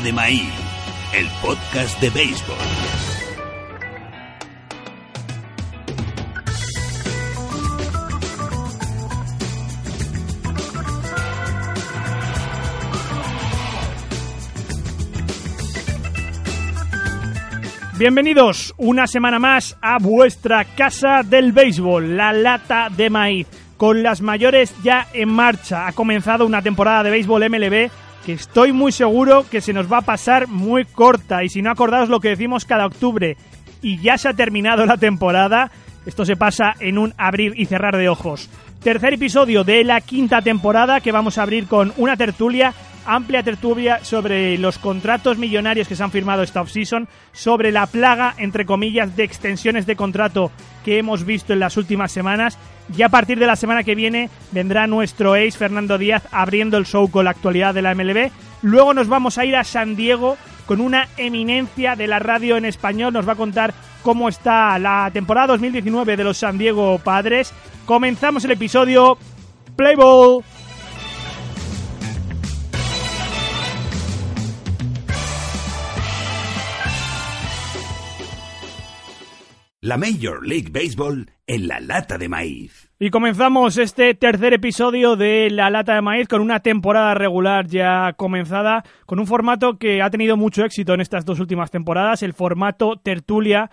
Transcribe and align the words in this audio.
de 0.00 0.12
maíz, 0.12 0.50
el 1.12 1.28
podcast 1.40 2.00
de 2.00 2.10
béisbol. 2.10 2.56
Bienvenidos 17.96 18.74
una 18.76 19.06
semana 19.06 19.38
más 19.38 19.76
a 19.80 19.98
vuestra 20.00 20.64
casa 20.64 21.22
del 21.22 21.52
béisbol, 21.52 22.16
la 22.16 22.32
lata 22.32 22.88
de 22.90 23.10
maíz. 23.10 23.46
Con 23.76 24.02
las 24.02 24.20
mayores 24.22 24.74
ya 24.82 25.06
en 25.12 25.28
marcha, 25.28 25.86
ha 25.86 25.92
comenzado 25.92 26.46
una 26.46 26.62
temporada 26.62 27.04
de 27.04 27.10
béisbol 27.10 27.48
MLB 27.48 27.90
que 28.24 28.32
estoy 28.32 28.72
muy 28.72 28.92
seguro 28.92 29.46
que 29.50 29.60
se 29.60 29.72
nos 29.72 29.92
va 29.92 29.98
a 29.98 30.02
pasar 30.02 30.48
muy 30.48 30.84
corta. 30.84 31.44
Y 31.44 31.48
si 31.48 31.62
no 31.62 31.70
acordaos 31.70 32.08
lo 32.08 32.20
que 32.20 32.30
decimos 32.30 32.64
cada 32.64 32.86
octubre 32.86 33.36
y 33.82 33.98
ya 33.98 34.18
se 34.18 34.28
ha 34.28 34.34
terminado 34.34 34.86
la 34.86 34.96
temporada, 34.96 35.70
esto 36.06 36.24
se 36.24 36.36
pasa 36.36 36.74
en 36.80 36.98
un 36.98 37.14
abrir 37.18 37.52
y 37.56 37.66
cerrar 37.66 37.96
de 37.96 38.08
ojos. 38.08 38.48
Tercer 38.82 39.14
episodio 39.14 39.64
de 39.64 39.84
la 39.84 40.00
quinta 40.00 40.42
temporada 40.42 41.00
que 41.00 41.12
vamos 41.12 41.38
a 41.38 41.42
abrir 41.42 41.66
con 41.66 41.92
una 41.96 42.16
tertulia 42.16 42.74
amplia 43.06 43.42
tertulia 43.42 44.02
sobre 44.02 44.58
los 44.58 44.78
contratos 44.78 45.38
millonarios 45.38 45.88
que 45.88 45.96
se 45.96 46.02
han 46.02 46.10
firmado 46.10 46.42
esta 46.42 46.60
offseason, 46.60 47.08
sobre 47.32 47.72
la 47.72 47.86
plaga, 47.86 48.34
entre 48.38 48.66
comillas, 48.66 49.14
de 49.16 49.24
extensiones 49.24 49.86
de 49.86 49.96
contrato 49.96 50.50
que 50.84 50.98
hemos 50.98 51.24
visto 51.24 51.52
en 51.52 51.60
las 51.60 51.76
últimas 51.76 52.12
semanas. 52.12 52.58
Y 52.96 53.02
a 53.02 53.08
partir 53.08 53.38
de 53.38 53.46
la 53.46 53.56
semana 53.56 53.82
que 53.82 53.94
viene 53.94 54.30
vendrá 54.52 54.86
nuestro 54.86 55.34
ace 55.34 55.52
Fernando 55.52 55.98
Díaz 55.98 56.24
abriendo 56.30 56.76
el 56.76 56.86
show 56.86 57.10
con 57.10 57.24
la 57.24 57.30
actualidad 57.30 57.74
de 57.74 57.82
la 57.82 57.94
MLB. 57.94 58.30
Luego 58.62 58.94
nos 58.94 59.08
vamos 59.08 59.38
a 59.38 59.44
ir 59.44 59.56
a 59.56 59.64
San 59.64 59.96
Diego 59.96 60.36
con 60.66 60.80
una 60.80 61.08
eminencia 61.16 61.96
de 61.96 62.06
la 62.06 62.18
radio 62.18 62.56
en 62.56 62.64
español. 62.64 63.12
Nos 63.12 63.28
va 63.28 63.32
a 63.32 63.36
contar 63.36 63.74
cómo 64.02 64.28
está 64.28 64.78
la 64.78 65.10
temporada 65.12 65.48
2019 65.48 66.16
de 66.16 66.24
los 66.24 66.38
San 66.38 66.58
Diego 66.58 66.98
Padres. 66.98 67.52
Comenzamos 67.86 68.44
el 68.44 68.52
episodio. 68.52 69.18
Play 69.76 69.96
ball. 69.96 70.44
La 79.84 79.98
Major 79.98 80.46
League 80.46 80.70
Baseball 80.72 81.30
en 81.46 81.68
la 81.68 81.78
lata 81.78 82.16
de 82.16 82.26
maíz. 82.26 82.90
Y 82.98 83.10
comenzamos 83.10 83.76
este 83.76 84.14
tercer 84.14 84.54
episodio 84.54 85.14
de 85.14 85.50
La 85.50 85.68
Lata 85.68 85.94
de 85.94 86.00
Maíz 86.00 86.26
con 86.26 86.40
una 86.40 86.60
temporada 86.60 87.12
regular 87.12 87.66
ya 87.66 88.14
comenzada, 88.14 88.82
con 89.04 89.18
un 89.18 89.26
formato 89.26 89.76
que 89.76 90.00
ha 90.00 90.08
tenido 90.08 90.38
mucho 90.38 90.64
éxito 90.64 90.94
en 90.94 91.02
estas 91.02 91.26
dos 91.26 91.38
últimas 91.38 91.70
temporadas, 91.70 92.22
el 92.22 92.32
formato 92.32 92.96
tertulia 92.96 93.68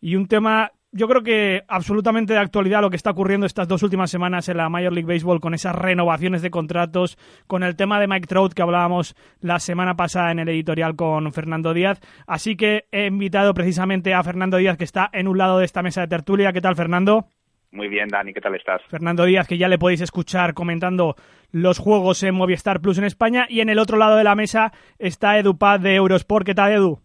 y 0.00 0.16
un 0.16 0.26
tema 0.26 0.72
yo 0.92 1.08
creo 1.08 1.22
que 1.22 1.62
absolutamente 1.68 2.34
de 2.34 2.38
actualidad 2.38 2.82
lo 2.82 2.90
que 2.90 2.96
está 2.96 3.10
ocurriendo 3.10 3.46
estas 3.46 3.66
dos 3.66 3.82
últimas 3.82 4.10
semanas 4.10 4.48
en 4.48 4.58
la 4.58 4.68
Major 4.68 4.92
League 4.92 5.10
Baseball 5.10 5.40
con 5.40 5.54
esas 5.54 5.74
renovaciones 5.74 6.42
de 6.42 6.50
contratos, 6.50 7.18
con 7.46 7.62
el 7.62 7.76
tema 7.76 7.98
de 7.98 8.06
Mike 8.06 8.26
Trout 8.26 8.52
que 8.52 8.62
hablábamos 8.62 9.16
la 9.40 9.58
semana 9.58 9.96
pasada 9.96 10.30
en 10.30 10.38
el 10.38 10.50
editorial 10.50 10.94
con 10.94 11.32
Fernando 11.32 11.72
Díaz. 11.72 12.00
Así 12.26 12.56
que 12.56 12.84
he 12.92 13.06
invitado 13.06 13.54
precisamente 13.54 14.12
a 14.12 14.22
Fernando 14.22 14.58
Díaz 14.58 14.76
que 14.76 14.84
está 14.84 15.08
en 15.12 15.28
un 15.28 15.38
lado 15.38 15.58
de 15.58 15.64
esta 15.64 15.82
mesa 15.82 16.02
de 16.02 16.08
tertulia. 16.08 16.52
¿Qué 16.52 16.60
tal, 16.60 16.76
Fernando? 16.76 17.26
Muy 17.70 17.88
bien, 17.88 18.08
Dani, 18.08 18.34
¿qué 18.34 18.42
tal 18.42 18.54
estás? 18.54 18.82
Fernando 18.90 19.24
Díaz, 19.24 19.48
que 19.48 19.56
ya 19.56 19.68
le 19.68 19.78
podéis 19.78 20.02
escuchar 20.02 20.52
comentando 20.52 21.16
los 21.52 21.78
juegos 21.78 22.22
en 22.22 22.34
Movistar 22.34 22.82
Plus 22.82 22.98
en 22.98 23.04
España. 23.04 23.46
Y 23.48 23.60
en 23.60 23.70
el 23.70 23.78
otro 23.78 23.96
lado 23.96 24.16
de 24.16 24.24
la 24.24 24.34
mesa 24.34 24.74
está 24.98 25.38
Edu 25.38 25.56
Paz 25.56 25.80
de 25.80 25.94
Eurosport. 25.94 26.44
¿Qué 26.44 26.54
tal, 26.54 26.72
Edu? 26.72 27.00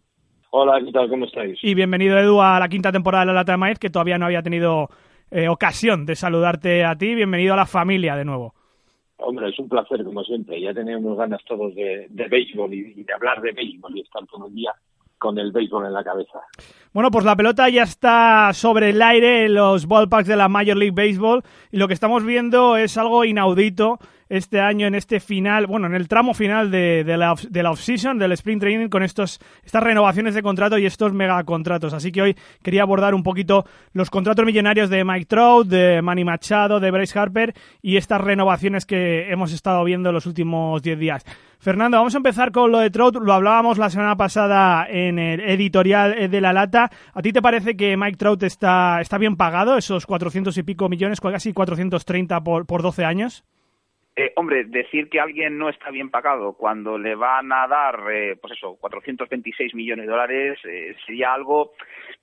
Hola, 0.59 0.81
¿qué 0.84 0.91
tal? 0.91 1.07
¿Cómo 1.07 1.25
estáis? 1.25 1.59
Y 1.62 1.75
bienvenido, 1.75 2.18
Edu, 2.18 2.41
a 2.41 2.59
la 2.59 2.68
quinta 2.68 2.91
temporada 2.91 3.25
de 3.25 3.28
La 3.28 3.34
Lata 3.34 3.51
de 3.51 3.59
Maíz, 3.59 3.78
que 3.78 3.91
todavía 3.91 4.18
no 4.18 4.25
había 4.25 4.41
tenido 4.41 4.90
eh, 5.29 5.47
ocasión 5.50 6.03
de 6.07 6.16
saludarte 6.16 6.84
a 6.84 6.95
ti. 6.95 7.13
Bienvenido 7.13 7.53
a 7.53 7.57
la 7.57 7.68
familia 7.68 8.16
de 8.16 8.25
nuevo. 8.25 8.56
Hombre, 9.18 9.50
es 9.50 9.59
un 9.59 9.69
placer, 9.69 10.03
como 10.03 10.23
siempre. 10.23 10.59
Ya 10.59 10.73
teníamos 10.73 11.16
ganas 11.16 11.44
todos 11.45 11.75
de, 11.75 12.07
de 12.09 12.28
béisbol 12.28 12.73
y, 12.73 12.91
y 12.97 13.03
de 13.03 13.13
hablar 13.13 13.40
de 13.40 13.51
béisbol 13.51 13.97
y 13.97 14.01
estar 14.01 14.25
todo 14.25 14.47
el 14.47 14.56
día 14.56 14.72
con 15.19 15.38
el 15.38 15.51
béisbol 15.51 15.85
en 15.85 15.94
la 15.94 16.03
cabeza. 16.03 16.40
Bueno, 16.91 17.12
pues 17.12 17.24
la 17.24 17.35
pelota 17.35 17.69
ya 17.69 17.84
está 17.84 18.51
sobre 18.53 18.89
el 18.89 19.01
aire 19.03 19.45
en 19.45 19.53
los 19.53 19.88
ballparks 19.88 20.28
de 20.28 20.38
la 20.38 20.50
Major 20.50 20.75
League 20.75 20.95
Baseball 20.95 21.44
y 21.72 21.78
lo 21.78 21.88
que 21.88 21.94
estamos 21.94 22.25
viendo 22.25 22.78
es 22.78 22.97
algo 22.97 23.25
inaudito 23.25 24.00
este 24.30 24.60
año 24.60 24.88
en 24.88 24.96
este 24.96 25.20
final, 25.20 25.68
bueno, 25.68 25.88
en 25.88 25.96
el 25.96 26.08
tramo 26.08 26.34
final 26.34 26.72
de, 26.72 27.04
de 27.04 27.18
la, 27.18 27.72
off-season, 27.72 28.18
del 28.18 28.32
sprint 28.34 28.62
training, 28.62 28.90
con 28.90 29.04
estos, 29.04 29.40
estas 29.64 29.84
renovaciones 29.84 30.36
de 30.36 30.44
contrato 30.44 30.78
y 30.78 30.86
estos 30.86 31.14
megacontratos. 31.14 31.94
Así 31.94 32.12
que 32.12 32.22
hoy 32.22 32.36
quería 32.62 32.84
abordar 32.84 33.14
un 33.14 33.24
poquito 33.24 33.66
los 33.94 34.10
contratos 34.10 34.46
millonarios 34.46 34.90
de 34.90 35.04
Mike 35.04 35.26
Trout, 35.26 35.68
de 35.68 36.02
Manny 36.02 36.24
Machado, 36.24 36.80
de 36.80 36.92
Bryce 36.92 37.18
Harper 37.18 37.54
y 37.82 37.98
estas 37.98 38.22
renovaciones 38.22 38.86
que 38.86 39.32
hemos 39.32 39.54
estado 39.54 39.84
viendo 39.84 40.10
en 40.10 40.16
los 40.16 40.26
últimos 40.26 40.82
10 40.82 41.00
días. 41.00 41.26
Fernando, 41.60 41.98
vamos 41.98 42.14
a 42.14 42.18
empezar 42.18 42.52
con 42.52 42.72
lo 42.72 42.80
de 42.80 42.92
Trout. 42.92 43.16
Lo 43.16 43.34
hablábamos 43.34 43.78
la 43.78 43.90
semana 43.90 44.16
pasada 44.16 44.86
en 44.88 45.18
el 45.18 45.40
editorial 45.40 46.30
de 46.30 46.42
La 46.42 46.54
Lata. 46.54 46.92
¿A 47.14 47.22
ti 47.22 47.34
te 47.34 47.42
parece 47.42 47.76
que 47.76 47.98
Mike 47.98 48.18
Trout 48.18 48.44
está, 48.44 49.02
está 49.02 49.18
bien 49.18 49.36
pagado, 49.36 49.78
esos 49.78 50.06
400 50.06 50.56
y 50.58 50.64
pico 50.64 50.88
millones, 50.88 51.20
casi 51.20 51.54
430 51.54 52.42
por, 52.42 52.66
por 52.68 52.84
12 52.84 53.06
años? 53.06 53.44
Eh, 54.20 54.34
hombre, 54.36 54.64
decir 54.64 55.10
que 55.10 55.20
alguien 55.20 55.60
no 55.60 55.70
está 55.70 55.92
bien 55.92 56.10
pagado 56.10 56.54
cuando 56.54 56.98
le 56.98 57.14
van 57.14 57.52
a 57.52 57.68
dar, 57.68 58.02
eh, 58.12 58.36
pues 58.42 58.54
eso, 58.54 58.76
426 58.82 59.76
millones 59.76 60.08
de 60.08 60.12
dólares 60.12 60.58
eh, 60.66 60.96
sería 61.06 61.36
algo, 61.36 61.74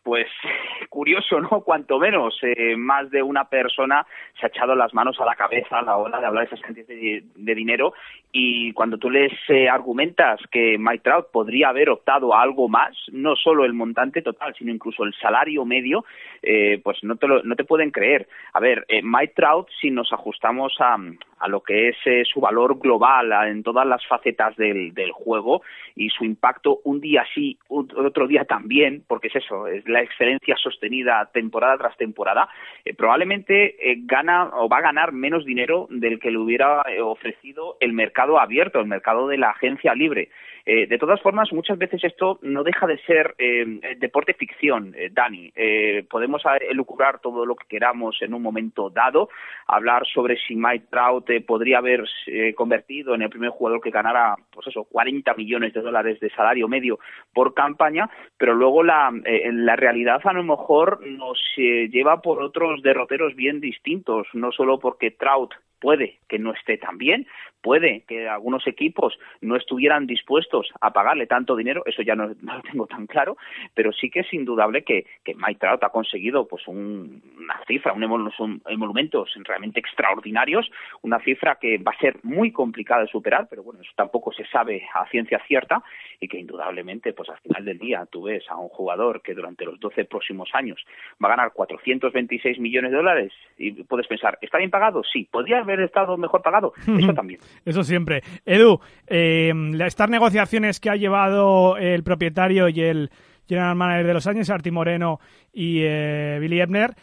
pues, 0.02 0.26
curioso, 0.88 1.40
¿no? 1.40 1.60
Cuanto 1.62 2.00
menos, 2.00 2.36
eh, 2.42 2.76
más 2.76 3.10
de 3.10 3.22
una 3.22 3.48
persona 3.48 4.04
se 4.38 4.46
ha 4.46 4.48
echado 4.48 4.74
las 4.74 4.92
manos 4.92 5.20
a 5.20 5.24
la 5.24 5.36
cabeza 5.36 5.78
a 5.78 5.82
la 5.82 5.96
hora 5.96 6.18
de 6.18 6.26
hablar 6.26 6.48
de 6.48 6.54
esas 6.54 6.66
cantidades 6.66 7.24
de, 7.34 7.54
dinero 7.54 7.94
y 8.32 8.72
cuando 8.72 8.98
tú 8.98 9.10
les 9.10 9.32
eh, 9.48 9.68
argumentas 9.68 10.40
que 10.50 10.76
Mike 10.76 11.04
Trout 11.04 11.30
podría 11.30 11.68
haber 11.68 11.90
optado 11.90 12.34
a 12.34 12.42
algo 12.42 12.68
más, 12.68 12.96
no 13.12 13.36
solo 13.36 13.64
el 13.64 13.72
montante 13.72 14.22
total, 14.22 14.52
sino 14.58 14.72
incluso 14.72 15.04
el 15.04 15.14
salario 15.14 15.64
medio, 15.64 16.04
eh, 16.42 16.80
pues 16.82 16.98
no 17.04 17.14
te, 17.14 17.28
lo, 17.28 17.44
no 17.44 17.54
te 17.54 17.64
pueden 17.64 17.92
creer. 17.92 18.28
A 18.52 18.60
ver, 18.60 18.84
Mike 19.02 19.34
Trout, 19.36 19.68
si 19.80 19.90
nos 19.90 20.12
ajustamos 20.12 20.74
a, 20.80 20.96
a 21.44 21.48
lo 21.48 21.60
que 21.60 21.90
es 21.90 21.96
eh, 22.06 22.22
su 22.24 22.40
valor 22.40 22.78
global 22.78 23.30
en 23.46 23.62
todas 23.62 23.86
las 23.86 24.04
facetas 24.06 24.56
del, 24.56 24.94
juego 25.12 25.62
y 25.94 26.08
su 26.08 26.24
impacto 26.24 26.80
un 26.84 27.00
día 27.00 27.22
sí, 27.34 27.58
otro 27.68 28.26
día 28.26 28.44
también, 28.44 29.04
porque 29.06 29.28
es 29.28 29.36
eso, 29.36 29.66
es 29.66 29.86
la 29.86 30.00
excelencia 30.00 30.56
sostenida 30.56 31.28
temporada 31.34 31.76
tras 31.76 31.96
temporada, 31.98 32.48
eh, 32.84 32.94
probablemente 32.94 33.76
eh, 33.78 33.98
gana 34.04 34.52
o 34.54 34.70
va 34.70 34.78
a 34.78 34.82
ganar 34.88 35.12
menos 35.12 35.44
dinero 35.44 35.86
del 35.90 36.18
que 36.18 36.30
le 36.30 36.38
hubiera 36.38 36.82
ofrecido 37.02 37.76
el 37.80 37.92
mercado 37.92 38.40
abierto, 38.40 38.80
el 38.80 38.86
mercado 38.86 39.28
de 39.28 39.36
la 39.36 39.50
agencia 39.50 39.94
libre. 39.94 40.30
Eh, 40.66 40.86
de 40.86 40.98
todas 40.98 41.20
formas, 41.20 41.52
muchas 41.52 41.76
veces 41.76 42.02
esto 42.04 42.38
no 42.42 42.62
deja 42.64 42.86
de 42.86 42.98
ser 42.98 43.34
eh, 43.36 43.96
deporte 43.98 44.32
ficción, 44.32 44.94
eh, 44.96 45.10
Dani. 45.12 45.52
Eh, 45.54 46.06
podemos 46.08 46.42
elucubrar 46.68 47.20
todo 47.20 47.44
lo 47.44 47.54
que 47.54 47.66
queramos 47.68 48.16
en 48.22 48.32
un 48.32 48.42
momento 48.42 48.88
dado, 48.88 49.28
hablar 49.66 50.06
sobre 50.06 50.38
si 50.38 50.56
Mike 50.56 50.86
Trout 50.90 51.28
eh, 51.28 51.42
podría 51.42 51.78
haber 51.78 52.04
eh, 52.26 52.54
convertido 52.54 53.14
en 53.14 53.22
el 53.22 53.28
primer 53.28 53.50
jugador 53.50 53.80
que 53.82 53.90
ganara, 53.90 54.36
pues 54.50 54.66
eso, 54.68 54.84
40 54.84 55.34
millones 55.34 55.74
de 55.74 55.82
dólares 55.82 56.18
de 56.20 56.30
salario 56.30 56.66
medio 56.66 56.98
por 57.32 57.52
campaña, 57.52 58.08
pero 58.38 58.54
luego 58.54 58.82
la, 58.82 59.12
eh, 59.24 59.50
realidad 59.76 60.20
a 60.24 60.32
lo 60.32 60.44
mejor 60.44 61.06
nos 61.06 61.38
eh, 61.58 61.88
lleva 61.90 62.22
por 62.22 62.42
otros 62.42 62.82
derroteros 62.82 63.34
bien 63.34 63.60
distintos, 63.60 64.26
no 64.32 64.50
solo 64.50 64.78
porque 64.78 65.10
Trout 65.10 65.52
puede 65.84 66.20
que 66.30 66.38
no 66.38 66.54
esté 66.54 66.78
tan 66.78 66.96
bien, 66.96 67.26
puede 67.60 68.04
que 68.08 68.26
algunos 68.26 68.66
equipos 68.66 69.18
no 69.42 69.54
estuvieran 69.54 70.06
dispuestos 70.06 70.72
a 70.80 70.94
pagarle 70.94 71.26
tanto 71.26 71.56
dinero, 71.56 71.82
eso 71.84 72.00
ya 72.00 72.14
no, 72.14 72.28
lo 72.42 72.62
tengo 72.62 72.86
tan 72.86 73.06
claro, 73.06 73.36
pero 73.74 73.92
sí 73.92 74.08
que 74.08 74.20
es 74.20 74.32
indudable 74.32 74.82
que, 74.82 75.04
que 75.22 75.34
Mike 75.34 75.60
Trout 75.60 75.84
ha 75.84 75.90
conseguido 75.90 76.48
pues 76.48 76.66
una 76.68 77.60
cifra, 77.66 77.92
unos 77.92 78.34
emolumentos 78.66 79.30
realmente 79.44 79.80
extraordinarios, 79.80 80.70
una 81.02 81.20
cifra 81.20 81.56
que 81.60 81.76
va 81.76 81.92
a 81.92 81.98
ser 81.98 82.16
muy 82.22 82.50
complicada 82.50 83.02
de 83.02 83.08
superar, 83.08 83.46
pero 83.50 83.62
bueno, 83.62 83.82
eso 83.82 83.92
tampoco 83.94 84.32
se 84.32 84.46
sabe 84.46 84.86
a 84.94 85.06
ciencia 85.10 85.38
cierta 85.46 85.82
y 86.18 86.28
que 86.28 86.38
indudablemente 86.38 87.12
pues 87.12 87.28
al 87.28 87.38
final 87.40 87.62
del 87.66 87.78
día 87.78 88.06
tú 88.10 88.22
ves 88.22 88.44
a 88.48 88.56
un 88.56 88.70
jugador 88.70 89.20
que 89.20 89.34
durante 89.34 89.66
los 89.66 89.78
12 89.78 90.06
próximos 90.06 90.48
años 90.54 90.82
va 91.22 91.28
a 91.28 91.36
ganar 91.36 91.52
426 91.52 92.58
millones 92.58 92.90
de 92.90 92.96
dólares 92.96 93.32
y 93.58 93.72
puedes 93.84 94.06
pensar, 94.06 94.38
¿está 94.40 94.56
bien 94.56 94.70
pagado? 94.70 95.02
Sí. 95.04 95.28
¿Podría 95.30 95.58
haber 95.58 95.73
estado 95.80 96.16
mejor 96.16 96.42
pagado? 96.42 96.72
Eso 96.98 97.12
también. 97.12 97.40
Eso 97.64 97.82
siempre. 97.82 98.22
Edu, 98.44 98.78
eh, 99.06 99.52
estas 99.84 100.10
negociaciones 100.10 100.80
que 100.80 100.90
ha 100.90 100.96
llevado 100.96 101.76
el 101.76 102.02
propietario 102.02 102.68
y 102.68 102.80
el 102.80 103.10
general 103.46 103.76
manager 103.76 104.06
de 104.06 104.14
los 104.14 104.26
años, 104.26 104.50
Arti 104.50 104.70
Moreno 104.70 105.18
y 105.52 105.82
eh, 105.82 106.38
Billy 106.40 106.60
Ebner, 106.60 106.94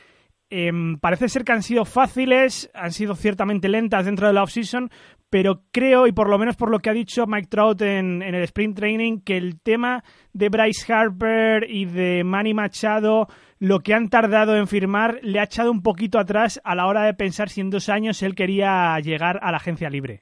em, 0.49 0.97
parece 0.97 1.29
ser 1.29 1.43
que 1.43 1.51
han 1.51 1.63
sido 1.63 1.85
fáciles, 1.85 2.69
han 2.73 2.91
sido 2.91 3.15
ciertamente 3.15 3.69
lentas 3.69 4.05
dentro 4.05 4.27
de 4.27 4.33
la 4.33 4.43
off-season, 4.43 4.89
pero 5.29 5.63
creo, 5.71 6.07
y 6.07 6.11
por 6.11 6.29
lo 6.29 6.37
menos 6.37 6.57
por 6.57 6.69
lo 6.69 6.79
que 6.79 6.89
ha 6.89 6.93
dicho 6.93 7.25
Mike 7.25 7.47
Trout 7.47 7.81
en, 7.83 8.21
en, 8.21 8.35
el 8.35 8.43
sprint 8.43 8.75
training, 8.75 9.19
que 9.21 9.37
el 9.37 9.61
tema 9.61 10.03
de 10.33 10.49
Bryce 10.49 10.91
Harper 10.91 11.69
y 11.69 11.85
de 11.85 12.23
Manny 12.25 12.53
Machado, 12.53 13.27
lo 13.61 13.81
que 13.81 13.93
han 13.93 14.09
tardado 14.09 14.57
en 14.57 14.65
firmar, 14.65 15.19
le 15.21 15.39
ha 15.39 15.43
echado 15.43 15.69
un 15.69 15.83
poquito 15.83 16.17
atrás 16.17 16.59
a 16.63 16.73
la 16.73 16.87
hora 16.87 17.03
de 17.03 17.13
pensar 17.13 17.47
si 17.47 17.61
en 17.61 17.69
dos 17.69 17.89
años 17.89 18.23
él 18.23 18.33
quería 18.33 18.99
llegar 19.01 19.37
a 19.39 19.51
la 19.51 19.57
agencia 19.57 19.87
libre. 19.87 20.21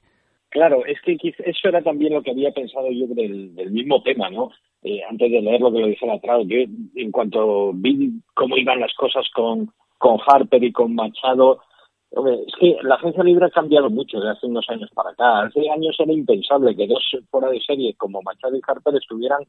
Claro, 0.50 0.84
es 0.84 1.00
que 1.00 1.16
eso 1.22 1.68
era 1.68 1.80
también 1.80 2.12
lo 2.12 2.22
que 2.22 2.32
había 2.32 2.52
pensado 2.52 2.88
yo 2.92 3.06
del, 3.06 3.70
mismo 3.70 4.02
tema, 4.02 4.28
¿no? 4.28 4.50
Eh, 4.82 5.00
antes 5.08 5.30
de 5.30 5.40
leer 5.40 5.58
lo 5.58 5.72
que 5.72 5.78
lo 5.78 5.86
dijera 5.86 6.20
Trout, 6.20 6.48
yo 6.48 6.58
en 6.96 7.10
cuanto 7.10 7.72
vi 7.72 8.20
cómo 8.34 8.58
iban 8.58 8.78
las 8.78 8.92
cosas 8.92 9.26
con, 9.34 9.72
con 9.96 10.18
Harper 10.26 10.62
y 10.62 10.72
con 10.72 10.94
Machado, 10.94 11.60
es 12.10 12.54
que 12.60 12.76
la 12.82 12.96
agencia 12.96 13.24
libre 13.24 13.46
ha 13.46 13.50
cambiado 13.50 13.88
mucho 13.88 14.20
de 14.20 14.32
hace 14.32 14.46
unos 14.46 14.68
años 14.68 14.90
para 14.94 15.12
acá. 15.12 15.46
Hace 15.46 15.60
años 15.70 15.96
era 15.98 16.12
impensable 16.12 16.76
que 16.76 16.86
dos 16.86 17.02
fuera 17.30 17.48
de 17.48 17.60
serie 17.60 17.94
como 17.94 18.20
Machado 18.20 18.54
y 18.54 18.60
Harper 18.66 18.96
estuvieran 18.96 19.44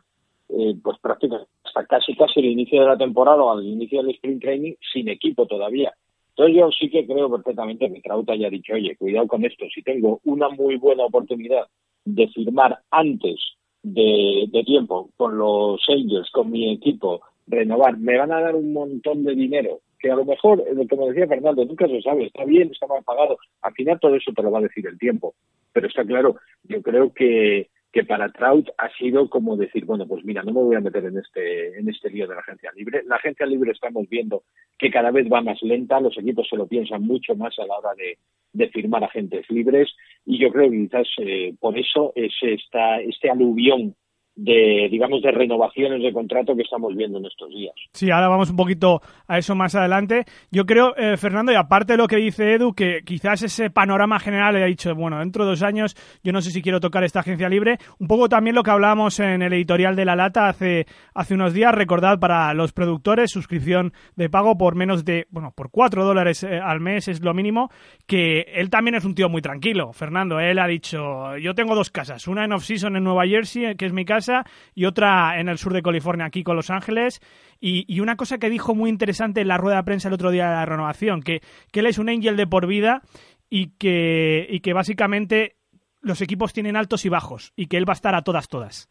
eh, 0.57 0.75
pues 0.81 0.98
prácticamente 1.00 1.50
hasta 1.63 1.86
casi 1.86 2.15
casi 2.15 2.39
el 2.39 2.48
inicio 2.48 2.81
de 2.81 2.88
la 2.88 2.98
temporada 2.98 3.42
o 3.42 3.51
al 3.51 3.65
inicio 3.65 4.01
del 4.01 4.15
sprint 4.15 4.42
training 4.42 4.74
sin 4.94 5.09
equipo 5.09 5.45
todavía. 5.45 5.94
Entonces 6.30 6.56
yo 6.56 6.69
sí 6.71 6.89
que 6.89 7.06
creo 7.06 7.30
perfectamente 7.30 7.92
que 7.92 8.01
Kraut 8.01 8.30
haya 8.30 8.50
dicho, 8.50 8.74
oye, 8.74 8.95
cuidado 8.95 9.27
con 9.27 9.45
esto, 9.45 9.65
si 9.74 9.81
tengo 9.81 10.19
una 10.25 10.50
muy 10.50 10.77
buena 10.77 11.06
oportunidad 11.06 11.68
de 12.06 12.27
firmar 12.30 12.80
antes 12.89 13.39
de, 13.83 14.48
de 14.50 14.63
tiempo 14.63 15.09
con 15.18 15.38
los 15.38 15.81
Angels, 15.89 16.30
con 16.31 16.50
mi 16.51 16.74
equipo, 16.74 17.21
renovar, 17.48 17.98
me 17.98 18.18
van 18.18 18.31
a 18.31 18.42
dar 18.42 18.56
un 18.56 18.74
montón 18.74 19.24
de 19.24 19.36
dinero 19.36 19.81
que 20.01 20.12
a 20.12 20.15
lo 20.15 20.25
mejor, 20.25 20.62
eh, 20.62 20.88
como 20.89 21.07
decía 21.07 21.27
Fernando, 21.27 21.63
nunca 21.63 21.88
se 21.88 22.01
sabe, 22.01 22.25
está 22.25 22.44
bien, 22.44 22.71
está 22.71 22.88
mal 22.88 23.03
pagado, 23.03 23.38
al 23.62 23.74
final 23.74 24.00
todo 24.00 24.15
eso 24.15 24.31
te 24.36 24.42
lo 24.42 24.51
va 24.51 24.59
a 24.59 24.63
decir 24.63 24.86
el 24.88 24.98
tiempo. 24.98 25.36
Pero 25.74 25.88
está 25.88 26.03
claro, 26.03 26.38
yo 26.63 26.81
creo 26.81 27.13
que, 27.13 27.69
que 27.91 28.05
para 28.05 28.31
Trout 28.31 28.69
ha 28.77 28.89
sido 28.97 29.29
como 29.29 29.57
decir, 29.57 29.85
bueno, 29.85 30.07
pues 30.07 30.23
mira, 30.23 30.43
no 30.43 30.53
me 30.53 30.61
voy 30.61 30.75
a 30.75 30.79
meter 30.81 31.03
en 31.05 31.17
este, 31.17 31.77
en 31.77 31.89
este 31.89 32.09
lío 32.09 32.27
de 32.27 32.35
la 32.35 32.41
agencia 32.41 32.71
libre. 32.73 33.03
La 33.05 33.17
agencia 33.17 33.45
libre 33.45 33.71
estamos 33.71 34.07
viendo 34.07 34.43
que 34.77 34.89
cada 34.89 35.11
vez 35.11 35.27
va 35.31 35.41
más 35.41 35.61
lenta, 35.61 35.99
los 35.99 36.17
equipos 36.17 36.47
se 36.49 36.55
lo 36.55 36.67
piensan 36.67 37.03
mucho 37.03 37.35
más 37.35 37.57
a 37.59 37.65
la 37.65 37.77
hora 37.77 37.93
de, 37.95 38.17
de 38.53 38.69
firmar 38.69 39.03
agentes 39.03 39.49
libres 39.49 39.89
y 40.25 40.39
yo 40.39 40.51
creo 40.51 40.69
que 40.69 40.77
quizás 40.77 41.07
eh, 41.17 41.53
por 41.59 41.77
eso 41.77 42.13
es 42.15 42.33
esta, 42.41 43.01
este 43.01 43.29
aluvión 43.29 43.95
de, 44.43 44.88
digamos, 44.89 45.21
de 45.21 45.31
renovaciones 45.31 46.01
de 46.01 46.11
contrato 46.11 46.55
que 46.55 46.63
estamos 46.63 46.95
viendo 46.95 47.19
en 47.19 47.25
estos 47.25 47.49
días. 47.49 47.75
Sí, 47.93 48.09
ahora 48.09 48.27
vamos 48.27 48.49
un 48.49 48.55
poquito 48.55 49.01
a 49.27 49.38
eso 49.38 49.53
más 49.55 49.75
adelante. 49.75 50.25
Yo 50.49 50.65
creo, 50.65 50.95
eh, 50.97 51.15
Fernando, 51.17 51.51
y 51.51 51.55
aparte 51.55 51.93
de 51.93 51.97
lo 51.97 52.07
que 52.07 52.15
dice 52.15 52.53
Edu, 52.53 52.73
que 52.73 53.01
quizás 53.05 53.43
ese 53.43 53.69
panorama 53.69 54.19
general 54.19 54.55
le 54.55 54.63
ha 54.63 54.67
dicho, 54.67 54.95
bueno, 54.95 55.19
dentro 55.19 55.43
de 55.43 55.51
dos 55.51 55.61
años 55.61 55.95
yo 56.23 56.31
no 56.31 56.41
sé 56.41 56.49
si 56.49 56.61
quiero 56.61 56.79
tocar 56.79 57.03
esta 57.03 57.19
agencia 57.19 57.49
libre. 57.49 57.77
Un 57.99 58.07
poco 58.07 58.29
también 58.29 58.55
lo 58.55 58.63
que 58.63 58.71
hablábamos 58.71 59.19
en 59.19 59.43
el 59.43 59.53
editorial 59.53 59.95
de 59.95 60.05
La 60.05 60.15
Lata 60.15 60.47
hace, 60.47 60.88
hace 61.13 61.35
unos 61.35 61.53
días. 61.53 61.73
Recordad 61.75 62.19
para 62.19 62.53
los 62.55 62.73
productores, 62.73 63.29
suscripción 63.29 63.93
de 64.15 64.29
pago 64.29 64.57
por 64.57 64.75
menos 64.75 65.05
de, 65.05 65.27
bueno, 65.29 65.53
por 65.55 65.69
cuatro 65.69 66.03
dólares 66.03 66.43
eh, 66.43 66.59
al 66.59 66.79
mes 66.79 67.07
es 67.07 67.21
lo 67.21 67.35
mínimo, 67.35 67.69
que 68.07 68.41
él 68.55 68.71
también 68.71 68.95
es 68.95 69.05
un 69.05 69.13
tío 69.13 69.29
muy 69.29 69.41
tranquilo. 69.41 69.93
Fernando, 69.93 70.39
él 70.39 70.57
ha 70.57 70.67
dicho, 70.67 71.38
yo 71.38 71.53
tengo 71.53 71.75
dos 71.75 71.91
casas, 71.91 72.27
una 72.27 72.45
en 72.45 72.53
off-season 72.53 72.95
en 72.95 73.03
Nueva 73.03 73.27
Jersey, 73.27 73.75
que 73.75 73.85
es 73.85 73.93
mi 73.93 74.05
casa, 74.05 74.30
y 74.73 74.85
otra 74.85 75.39
en 75.39 75.49
el 75.49 75.57
sur 75.57 75.73
de 75.73 75.81
California, 75.81 76.25
aquí 76.25 76.43
con 76.43 76.55
Los 76.55 76.69
Ángeles. 76.69 77.21
Y, 77.59 77.99
una 77.99 78.15
cosa 78.15 78.39
que 78.39 78.49
dijo 78.49 78.73
muy 78.73 78.89
interesante 78.89 79.41
en 79.41 79.47
la 79.47 79.57
rueda 79.57 79.77
de 79.77 79.83
prensa 79.83 80.07
el 80.07 80.15
otro 80.15 80.31
día 80.31 80.49
de 80.49 80.55
la 80.55 80.65
renovación, 80.65 81.21
que, 81.21 81.41
que 81.71 81.81
él 81.81 81.85
es 81.85 81.99
un 81.99 82.09
angel 82.09 82.35
de 82.35 82.47
por 82.47 82.65
vida 82.65 83.03
y 83.49 83.67
que, 83.77 84.47
y 84.49 84.61
que 84.61 84.73
básicamente 84.73 85.57
los 86.01 86.21
equipos 86.21 86.53
tienen 86.53 86.75
altos 86.75 87.05
y 87.05 87.09
bajos 87.09 87.53
y 87.55 87.67
que 87.67 87.77
él 87.77 87.87
va 87.87 87.93
a 87.93 87.95
estar 87.95 88.15
a 88.15 88.23
todas, 88.23 88.47
todas. 88.47 88.89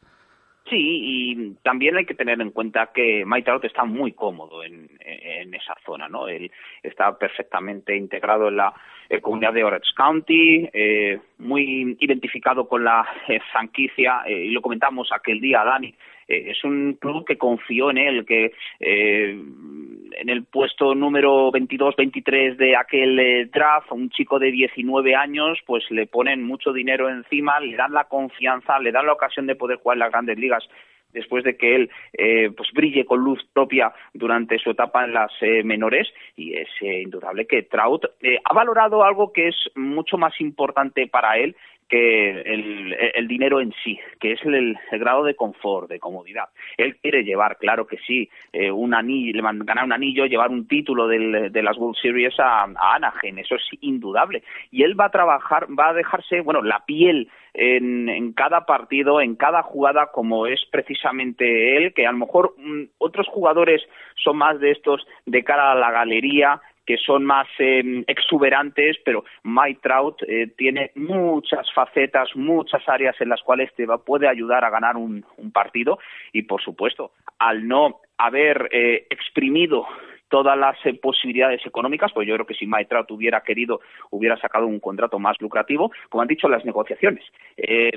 Sí, 0.70 0.76
y 0.78 1.54
también 1.64 1.96
hay 1.96 2.06
que 2.06 2.14
tener 2.14 2.40
en 2.40 2.52
cuenta 2.52 2.92
que 2.94 3.24
Trout 3.44 3.64
está 3.64 3.84
muy 3.84 4.12
cómodo 4.12 4.62
en, 4.62 4.88
en 5.00 5.52
esa 5.52 5.74
zona, 5.84 6.08
¿no? 6.08 6.28
Él 6.28 6.50
está 6.80 7.18
perfectamente 7.18 7.96
integrado 7.96 8.48
en 8.48 8.56
la 8.56 8.72
eh, 9.08 9.20
comunidad 9.20 9.52
de 9.52 9.64
Orange 9.64 9.92
County, 9.96 10.68
eh, 10.72 11.18
muy 11.38 11.96
identificado 11.98 12.68
con 12.68 12.84
la 12.84 13.04
eh, 13.26 13.40
franquicia, 13.50 14.22
eh, 14.26 14.44
y 14.44 14.50
lo 14.50 14.62
comentamos 14.62 15.10
aquel 15.12 15.40
día, 15.40 15.64
Dani, 15.64 15.92
es 16.30 16.62
un 16.64 16.94
club 16.94 17.26
que 17.26 17.36
confió 17.36 17.90
en 17.90 17.98
él, 17.98 18.24
que 18.24 18.52
en 18.80 20.28
el 20.28 20.44
puesto 20.44 20.94
número 20.94 21.50
22-23 21.50 22.56
de 22.56 22.76
aquel 22.76 23.50
draft, 23.50 23.90
un 23.92 24.10
chico 24.10 24.38
de 24.38 24.50
19 24.50 25.14
años, 25.14 25.58
pues 25.66 25.84
le 25.90 26.06
ponen 26.06 26.42
mucho 26.42 26.72
dinero 26.72 27.08
encima, 27.08 27.58
le 27.60 27.76
dan 27.76 27.92
la 27.92 28.04
confianza, 28.04 28.78
le 28.78 28.92
dan 28.92 29.06
la 29.06 29.12
ocasión 29.12 29.46
de 29.46 29.56
poder 29.56 29.78
jugar 29.78 29.96
en 29.96 30.00
las 30.00 30.12
grandes 30.12 30.38
ligas 30.38 30.68
después 31.12 31.44
de 31.44 31.56
que 31.56 31.74
él 31.74 31.90
eh, 32.12 32.50
pues 32.56 32.70
brille 32.72 33.04
con 33.04 33.20
luz 33.20 33.42
propia 33.52 33.92
durante 34.14 34.58
su 34.58 34.70
etapa 34.70 35.04
en 35.04 35.14
las 35.14 35.32
eh, 35.40 35.62
menores. 35.62 36.08
Y 36.36 36.54
es 36.54 36.68
eh, 36.80 37.02
indudable 37.02 37.46
que 37.46 37.62
Trout 37.62 38.06
eh, 38.20 38.38
ha 38.44 38.54
valorado 38.54 39.04
algo 39.04 39.32
que 39.32 39.48
es 39.48 39.56
mucho 39.74 40.18
más 40.18 40.40
importante 40.40 41.06
para 41.06 41.36
él 41.38 41.56
que 41.90 42.30
el, 42.30 42.96
el, 43.14 43.28
dinero 43.28 43.60
en 43.60 43.74
sí, 43.82 43.98
que 44.20 44.32
es 44.32 44.44
el, 44.44 44.78
el, 44.90 44.98
grado 44.98 45.24
de 45.24 45.34
confort, 45.34 45.88
de 45.88 45.98
comodidad. 45.98 46.48
Él 46.78 46.96
quiere 46.96 47.24
llevar, 47.24 47.58
claro 47.58 47.86
que 47.86 47.98
sí, 48.06 48.30
eh, 48.52 48.70
un 48.70 48.94
anillo, 48.94 49.42
ganar 49.42 49.84
un 49.84 49.92
anillo, 49.92 50.26
llevar 50.26 50.50
un 50.50 50.68
título 50.68 51.08
del, 51.08 51.50
de 51.50 51.62
las 51.62 51.76
World 51.76 51.96
Series 52.00 52.38
a, 52.38 52.62
a 52.62 52.94
Anaheim, 52.94 53.38
eso 53.38 53.56
es 53.56 53.64
indudable. 53.80 54.44
Y 54.70 54.84
él 54.84 54.98
va 54.98 55.06
a 55.06 55.10
trabajar, 55.10 55.66
va 55.76 55.88
a 55.88 55.94
dejarse, 55.94 56.40
bueno, 56.42 56.62
la 56.62 56.84
piel 56.86 57.28
en, 57.54 58.32
cada 58.32 58.64
partido, 58.64 59.20
en 59.20 59.34
cada 59.34 59.62
jugada, 59.62 60.10
como 60.12 60.46
es 60.46 60.60
precisamente 60.70 61.76
él, 61.76 61.92
que 61.94 62.06
a 62.06 62.12
lo 62.12 62.18
mejor 62.18 62.54
mm, 62.58 62.84
otros 62.98 63.26
jugadores 63.28 63.82
son 64.14 64.36
más 64.36 64.60
de 64.60 64.70
estos 64.70 65.06
de 65.26 65.42
cara 65.42 65.72
a 65.72 65.74
la 65.74 65.90
galería, 65.90 66.60
que 66.86 66.96
son 66.96 67.24
más 67.24 67.46
eh, 67.58 68.04
exuberantes, 68.06 68.96
pero 69.04 69.24
Mike 69.44 69.80
Trout 69.82 70.22
eh, 70.26 70.52
tiene 70.56 70.90
muchas 70.94 71.72
facetas, 71.72 72.28
muchas 72.34 72.88
áreas 72.88 73.14
en 73.20 73.28
las 73.28 73.42
cuales 73.42 73.72
te 73.74 73.86
va, 73.86 73.98
puede 73.98 74.28
ayudar 74.28 74.64
a 74.64 74.70
ganar 74.70 74.96
un, 74.96 75.24
un 75.36 75.52
partido. 75.52 75.98
Y, 76.32 76.42
por 76.42 76.62
supuesto, 76.62 77.12
al 77.38 77.66
no 77.66 78.00
haber 78.18 78.68
eh, 78.72 79.06
exprimido 79.10 79.86
todas 80.30 80.56
las 80.56 80.76
eh, 80.86 80.94
posibilidades 80.94 81.64
económicas, 81.66 82.12
pues 82.14 82.26
yo 82.26 82.34
creo 82.34 82.46
que 82.46 82.54
si 82.54 82.66
Trout 82.88 83.10
hubiera 83.10 83.42
querido, 83.42 83.80
hubiera 84.10 84.38
sacado 84.38 84.66
un 84.66 84.80
contrato 84.80 85.18
más 85.18 85.36
lucrativo, 85.40 85.92
como 86.08 86.22
han 86.22 86.28
dicho 86.28 86.48
las 86.48 86.64
negociaciones. 86.64 87.24
Eh, 87.56 87.90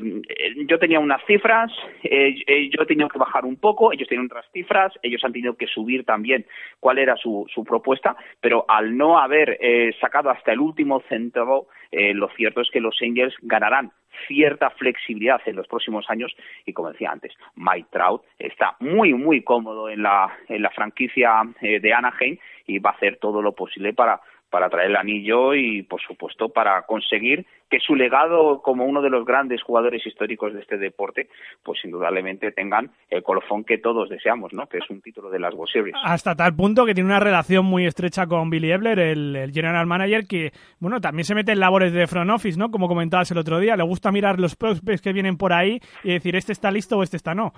yo 0.67 0.77
tenía 0.79 0.99
unas 0.99 1.23
cifras, 1.25 1.71
eh, 2.03 2.35
yo 2.69 2.83
he 2.83 2.85
tenido 2.85 3.07
que 3.07 3.19
bajar 3.19 3.45
un 3.45 3.55
poco, 3.55 3.93
ellos 3.93 4.07
tienen 4.07 4.25
otras 4.25 4.45
cifras, 4.51 4.91
ellos 5.01 5.23
han 5.23 5.31
tenido 5.31 5.55
que 5.55 5.67
subir 5.67 6.03
también 6.03 6.45
cuál 6.79 6.97
era 6.97 7.15
su, 7.15 7.45
su 7.53 7.63
propuesta, 7.63 8.15
pero 8.41 8.65
al 8.67 8.97
no 8.97 9.19
haber 9.19 9.57
eh, 9.61 9.95
sacado 10.01 10.29
hasta 10.29 10.51
el 10.51 10.59
último 10.59 11.01
centavo, 11.07 11.67
eh, 11.93 12.13
lo 12.13 12.27
cierto 12.29 12.61
es 12.61 12.69
que 12.71 12.81
los 12.81 12.97
Angels 13.01 13.35
ganarán 13.41 13.91
cierta 14.27 14.71
flexibilidad 14.71 15.41
en 15.45 15.55
los 15.55 15.67
próximos 15.67 16.09
años 16.09 16.35
y 16.65 16.73
como 16.73 16.91
decía 16.91 17.11
antes, 17.11 17.33
Mike 17.55 17.89
Trout 17.91 18.23
está 18.39 18.75
muy 18.79 19.13
muy 19.13 19.43
cómodo 19.43 19.89
en 19.89 20.01
la, 20.01 20.35
en 20.47 20.63
la 20.63 20.71
franquicia 20.71 21.43
eh, 21.61 21.79
de 21.79 21.93
Anaheim 21.93 22.37
y 22.65 22.79
va 22.79 22.91
a 22.91 22.93
hacer 22.93 23.17
todo 23.17 23.41
lo 23.41 23.53
posible 23.53 23.93
para 23.93 24.21
para 24.53 24.69
traer 24.69 24.91
el 24.91 24.97
anillo 24.97 25.55
y, 25.55 25.81
por 25.81 25.99
supuesto, 25.99 26.49
para 26.49 26.79
conseguir 26.83 27.43
que 27.71 27.79
su 27.79 27.95
legado 27.95 28.61
como 28.61 28.85
uno 28.85 29.01
de 29.01 29.09
los 29.09 29.25
grandes 29.25 29.63
jugadores 29.63 30.05
históricos 30.05 30.53
de 30.53 30.59
este 30.59 30.77
deporte, 30.77 31.27
pues 31.63 31.83
indudablemente 31.83 32.51
tengan 32.51 32.91
el 33.09 33.23
colofón 33.23 33.63
que 33.63 33.79
todos 33.79 34.09
deseamos, 34.09 34.53
¿no? 34.53 34.67
Que 34.67 34.77
es 34.77 34.87
un 34.91 35.01
título 35.01 35.31
de 35.31 35.39
las 35.39 35.55
World 35.55 35.71
Series. 35.73 35.95
Hasta 36.03 36.35
tal 36.35 36.55
punto 36.55 36.85
que 36.85 36.93
tiene 36.93 37.09
una 37.09 37.19
relación 37.19 37.65
muy 37.65 37.87
estrecha 37.87 38.27
con 38.27 38.51
Billy 38.51 38.71
Ebler, 38.71 38.99
el, 38.99 39.51
general 39.51 39.87
manager, 39.87 40.27
que, 40.27 40.51
bueno, 40.79 41.01
también 41.01 41.25
se 41.25 41.33
mete 41.33 41.53
en 41.53 41.59
labores 41.59 41.91
de 41.91 42.05
front 42.05 42.29
office, 42.29 42.59
¿no? 42.59 42.69
Como 42.69 42.87
comentabas 42.87 43.31
el 43.31 43.39
otro 43.39 43.57
día, 43.57 43.75
le 43.75 43.83
gusta 43.83 44.11
mirar 44.11 44.39
los 44.39 44.55
prospects 44.55 45.01
que 45.01 45.13
vienen 45.13 45.35
por 45.35 45.51
ahí 45.51 45.79
y 46.03 46.13
decir, 46.13 46.35
este 46.35 46.51
está 46.51 46.69
listo 46.69 46.99
o 46.99 47.01
este 47.01 47.17
está 47.17 47.33
no. 47.33 47.53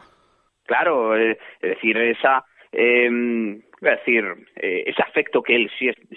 Claro, 0.64 1.18
eh, 1.18 1.38
es 1.60 1.72
decir, 1.72 1.98
esa 1.98 2.46
eh, 2.72 3.10
voy 3.90 3.98
decir, 3.98 4.26
eh, 4.56 4.84
ese 4.88 5.02
afecto 5.02 5.42
que 5.42 5.56
él 5.56 5.72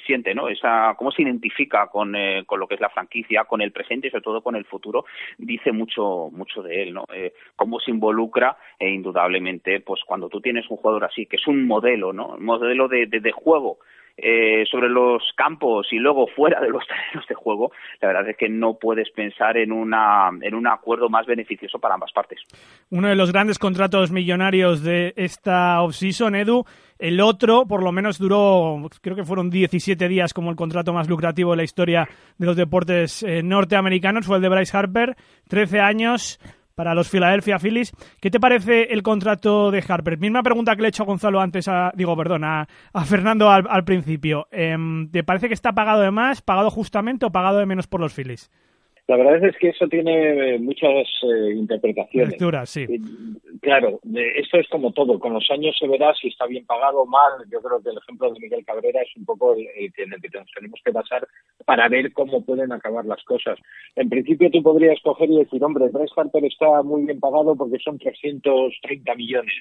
siente, 0.07 0.35
¿no? 0.35 0.49
Esa, 0.49 0.95
cómo 0.97 1.11
se 1.11 1.23
identifica 1.23 1.87
con, 1.89 2.15
eh, 2.17 2.45
con 2.47 2.61
lo 2.61 2.67
que 2.67 2.75
es 2.75 2.81
la 2.81 2.89
franquicia, 2.91 3.45
con 3.45 3.61
el 3.61 3.73
presente 3.73 4.09
y 4.09 4.11
sobre 4.11 4.23
todo 4.23 4.43
con 4.43 4.57
el 4.57 4.65
futuro, 4.65 5.05
dice 5.37 5.73
mucho, 5.73 6.31
mucho 6.33 6.63
de 6.63 6.83
él, 6.83 6.95
¿no? 6.95 7.05
Eh, 7.13 7.35
cómo 7.57 7.81
se 7.81 7.91
involucra 7.91 8.57
e 8.79 8.89
indudablemente, 8.89 9.81
pues 9.81 10.01
cuando 10.07 10.29
tú 10.29 10.41
tienes 10.41 10.69
un 10.71 10.79
jugador 10.79 11.05
así, 11.05 11.27
que 11.27 11.37
es 11.37 11.47
un 11.47 11.67
modelo, 11.67 12.13
¿no? 12.13 12.29
Un 12.37 12.45
modelo 12.45 12.89
de, 12.89 13.07
de, 13.07 13.21
de 13.21 13.33
juego 13.33 13.79
eh, 14.21 14.65
sobre 14.69 14.89
los 14.89 15.23
campos 15.37 15.87
y 15.93 15.97
luego 15.97 16.27
fuera 16.27 16.61
de 16.61 16.71
los 16.71 16.85
terrenos 16.89 17.27
de 17.29 17.35
juego, 17.37 17.71
la 18.01 18.09
verdad 18.09 18.29
es 18.29 18.37
que 18.37 18.49
no 18.49 18.75
puedes 18.75 19.11
pensar 19.11 19.57
en, 19.57 19.71
una, 19.71 20.31
en 20.41 20.55
un 20.55 20.67
acuerdo 20.67 21.09
más 21.09 21.25
beneficioso 21.25 21.79
para 21.79 21.95
ambas 21.95 22.11
partes. 22.13 22.41
Uno 22.91 23.09
de 23.09 23.15
los 23.15 23.31
grandes 23.33 23.59
contratos 23.59 24.11
millonarios 24.11 24.83
de 24.83 25.13
esta 25.17 25.81
offseason, 25.83 26.35
Edu, 26.35 26.65
el 26.99 27.21
otro, 27.21 27.65
por 27.67 27.85
lo 27.85 27.93
menos 27.93 28.19
duró, 28.19 28.89
creo 29.01 29.15
que 29.15 29.25
fueron 29.25 29.51
17 29.51 30.09
días 30.09 30.35
como 30.35 30.51
el 30.51 30.57
contrato 30.57 30.93
más 30.93 31.09
lucrativo 31.09 31.53
de 31.53 31.59
la 31.59 31.63
historia 31.63 32.09
de 32.39 32.47
los 32.47 32.57
deportes 32.57 33.23
eh, 33.23 33.43
norteamericanos, 33.45 34.27
fue 34.27 34.37
el 34.37 34.43
de 34.43 34.49
Bryce 34.49 34.77
Harper, 34.77 35.17
13 35.49 35.79
años, 35.79 36.41
para 36.79 36.95
los 36.95 37.09
Philadelphia 37.09 37.59
Phillies. 37.59 37.91
¿Qué 38.21 38.31
te 38.31 38.39
parece 38.39 38.93
el 38.93 39.03
contrato 39.03 39.73
de 39.73 39.83
Harper? 39.87 40.17
Misma 40.17 40.45
pregunta 40.45 40.77
que 40.77 40.83
le 40.83 40.87
he 40.87 40.91
hecho 40.91 41.03
a 41.03 41.07
Gonzalo 41.07 41.41
antes, 41.41 41.67
a, 41.67 41.91
digo, 41.97 42.17
perdón, 42.17 42.45
a, 42.45 42.69
Fernando 43.05 43.51
al, 43.51 43.83
principio. 43.83 44.47
Em, 44.53 45.11
¿Te 45.11 45.25
parece 45.25 45.49
que 45.49 45.55
está 45.55 45.73
pagado 45.73 46.03
de 46.03 46.13
más, 46.13 46.41
pagado 46.41 46.71
justamente 46.71 47.27
o 47.27 47.33
pagado 47.33 47.59
de 47.59 47.67
menos 47.67 47.89
por 47.89 47.99
los 47.99 48.15
Phillies? 48.15 48.49
La 49.09 49.17
verdad 49.17 49.43
es 49.43 49.57
que 49.57 49.71
eso 49.71 49.89
tiene 49.89 50.57
eh, 50.57 50.59
muchas 50.59 51.09
eh, 51.23 51.55
interpretaciones. 51.57 52.37
Sí. 52.67 52.83
Eh, 52.83 53.01
claro, 53.63 54.01
esto 54.37 54.59
es 54.59 54.69
como 54.69 54.93
todo. 54.93 55.19
Con 55.19 55.33
los 55.33 55.51
años 55.51 55.75
se 55.81 55.89
verá 55.89 56.13
si 56.15 56.29
está 56.29 56.45
bien 56.47 56.67
pagado 56.67 57.01
o 57.01 57.07
mal. 57.07 57.33
Yo 57.51 57.63
creo 57.63 57.83
que 57.83 57.89
el 57.89 57.97
ejemplo 57.97 58.31
de 58.31 58.39
Miguel 58.39 58.67
Cabrera 58.67 59.01
es 59.01 59.09
un 59.17 59.25
poco 59.25 59.55
el, 59.55 59.67
que 59.95 60.03
en 60.03 60.13
el 60.13 60.21
que 60.21 60.29
tenemos 60.29 60.79
que 60.85 60.91
basar 60.91 61.27
para 61.65 61.89
ver 61.89 62.13
cómo 62.13 62.45
pueden 62.45 62.71
acabar 62.71 63.07
las 63.07 63.25
cosas. 63.25 63.59
En 63.97 64.11
principio 64.11 64.51
tú 64.51 64.63
podrías 64.63 65.01
coger 65.01 65.31
y 65.31 65.39
decir, 65.39 65.65
hombre, 65.65 65.89
Bryce 65.89 66.13
Harper 66.15 66.45
está 66.45 66.83
muy 66.83 67.07
bien 67.07 67.19
pagado 67.19 67.57
porque 67.57 67.79
son 67.79 67.99
330 67.99 69.15
millones 69.15 69.55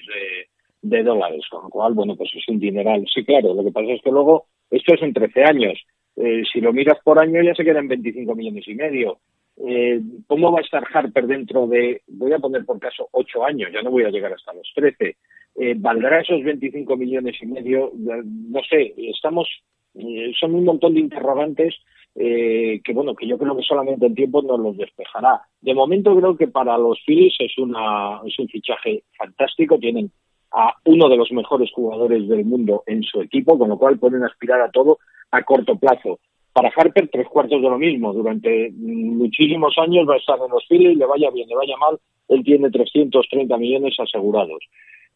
de, 0.82 1.02
dólares, 1.02 1.40
con 1.50 1.62
lo 1.62 1.70
cual, 1.70 1.94
bueno, 1.94 2.16
pues 2.16 2.30
es 2.34 2.46
un 2.48 2.60
dineral. 2.60 3.06
Sí, 3.14 3.24
claro, 3.24 3.54
lo 3.54 3.64
que 3.64 3.72
pasa 3.72 3.92
es 3.92 4.02
que 4.02 4.10
luego 4.10 4.44
esto 4.70 4.92
es 4.92 5.00
en 5.00 5.14
13 5.14 5.44
años. 5.44 5.78
si 6.52 6.60
lo 6.60 6.74
miras 6.74 6.98
por 7.02 7.18
año 7.18 7.40
ya 7.42 7.54
se 7.54 7.64
quedan 7.64 7.88
25 7.88 8.34
millones 8.34 8.68
y 8.68 8.74
medio 8.74 9.18
eh, 9.66 10.00
¿cómo 10.26 10.52
va 10.52 10.60
a 10.60 10.62
estar 10.62 10.84
Harper 10.92 11.26
dentro 11.26 11.66
de, 11.66 12.02
voy 12.06 12.32
a 12.32 12.38
poner 12.38 12.64
por 12.64 12.78
caso, 12.78 13.08
ocho 13.12 13.44
años? 13.44 13.70
Ya 13.72 13.82
no 13.82 13.90
voy 13.90 14.04
a 14.04 14.10
llegar 14.10 14.32
hasta 14.32 14.52
los 14.52 14.70
trece. 14.74 15.16
Eh, 15.56 15.74
¿Valdrá 15.76 16.20
esos 16.20 16.42
25 16.42 16.96
millones 16.96 17.36
y 17.42 17.46
medio? 17.46 17.92
No 17.94 18.60
sé, 18.68 18.94
estamos, 18.96 19.48
eh, 19.94 20.32
son 20.38 20.54
un 20.54 20.64
montón 20.64 20.94
de 20.94 21.00
interrogantes 21.00 21.74
eh, 22.14 22.80
que, 22.84 22.92
bueno, 22.92 23.14
que 23.14 23.26
yo 23.26 23.38
creo 23.38 23.56
que 23.56 23.62
solamente 23.62 24.06
el 24.06 24.14
tiempo 24.14 24.42
nos 24.42 24.60
los 24.60 24.76
despejará. 24.76 25.42
De 25.60 25.74
momento 25.74 26.16
creo 26.16 26.36
que 26.36 26.48
para 26.48 26.78
los 26.78 27.00
Phillies 27.04 27.34
es, 27.40 27.58
una, 27.58 28.20
es 28.24 28.38
un 28.38 28.48
fichaje 28.48 29.02
fantástico, 29.16 29.78
tienen 29.78 30.10
a 30.52 30.74
uno 30.84 31.08
de 31.08 31.16
los 31.16 31.30
mejores 31.32 31.70
jugadores 31.72 32.28
del 32.28 32.44
mundo 32.44 32.82
en 32.86 33.02
su 33.02 33.20
equipo, 33.20 33.58
con 33.58 33.68
lo 33.68 33.78
cual 33.78 33.98
pueden 33.98 34.24
aspirar 34.24 34.60
a 34.60 34.70
todo 34.70 34.98
a 35.30 35.42
corto 35.42 35.76
plazo. 35.76 36.20
Para 36.58 36.72
Harper, 36.74 37.08
tres 37.08 37.28
cuartos 37.28 37.62
de 37.62 37.68
lo 37.68 37.78
mismo. 37.78 38.12
Durante 38.12 38.72
muchísimos 38.72 39.78
años 39.78 40.08
va 40.08 40.14
a 40.14 40.18
estar 40.18 40.36
en 40.44 40.50
los 40.50 40.66
Phillies, 40.68 40.98
le 40.98 41.06
vaya 41.06 41.30
bien, 41.30 41.48
le 41.48 41.54
vaya 41.54 41.76
mal, 41.76 42.00
él 42.26 42.42
tiene 42.42 42.68
330 42.68 43.56
millones 43.58 43.94
asegurados. 44.00 44.58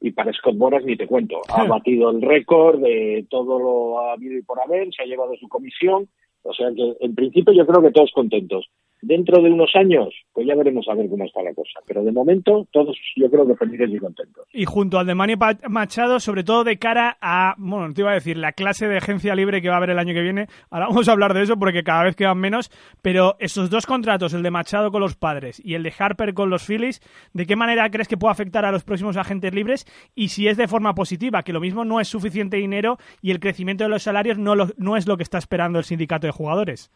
Y 0.00 0.12
para 0.12 0.32
Scott 0.32 0.56
Boras 0.56 0.84
ni 0.84 0.96
te 0.96 1.08
cuento. 1.08 1.40
Ha 1.49 1.64
batido 1.64 2.11
el 2.11 2.22
récord 2.22 2.80
de 2.80 3.26
todo 3.28 3.58
lo 3.58 3.99
ha 3.99 4.12
habido 4.12 4.38
y 4.38 4.42
por 4.42 4.61
haber, 4.62 4.94
se 4.94 5.02
ha 5.02 5.06
llevado 5.06 5.34
su 5.34 5.49
comisión. 5.49 6.08
O 6.44 6.52
sea 6.52 6.68
que, 6.76 6.94
en 7.00 7.14
principio, 7.16 7.52
yo 7.52 7.66
creo 7.66 7.82
que 7.82 7.90
todos 7.90 8.12
contentos. 8.12 8.68
Dentro 9.04 9.42
de 9.42 9.50
unos 9.50 9.75
años, 9.75 10.14
pues 10.32 10.47
ya 10.47 10.54
veremos 10.54 10.87
a 10.88 10.94
ver 10.94 11.11
cómo 11.11 11.25
está 11.25 11.42
la 11.42 11.52
cosa. 11.52 11.80
Pero 11.87 12.04
de 12.04 12.12
momento, 12.12 12.68
todos 12.71 12.97
yo 13.16 13.28
creo 13.28 13.44
que 13.47 13.56
felices 13.56 13.90
y 13.92 13.99
contentos. 13.99 14.47
Y 14.52 14.64
junto 14.64 14.97
al 14.97 15.06
de 15.06 15.16
Manny 15.16 15.35
Machado, 15.68 16.21
sobre 16.21 16.44
todo 16.44 16.62
de 16.62 16.78
cara 16.78 17.18
a, 17.21 17.56
bueno, 17.59 17.92
te 17.92 18.02
iba 18.02 18.12
a 18.12 18.14
decir, 18.14 18.37
la 18.37 18.52
clase 18.52 18.87
de 18.87 18.99
agencia 18.99 19.35
libre 19.35 19.61
que 19.61 19.68
va 19.68 19.75
a 19.75 19.78
haber 19.78 19.90
el 19.90 19.99
año 19.99 20.14
que 20.14 20.23
viene. 20.23 20.47
Ahora 20.71 20.87
vamos 20.87 21.09
a 21.09 21.12
hablar 21.12 21.35
de 21.35 21.42
eso 21.42 21.56
porque 21.56 21.82
cada 21.82 22.04
vez 22.04 22.14
quedan 22.14 22.38
menos. 22.38 22.71
Pero 23.02 23.35
esos 23.40 23.71
dos 23.71 23.87
contratos, 23.87 24.35
el 24.35 24.44
de 24.44 24.52
Machado 24.52 24.92
con 24.92 25.00
los 25.00 25.16
padres 25.16 25.61
y 25.64 25.75
el 25.75 25.82
de 25.82 25.92
Harper 25.99 26.32
con 26.32 26.49
los 26.49 26.64
Phillies, 26.64 27.00
¿de 27.32 27.44
qué 27.44 27.56
manera 27.56 27.90
crees 27.90 28.06
que 28.06 28.16
puede 28.16 28.30
afectar 28.30 28.64
a 28.64 28.71
los 28.71 28.85
próximos 28.85 29.16
agentes 29.16 29.52
libres? 29.52 29.85
Y 30.14 30.28
si 30.28 30.47
es 30.47 30.56
de 30.56 30.68
forma 30.68 30.94
positiva, 30.94 31.42
que 31.42 31.52
lo 31.52 31.61
mismo 31.61 31.85
no 31.85 31.99
es 31.99 32.06
suficiente 32.06 32.56
dinero 32.56 32.99
y 33.21 33.32
el 33.32 33.40
crecimiento 33.40 33.82
de 33.82 33.90
los 33.90 34.04
salarios 34.04 34.38
no, 34.38 34.54
no 34.54 34.97
es 34.97 35.09
lo 35.09 35.16
que 35.16 35.25
está 35.25 35.38
esperando 35.38 35.80
el 35.80 35.85
sindicato 35.85 36.28
de 36.28 36.32
jugadores. 36.32 36.92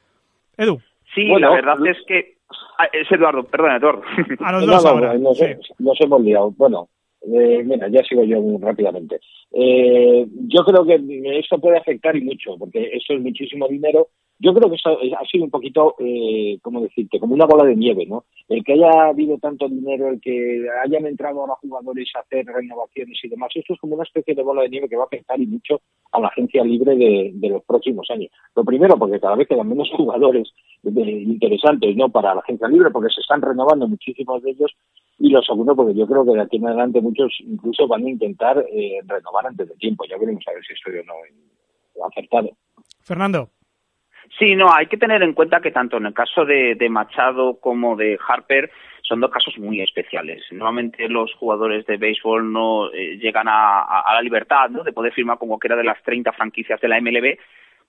Edu. 0.56 0.80
Sí, 1.16 1.24
la 1.24 1.50
verdad 1.50 1.78
es 1.86 1.96
que 2.06 2.36
ah, 2.78 2.88
es 2.92 3.10
Eduardo, 3.10 3.42
perdón, 3.44 3.76
Eduardo. 3.76 4.02
A 4.40 4.52
los 4.52 4.66
dos 4.66 4.84
ahora. 4.84 5.14
Nos, 5.14 5.40
hemos 6.00 6.20
liado. 6.22 6.50
Bueno, 6.58 6.90
eh, 7.22 7.62
mira, 7.64 7.88
ya 7.88 8.04
sigo 8.04 8.22
yo 8.22 8.40
muy 8.42 8.62
rápidamente. 8.62 9.18
Eh, 9.50 10.26
yo 10.46 10.62
creo 10.62 10.84
que 10.84 11.00
esto 11.38 11.58
puede 11.58 11.78
afectar 11.78 12.14
y 12.14 12.20
mucho, 12.20 12.56
porque 12.58 12.90
eso 12.92 13.14
es 13.14 13.20
muchísimo 13.22 13.66
dinero 13.66 14.08
yo 14.38 14.52
creo 14.52 14.68
que 14.68 14.76
eso 14.76 14.98
ha 15.18 15.24
sido 15.24 15.44
un 15.44 15.50
poquito, 15.50 15.94
eh, 15.98 16.58
¿cómo 16.62 16.82
decirte?, 16.82 17.18
como 17.18 17.34
una 17.34 17.46
bola 17.46 17.64
de 17.64 17.74
nieve, 17.74 18.04
¿no? 18.06 18.24
El 18.48 18.62
que 18.62 18.74
haya 18.74 19.08
habido 19.08 19.38
tanto 19.38 19.68
dinero, 19.68 20.08
el 20.08 20.20
que 20.20 20.66
hayan 20.84 21.06
entrado 21.06 21.40
ahora 21.40 21.54
jugadores 21.62 22.10
a 22.14 22.20
hacer 22.20 22.44
renovaciones 22.44 23.18
y 23.22 23.28
demás, 23.28 23.50
esto 23.54 23.72
es 23.72 23.80
como 23.80 23.94
una 23.94 24.04
especie 24.04 24.34
de 24.34 24.42
bola 24.42 24.62
de 24.62 24.68
nieve 24.68 24.88
que 24.88 24.96
va 24.96 25.04
a 25.04 25.06
afectar 25.06 25.40
y 25.40 25.46
mucho 25.46 25.80
a 26.12 26.20
la 26.20 26.28
agencia 26.28 26.62
libre 26.64 26.96
de, 26.96 27.48
los 27.48 27.64
próximos 27.64 28.06
años. 28.10 28.30
Lo 28.54 28.64
primero, 28.64 28.98
porque 28.98 29.20
cada 29.20 29.36
vez 29.36 29.48
quedan 29.48 29.68
menos 29.68 29.88
jugadores 29.96 30.52
interesantes, 30.82 31.96
¿no?, 31.96 32.10
para 32.10 32.34
la 32.34 32.40
agencia 32.40 32.68
libre, 32.68 32.90
porque 32.90 33.14
se 33.14 33.22
están 33.22 33.40
renovando 33.40 33.88
muchísimos 33.88 34.42
de 34.42 34.50
ellos. 34.50 34.72
Y 35.18 35.30
lo 35.30 35.40
segundo, 35.42 35.74
porque 35.74 35.94
yo 35.94 36.06
creo 36.06 36.26
que 36.26 36.32
de 36.32 36.42
aquí 36.42 36.56
en 36.58 36.66
adelante 36.66 37.00
muchos 37.00 37.32
incluso 37.40 37.88
van 37.88 38.04
a 38.04 38.10
intentar 38.10 38.58
eh, 38.70 39.00
renovar 39.06 39.46
antes 39.46 39.66
de 39.66 39.74
tiempo. 39.76 40.04
Ya 40.04 40.18
veremos 40.18 40.44
a 40.46 40.52
ver 40.52 40.62
si 40.62 40.74
estoy 40.74 40.98
o 40.98 41.04
no 41.04 42.06
acertado. 42.06 42.50
Fernando. 43.00 43.48
Sí, 44.38 44.54
no, 44.54 44.72
hay 44.72 44.86
que 44.86 44.96
tener 44.96 45.22
en 45.22 45.32
cuenta 45.32 45.60
que 45.60 45.70
tanto 45.70 45.96
en 45.96 46.06
el 46.06 46.14
caso 46.14 46.44
de, 46.44 46.76
Machado 46.90 47.58
como 47.60 47.96
de 47.96 48.18
Harper 48.26 48.70
son 49.02 49.20
dos 49.20 49.30
casos 49.30 49.56
muy 49.58 49.80
especiales. 49.80 50.42
Normalmente 50.50 51.08
los 51.08 51.32
jugadores 51.34 51.86
de 51.86 51.96
béisbol 51.96 52.52
no 52.52 52.92
eh, 52.92 53.18
llegan 53.18 53.46
a, 53.48 54.04
la 54.12 54.20
libertad 54.20 54.68
¿no? 54.70 54.82
de 54.82 54.92
poder 54.92 55.12
firmar 55.12 55.38
como 55.38 55.58
que 55.58 55.68
era 55.68 55.76
de 55.76 55.84
las 55.84 56.02
30 56.02 56.32
franquicias 56.32 56.80
de 56.80 56.88
la 56.88 57.00
MLB 57.00 57.38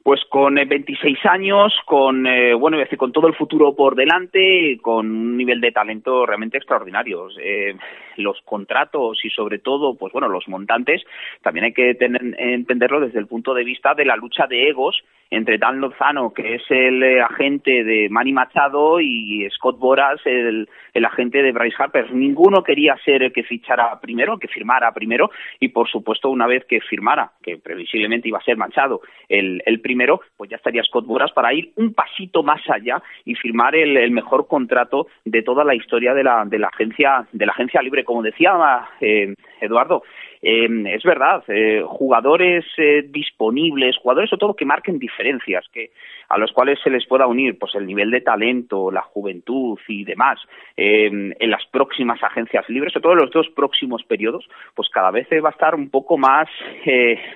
pues 0.08 0.22
con 0.30 0.56
26 0.56 1.18
eh, 1.18 1.28
años, 1.28 1.74
con 1.86 2.26
eh, 2.28 2.54
bueno, 2.54 2.78
decir, 2.78 2.98
con 2.98 3.12
todo 3.12 3.28
el 3.28 3.36
futuro 3.36 3.76
por 3.76 3.94
delante, 3.94 4.78
con 4.82 5.06
un 5.06 5.36
nivel 5.36 5.60
de 5.60 5.74
talento 5.74 6.26
realmente 6.26 6.58
extraordinario. 6.58 7.28
Eh, 7.42 7.76
los 8.16 8.40
contratos 8.46 9.20
y 9.26 9.30
sobre 9.30 9.60
todo, 9.60 9.96
pues 9.98 10.14
bueno, 10.14 10.30
los 10.30 10.48
montantes, 10.48 11.04
también 11.42 11.66
hay 11.66 11.74
que 11.74 11.94
tener, 11.96 12.22
entenderlo 12.38 13.02
desde 13.02 13.20
el 13.20 13.28
punto 13.28 13.54
de 13.54 13.66
vista 13.66 13.96
de 13.96 14.06
la 14.06 14.16
lucha 14.16 14.48
de 14.48 14.70
egos 14.70 14.98
entre 15.30 15.58
Dan 15.58 15.82
Lozano, 15.82 16.34
que 16.34 16.56
es 16.56 16.64
el 16.70 17.22
agente 17.22 17.84
de 17.84 18.08
Manny 18.10 18.34
Machado, 18.34 19.00
y 19.00 19.48
Scott 19.52 19.80
Boras, 19.80 20.20
el, 20.26 20.70
el 20.94 21.06
agente 21.06 21.42
de 21.42 21.52
Bryce 21.52 21.76
Harper. 21.78 22.12
Ninguno 22.14 22.64
quería 22.64 22.96
ser 23.04 23.24
el 23.24 23.34
que 23.34 23.44
fichara 23.44 24.00
primero, 24.00 24.34
el 24.34 24.40
que 24.40 24.48
firmara 24.48 24.92
primero, 24.92 25.30
y 25.60 25.70
por 25.70 25.90
supuesto, 25.90 26.30
una 26.30 26.48
vez 26.48 26.66
que 26.66 26.82
firmara, 26.82 27.32
que 27.42 27.58
previsiblemente 27.58 28.28
iba 28.28 28.40
a 28.40 28.44
ser 28.44 28.58
Machado, 28.58 29.02
el, 29.30 29.62
el 29.66 29.82
primero 29.82 30.22
pues 30.36 30.50
ya 30.50 30.58
estaría 30.58 30.84
Scott 30.84 31.06
Boras 31.06 31.32
para 31.32 31.54
ir 31.54 31.72
un 31.76 31.94
pasito 31.94 32.44
más 32.44 32.62
allá 32.70 33.02
y 33.26 33.36
firmar 33.36 33.76
el, 33.76 34.12
mejor 34.12 34.48
contrato 34.48 35.08
de 35.26 35.44
toda 35.44 35.64
la 35.64 35.76
historia 35.76 36.14
de 36.14 36.24
la, 36.24 36.46
de 36.46 36.60
la 36.60 36.68
agencia 36.68 37.28
de 37.32 37.46
la 37.46 37.52
agencia 37.52 37.82
libre. 37.82 38.04
Como 38.04 38.22
decía 38.22 38.54
eh, 39.02 39.34
Eduardo, 39.62 40.04
em, 40.42 40.86
es 40.88 41.04
verdad, 41.04 41.44
eh, 41.48 41.84
jugadores 41.86 42.66
eh, 42.78 43.06
disponibles, 43.08 43.98
jugadores 43.98 44.30
sobre 44.30 44.40
todo 44.40 44.56
que 44.56 44.66
marquen 44.66 45.00
diferencias, 45.00 45.66
que 45.72 45.92
a 46.30 46.38
los 46.38 46.52
cuales 46.52 46.80
se 46.84 46.90
les 46.90 47.06
pueda 47.06 47.28
unir 47.28 47.58
pues 47.58 47.76
el 47.76 47.86
nivel 47.86 48.12
de 48.12 48.22
talento, 48.22 48.92
la 48.92 49.02
juventud 49.02 49.80
y 49.88 50.04
demás 50.04 50.40
em, 50.76 51.34
en 51.40 51.50
las 51.50 51.66
próximas 51.68 52.22
agencias 52.22 52.68
libres, 52.70 52.94
sobre 52.94 53.04
todo 53.04 53.14
en 53.14 53.20
los 53.20 53.32
dos 53.32 53.50
próximos 53.56 54.04
periodos, 54.04 54.48
pues 54.76 54.90
cada 54.90 55.12
vez 55.12 55.28
va 55.44 55.50
a 55.50 55.52
estar 55.52 55.76
un 55.76 55.90
poco 55.90 56.18
más, 56.18 56.50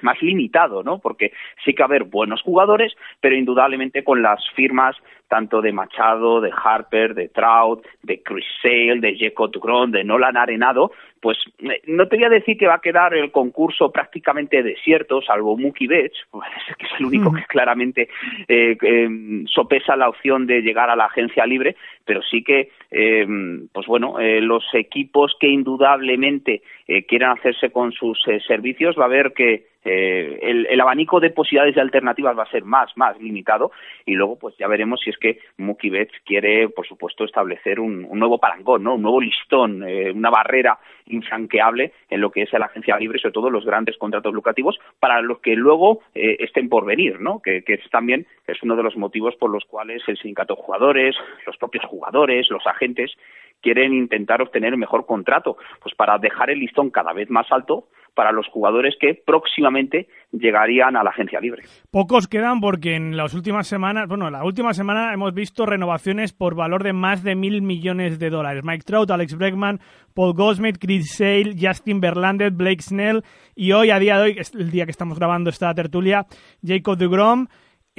más 0.01 0.21
limitado, 0.21 0.83
¿no? 0.83 0.99
Porque 0.99 1.31
sí 1.63 1.73
que 1.73 1.83
va 1.83 1.85
a 1.85 1.89
haber 1.89 2.03
buenos 2.03 2.41
jugadores, 2.41 2.93
pero 3.19 3.35
indudablemente 3.35 4.03
con 4.03 4.21
las 4.21 4.43
firmas 4.55 4.95
tanto 5.31 5.61
de 5.61 5.71
Machado, 5.71 6.41
de 6.41 6.51
Harper, 6.53 7.15
de 7.15 7.29
Trout, 7.29 7.87
de 8.03 8.21
Chris 8.21 8.43
Sale, 8.61 8.99
de 8.99 9.17
Jacob 9.17 9.49
Dugron, 9.49 9.89
de 9.89 10.03
Nolan 10.03 10.35
Arenado, 10.35 10.91
pues 11.21 11.37
eh, 11.59 11.81
no 11.87 12.09
te 12.09 12.17
voy 12.17 12.25
a 12.25 12.29
decir 12.29 12.57
que 12.57 12.67
va 12.67 12.75
a 12.75 12.81
quedar 12.81 13.13
el 13.13 13.31
concurso 13.31 13.93
prácticamente 13.93 14.61
desierto, 14.61 15.21
salvo 15.21 15.55
Mookie 15.55 15.87
Betts, 15.87 16.17
que 16.77 16.85
es 16.85 16.91
el 16.99 17.05
único 17.05 17.31
que 17.31 17.45
claramente 17.45 18.09
eh, 18.49 18.75
em, 18.81 19.47
sopesa 19.47 19.95
la 19.95 20.09
opción 20.09 20.47
de 20.47 20.61
llegar 20.61 20.89
a 20.89 20.97
la 20.97 21.05
agencia 21.05 21.45
libre, 21.45 21.77
pero 22.03 22.21
sí 22.23 22.43
que, 22.43 22.71
em, 22.89 23.69
pues 23.71 23.87
bueno, 23.87 24.19
eh, 24.19 24.41
los 24.41 24.65
equipos 24.73 25.37
que 25.39 25.47
indudablemente 25.47 26.61
quieran 27.07 27.37
hacerse 27.37 27.71
con 27.71 27.93
sus 27.93 28.21
servicios 28.45 28.97
va 28.99 29.05
a 29.05 29.07
ver 29.07 29.31
que 29.31 29.70
eh, 29.83 30.39
el, 30.41 30.79
abanico 30.79 31.19
de 31.19 31.31
posibilidades 31.31 31.75
de 31.75 31.81
alternativas 31.81 32.37
va 32.37 32.43
a 32.43 32.51
ser 32.51 32.63
más, 32.63 32.95
más 32.97 33.19
limitado 33.19 33.71
y 34.05 34.13
luego 34.13 34.37
pues 34.37 34.55
ya 34.57 34.67
veremos 34.67 34.99
si 35.01 35.09
es 35.09 35.17
que 35.17 35.39
Mookie 35.57 35.89
Betts 35.89 36.13
quiere, 36.25 36.69
por 36.69 36.87
supuesto, 36.87 37.23
establecer 37.23 37.79
un, 37.79 38.07
nuevo 38.11 38.37
parangón, 38.37 38.83
¿no? 38.83 38.95
un 38.95 39.01
nuevo 39.01 39.19
listón, 39.19 39.83
eh, 39.87 40.11
una 40.11 40.29
barrera 40.29 40.77
infranqueable 41.07 41.93
en 42.09 42.21
lo 42.21 42.31
que 42.31 42.43
es 42.43 42.53
la 42.53 42.65
agencia 42.65 42.97
libre, 42.97 43.19
sobre 43.19 43.33
todo 43.33 43.49
los 43.49 43.65
grandes 43.65 43.97
contratos 43.97 44.33
lucrativos, 44.33 44.79
para 44.99 45.21
los 45.21 45.39
que 45.39 45.55
luego 45.55 46.01
eh, 46.13 46.37
estén 46.39 46.69
por 46.69 46.85
venir, 46.85 47.19
¿no? 47.19 47.41
que, 47.41 47.63
que 47.63 47.73
es 47.73 47.89
también 47.89 48.27
es 48.47 48.61
uno 48.63 48.75
de 48.75 48.83
los 48.83 48.95
motivos 48.97 49.35
por 49.35 49.49
los 49.49 49.65
cuales 49.65 50.03
el 50.07 50.17
sindicato 50.17 50.55
de 50.55 50.61
jugadores, 50.61 51.15
los 51.47 51.57
propios 51.57 51.85
jugadores, 51.85 52.49
los 52.49 52.65
agentes 52.67 53.15
quieren 53.61 53.93
intentar 53.93 54.41
obtener 54.41 54.73
el 54.73 54.79
mejor 54.79 55.05
contrato, 55.05 55.57
pues 55.81 55.95
para 55.95 56.17
dejar 56.17 56.49
el 56.49 56.59
listón 56.59 56.89
cada 56.89 57.13
vez 57.13 57.29
más 57.29 57.51
alto 57.51 57.85
para 58.13 58.31
los 58.31 58.47
jugadores 58.47 58.95
que 58.99 59.13
próximamente 59.25 60.07
llegarían 60.31 60.95
a 60.95 61.03
la 61.03 61.09
agencia 61.11 61.39
libre. 61.39 61.63
Pocos 61.91 62.27
quedan 62.27 62.59
porque 62.59 62.95
en 62.95 63.15
las 63.15 63.33
últimas 63.33 63.67
semanas, 63.67 64.07
bueno, 64.07 64.29
la 64.29 64.43
última 64.43 64.73
semana 64.73 65.13
hemos 65.13 65.33
visto 65.33 65.65
renovaciones 65.65 66.33
por 66.33 66.55
valor 66.55 66.83
de 66.83 66.93
más 66.93 67.23
de 67.23 67.35
mil 67.35 67.61
millones 67.61 68.19
de 68.19 68.29
dólares. 68.29 68.63
Mike 68.65 68.83
Trout, 68.85 69.11
Alex 69.11 69.37
Bregman, 69.37 69.79
Paul 70.13 70.33
Goldschmidt, 70.33 70.77
Chris 70.79 71.15
Sale, 71.15 71.55
Justin 71.59 71.99
Verlander, 71.99 72.51
Blake 72.51 72.81
Snell 72.81 73.23
y 73.55 73.71
hoy, 73.71 73.91
a 73.91 73.99
día 73.99 74.17
de 74.17 74.23
hoy, 74.23 74.35
es 74.37 74.53
el 74.55 74.71
día 74.71 74.85
que 74.85 74.91
estamos 74.91 75.17
grabando 75.17 75.49
esta 75.49 75.73
tertulia, 75.73 76.25
Jacob 76.63 76.97
de 76.97 77.07
Grom. 77.07 77.47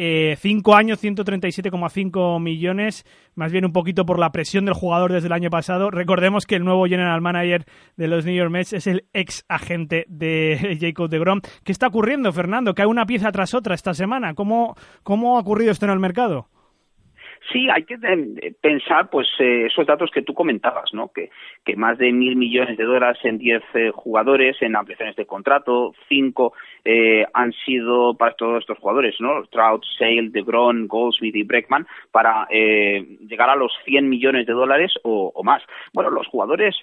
Eh, 0.05 0.35
cinco 0.37 0.75
años, 0.75 1.01
137,5 1.01 2.41
millones, 2.41 3.07
más 3.37 3.53
bien 3.53 3.65
un 3.65 3.73
poquito 3.73 4.05
por 4.05 4.19
la 4.19 4.33
presión 4.33 4.65
del 4.65 4.75
jugador 4.75 5.13
desde 5.13 5.29
el 5.29 5.33
año 5.33 5.49
pasado. 5.49 5.93
Recordemos 5.93 6.45
que 6.45 6.57
el 6.57 6.65
nuevo 6.65 6.87
general 6.87 7.21
manager 7.21 7.67
de 7.97 8.09
los 8.09 8.27
New 8.27 8.35
York 8.35 8.51
Mets 8.51 8.73
es 8.73 8.89
el 8.89 9.05
ex 9.13 9.45
agente 9.47 10.05
de 10.09 10.77
Jacob 10.81 11.09
de 11.09 11.21
Grom. 11.21 11.41
¿Qué 11.63 11.71
está 11.71 11.87
ocurriendo, 11.87 12.33
Fernando? 12.33 12.75
Que 12.75 12.83
hay 12.83 12.89
una 12.89 13.07
pieza 13.07 13.31
tras 13.31 13.55
otra 13.55 13.77
esta 13.77 13.95
semana. 13.95 14.35
¿Cómo, 14.35 14.75
cómo 15.05 15.37
ha 15.37 15.41
ocurrido 15.41 15.71
esto 15.71 15.87
en 15.87 15.93
el 15.93 16.01
mercado? 16.01 16.49
Sí, 17.51 17.69
hay 17.69 17.83
que 17.85 17.95
eh, 17.95 18.55
pensar, 18.61 19.11
pues, 19.11 19.27
eh, 19.41 19.67
esos 19.67 19.87
datos 19.87 20.11
que 20.13 20.23
tú 20.23 20.33
comentabas, 20.33 20.93
¿no? 20.93 21.11
Que, 21.13 21.31
más 21.77 21.99
de 21.99 22.13
mil 22.13 22.37
millones 22.37 22.77
de 22.77 22.85
dólares 22.85 23.19
en 23.25 23.39
diez 23.39 23.63
eh, 23.75 23.91
jugadores, 23.93 24.61
en 24.61 24.77
ampliaciones 24.77 25.17
de 25.17 25.27
contrato, 25.27 25.95
cinco 26.09 26.53
han 27.33 27.53
sido 27.65 28.17
para 28.17 28.35
todos 28.35 28.59
estos 28.59 28.77
jugadores, 28.79 29.15
¿no? 29.21 29.45
Trout, 29.45 29.85
Sale, 29.97 30.31
DeGrom, 30.31 30.89
Goldsmith 30.89 31.37
y 31.37 31.45
Breckman, 31.45 31.87
para 32.11 32.49
llegar 32.51 33.51
a 33.51 33.55
los 33.55 33.73
100 33.85 34.09
millones 34.09 34.47
de 34.47 34.53
dólares 34.53 34.93
o, 35.05 35.33
más. 35.45 35.63
Bueno, 35.93 36.11
los 36.11 36.27
jugadores, 36.27 36.75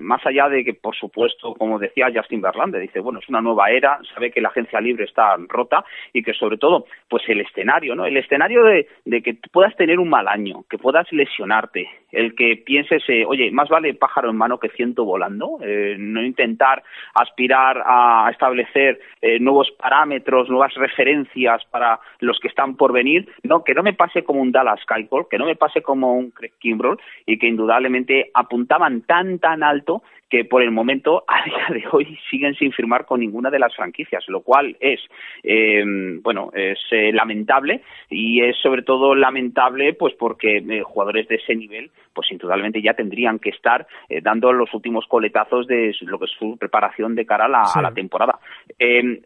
más 0.00 0.26
allá 0.26 0.48
de 0.48 0.64
que, 0.64 0.74
por 0.74 0.96
supuesto, 0.96 1.54
como 1.54 1.78
decía 1.78 2.10
Justin 2.12 2.40
Verlander, 2.40 2.80
dice, 2.80 2.98
bueno, 2.98 3.20
es 3.20 3.28
una 3.28 3.40
nueva 3.40 3.70
era, 3.70 4.00
sabe 4.12 4.32
que 4.32 4.40
la 4.40 4.48
agencia 4.48 4.80
libre 4.80 5.04
está 5.04 5.36
rota 5.48 5.84
y 6.12 6.24
que, 6.24 6.34
sobre 6.34 6.58
todo, 6.58 6.86
pues 7.08 7.22
el 7.28 7.40
escenario, 7.40 7.94
¿no? 7.94 8.06
El 8.06 8.16
escenario 8.16 8.64
de, 8.64 8.88
de 9.04 9.22
que 9.22 9.34
puedas 9.52 9.76
tener 9.80 9.98
un 9.98 10.10
mal 10.10 10.28
año, 10.28 10.66
que 10.68 10.76
puedas 10.76 11.10
lesionarte, 11.10 11.88
el 12.12 12.34
que 12.34 12.56
pienses, 12.56 13.02
eh, 13.08 13.24
oye, 13.26 13.50
más 13.50 13.68
vale 13.68 13.94
pájaro 13.94 14.30
en 14.30 14.36
mano 14.36 14.58
que 14.58 14.68
ciento 14.70 15.04
volando, 15.04 15.58
eh, 15.62 15.96
no 15.98 16.22
intentar 16.22 16.82
aspirar 17.14 17.82
a 17.84 18.28
establecer 18.30 19.00
eh, 19.20 19.38
nuevos 19.38 19.70
parámetros, 19.72 20.48
nuevas 20.48 20.74
referencias 20.74 21.64
para 21.70 22.00
los 22.20 22.38
que 22.40 22.48
están 22.48 22.76
por 22.76 22.92
venir, 22.92 23.28
no, 23.42 23.64
que 23.64 23.74
no 23.74 23.82
me 23.82 23.92
pase 23.92 24.22
como 24.24 24.40
un 24.40 24.52
Dallas 24.52 24.80
Keuchel, 24.86 25.26
que 25.30 25.38
no 25.38 25.46
me 25.46 25.56
pase 25.56 25.82
como 25.82 26.14
un 26.14 26.30
Craig 26.30 26.52
Kimbrell 26.58 26.98
y 27.26 27.38
que 27.38 27.46
indudablemente 27.46 28.30
apuntaban 28.34 29.02
tan 29.02 29.38
tan 29.38 29.62
alto 29.62 30.02
que 30.30 30.44
por 30.44 30.62
el 30.62 30.70
momento, 30.70 31.24
a 31.28 31.44
día 31.44 31.66
de 31.70 31.84
hoy, 31.90 32.18
siguen 32.30 32.54
sin 32.54 32.72
firmar 32.72 33.04
con 33.04 33.20
ninguna 33.20 33.50
de 33.50 33.58
las 33.58 33.74
franquicias, 33.74 34.24
lo 34.28 34.40
cual 34.40 34.76
es, 34.80 35.00
eh, 35.42 35.82
bueno, 36.22 36.50
es 36.54 36.78
eh, 36.92 37.12
lamentable 37.12 37.82
y 38.08 38.42
es 38.42 38.56
sobre 38.62 38.82
todo 38.82 39.14
lamentable 39.14 39.92
pues 39.94 40.14
porque 40.14 40.58
eh, 40.58 40.82
jugadores 40.82 41.28
de 41.28 41.34
ese 41.34 41.54
nivel 41.54 41.90
pues 42.12 42.30
indudablemente 42.30 42.82
ya 42.82 42.94
tendrían 42.94 43.38
que 43.38 43.50
estar 43.50 43.86
dando 44.22 44.52
los 44.52 44.72
últimos 44.74 45.06
coletazos 45.06 45.66
de 45.66 45.94
lo 46.02 46.18
que 46.18 46.24
es 46.26 46.30
su 46.38 46.56
preparación 46.58 47.14
de 47.14 47.26
cara 47.26 47.46
a 47.46 47.48
la, 47.48 47.62
a 47.74 47.82
la 47.82 47.92
temporada. 47.92 48.38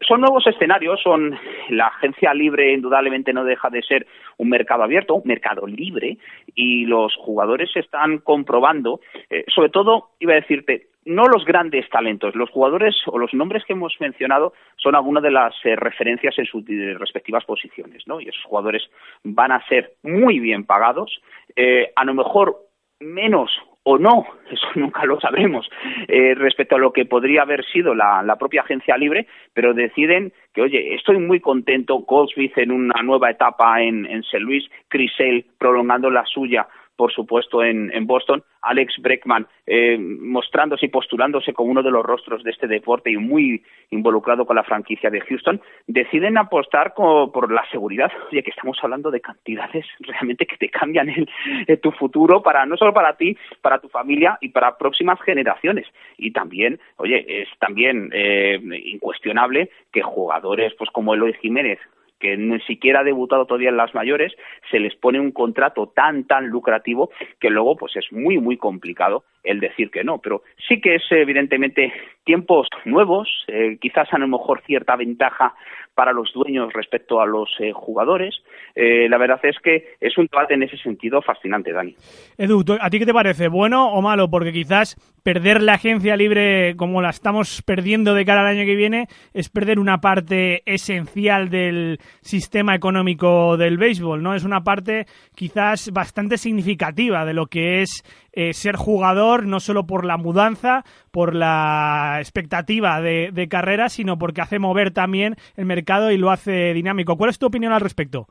son 0.07 0.21
nuevos 0.21 0.45
escenarios, 0.47 1.01
son 1.01 1.37
la 1.69 1.87
agencia 1.87 2.33
libre 2.33 2.73
indudablemente 2.73 3.33
no 3.33 3.43
deja 3.43 3.69
de 3.69 3.81
ser 3.81 4.07
un 4.37 4.49
mercado 4.49 4.83
abierto, 4.83 5.15
un 5.15 5.23
mercado 5.25 5.65
libre 5.65 6.17
y 6.53 6.85
los 6.85 7.15
jugadores 7.15 7.69
están 7.75 8.19
comprobando, 8.19 8.99
sobre 9.47 9.69
todo 9.69 10.09
iba 10.19 10.33
a 10.33 10.41
decirte, 10.41 10.87
no 11.05 11.27
los 11.27 11.45
grandes 11.45 11.87
talentos, 11.89 12.35
los 12.35 12.49
jugadores 12.49 12.95
o 13.05 13.17
los 13.17 13.33
nombres 13.33 13.63
que 13.65 13.73
hemos 13.73 13.95
mencionado 13.99 14.53
son 14.75 14.95
algunas 14.95 15.23
de 15.23 15.31
las 15.31 15.53
eh, 15.63 15.75
referencias 15.75 16.37
en 16.37 16.45
sus 16.45 16.65
respectivas 16.99 17.45
posiciones, 17.45 18.03
¿no? 18.07 18.19
Y 18.19 18.27
esos 18.27 18.43
jugadores 18.43 18.83
van 19.23 19.51
a 19.51 19.65
ser 19.67 19.93
muy 20.01 20.39
bien 20.39 20.65
pagados, 20.65 21.21
eh, 21.55 21.91
a 21.95 22.03
lo 22.05 22.15
mejor 22.15 22.57
menos 22.99 23.51
o 23.83 23.99
no, 23.99 24.25
eso 24.49 24.67
nunca 24.75 25.05
lo 25.05 25.19
sabremos, 25.19 25.69
eh, 26.07 26.33
respecto 26.35 26.75
a 26.75 26.79
lo 26.79 26.91
que 26.91 27.05
podría 27.05 27.43
haber 27.43 27.63
sido 27.65 27.93
la, 27.93 28.35
propia 28.39 28.61
agencia 28.61 28.97
libre, 28.97 29.27
pero 29.53 29.73
deciden 29.73 30.33
que, 30.53 30.61
oye, 30.61 30.95
estoy 30.95 31.19
muy 31.19 31.39
contento, 31.39 31.99
Goldsmith 31.99 32.57
en 32.57 32.71
una 32.71 33.01
nueva 33.03 33.29
etapa 33.29 33.81
en, 33.81 34.05
en 34.05 34.21
St. 34.21 34.39
Louis, 34.39 34.63
Chris 34.87 35.11
Sale 35.15 35.45
prolongando 35.59 36.09
la 36.09 36.25
suya 36.25 36.67
por 36.95 37.11
supuesto, 37.11 37.63
en, 37.63 37.91
Boston. 38.05 38.43
Alex 38.61 38.95
Breckman 38.99 39.47
eh, 39.67 39.97
mostrándose 39.97 40.87
y 40.87 40.89
postulándose 40.89 41.53
como 41.53 41.69
uno 41.69 41.83
de 41.83 41.91
los 41.91 42.03
rostros 42.03 42.43
de 42.43 42.51
este 42.51 42.67
deporte 42.67 43.11
y 43.11 43.17
muy 43.17 43.63
involucrado 43.91 44.45
con 44.45 44.55
la 44.55 44.63
franquicia 44.63 45.09
de 45.09 45.21
Houston, 45.21 45.61
deciden 45.87 46.37
apostar 46.37 46.93
por 46.95 47.51
la 47.51 47.63
seguridad. 47.69 48.11
Oye, 48.31 48.43
que 48.43 48.49
estamos 48.49 48.77
hablando 48.81 49.11
de 49.11 49.21
cantidades 49.21 49.85
realmente 49.99 50.45
que 50.45 50.57
te 50.57 50.69
cambian 50.69 51.09
el, 51.09 51.79
tu 51.79 51.91
futuro, 51.91 52.41
para 52.41 52.65
no 52.65 52.77
solo 52.77 52.93
para 52.93 53.17
ti, 53.17 53.37
para 53.61 53.79
tu 53.79 53.89
familia 53.89 54.37
y 54.41 54.49
para 54.49 54.77
próximas 54.77 55.21
generaciones. 55.21 55.87
Y 56.17 56.31
también, 56.31 56.79
oye, 56.97 57.41
es 57.41 57.49
también 57.59 58.09
eh, 58.13 58.59
incuestionable 58.85 59.69
que 59.91 60.01
jugadores 60.01 60.73
pues 60.77 60.89
como 60.91 61.13
Eloy 61.13 61.33
Jiménez, 61.33 61.79
que 62.19 62.37
ni 62.37 62.59
siquiera 62.61 63.01
ha 63.01 63.03
debutado 63.03 63.45
todavía 63.45 63.69
en 63.69 63.77
las 63.77 63.93
mayores, 63.93 64.33
se 64.71 64.79
les 64.79 64.95
pone 64.95 65.19
un 65.19 65.31
contrato 65.31 65.87
tan, 65.87 66.25
tan 66.25 66.47
lucrativo 66.47 67.09
que 67.39 67.49
luego 67.49 67.75
pues 67.75 67.95
es 67.95 68.11
muy, 68.11 68.39
muy 68.39 68.57
complicado 68.57 69.23
el 69.45 69.59
decir 69.59 69.89
que 69.91 70.03
no. 70.03 70.19
Pero 70.19 70.43
sí 70.67 70.81
que 70.81 70.95
es 70.95 71.03
evidentemente 71.11 71.93
tiempos 72.23 72.67
nuevos, 72.85 73.29
eh, 73.47 73.77
quizás 73.79 74.07
a 74.11 74.17
lo 74.17 74.27
mejor 74.27 74.61
cierta 74.65 74.95
ventaja 74.95 75.53
para 75.95 76.11
los 76.11 76.31
dueños 76.33 76.73
respecto 76.73 77.21
a 77.21 77.25
los 77.25 77.49
eh, 77.59 77.71
jugadores. 77.71 78.35
Eh, 78.75 79.07
la 79.09 79.17
verdad 79.17 79.39
es 79.43 79.57
que 79.63 79.95
es 80.01 80.17
un 80.17 80.27
debate 80.29 80.53
en 80.53 80.63
ese 80.63 80.77
sentido 80.77 81.21
fascinante, 81.21 81.71
Dani. 81.71 81.95
Edu, 82.37 82.63
¿a 82.79 82.89
ti 82.89 82.99
qué 82.99 83.05
te 83.05 83.13
parece? 83.13 83.47
¿Bueno 83.47 83.87
o 83.93 84.01
malo? 84.01 84.29
Porque 84.29 84.51
quizás 84.51 84.97
perder 85.23 85.63
la 85.63 85.73
agencia 85.75 86.17
libre 86.17 86.75
como 86.75 87.01
la 87.01 87.09
estamos 87.09 87.63
perdiendo 87.63 88.13
de 88.13 88.25
cara 88.25 88.41
al 88.41 88.57
año 88.57 88.65
que 88.65 88.75
viene 88.75 89.07
es 89.33 89.49
perder 89.49 89.79
una 89.79 89.99
parte 89.99 90.61
esencial 90.65 91.49
del 91.49 91.97
sistema 92.21 92.75
económico 92.75 93.55
del 93.55 93.77
béisbol, 93.77 94.21
¿no? 94.21 94.35
Es 94.35 94.43
una 94.43 94.61
parte 94.61 95.05
quizás 95.33 95.91
bastante 95.91 96.37
significativa 96.37 97.25
de 97.25 97.33
lo 97.33 97.47
que 97.47 97.81
es 97.81 98.03
eh, 98.35 98.53
ser 98.53 98.75
jugador, 98.75 99.45
no 99.45 99.59
solo 99.59 99.87
por 99.87 100.05
la 100.05 100.17
mudanza, 100.17 100.83
por 101.11 101.35
la 101.35 102.17
expectativa 102.19 103.01
de, 103.01 103.31
de 103.31 103.47
carrera, 103.47 103.89
sino 103.89 104.17
porque 104.17 104.41
hace 104.41 104.59
mover 104.59 104.91
también 104.91 105.35
el 105.55 105.65
mercado 105.65 106.11
y 106.11 106.17
lo 106.17 106.31
hace 106.31 106.73
dinámico. 106.73 107.17
¿Cuál 107.17 107.29
es 107.29 107.39
tu 107.39 107.47
opinión 107.47 107.73
al 107.73 107.81
respecto? 107.81 108.27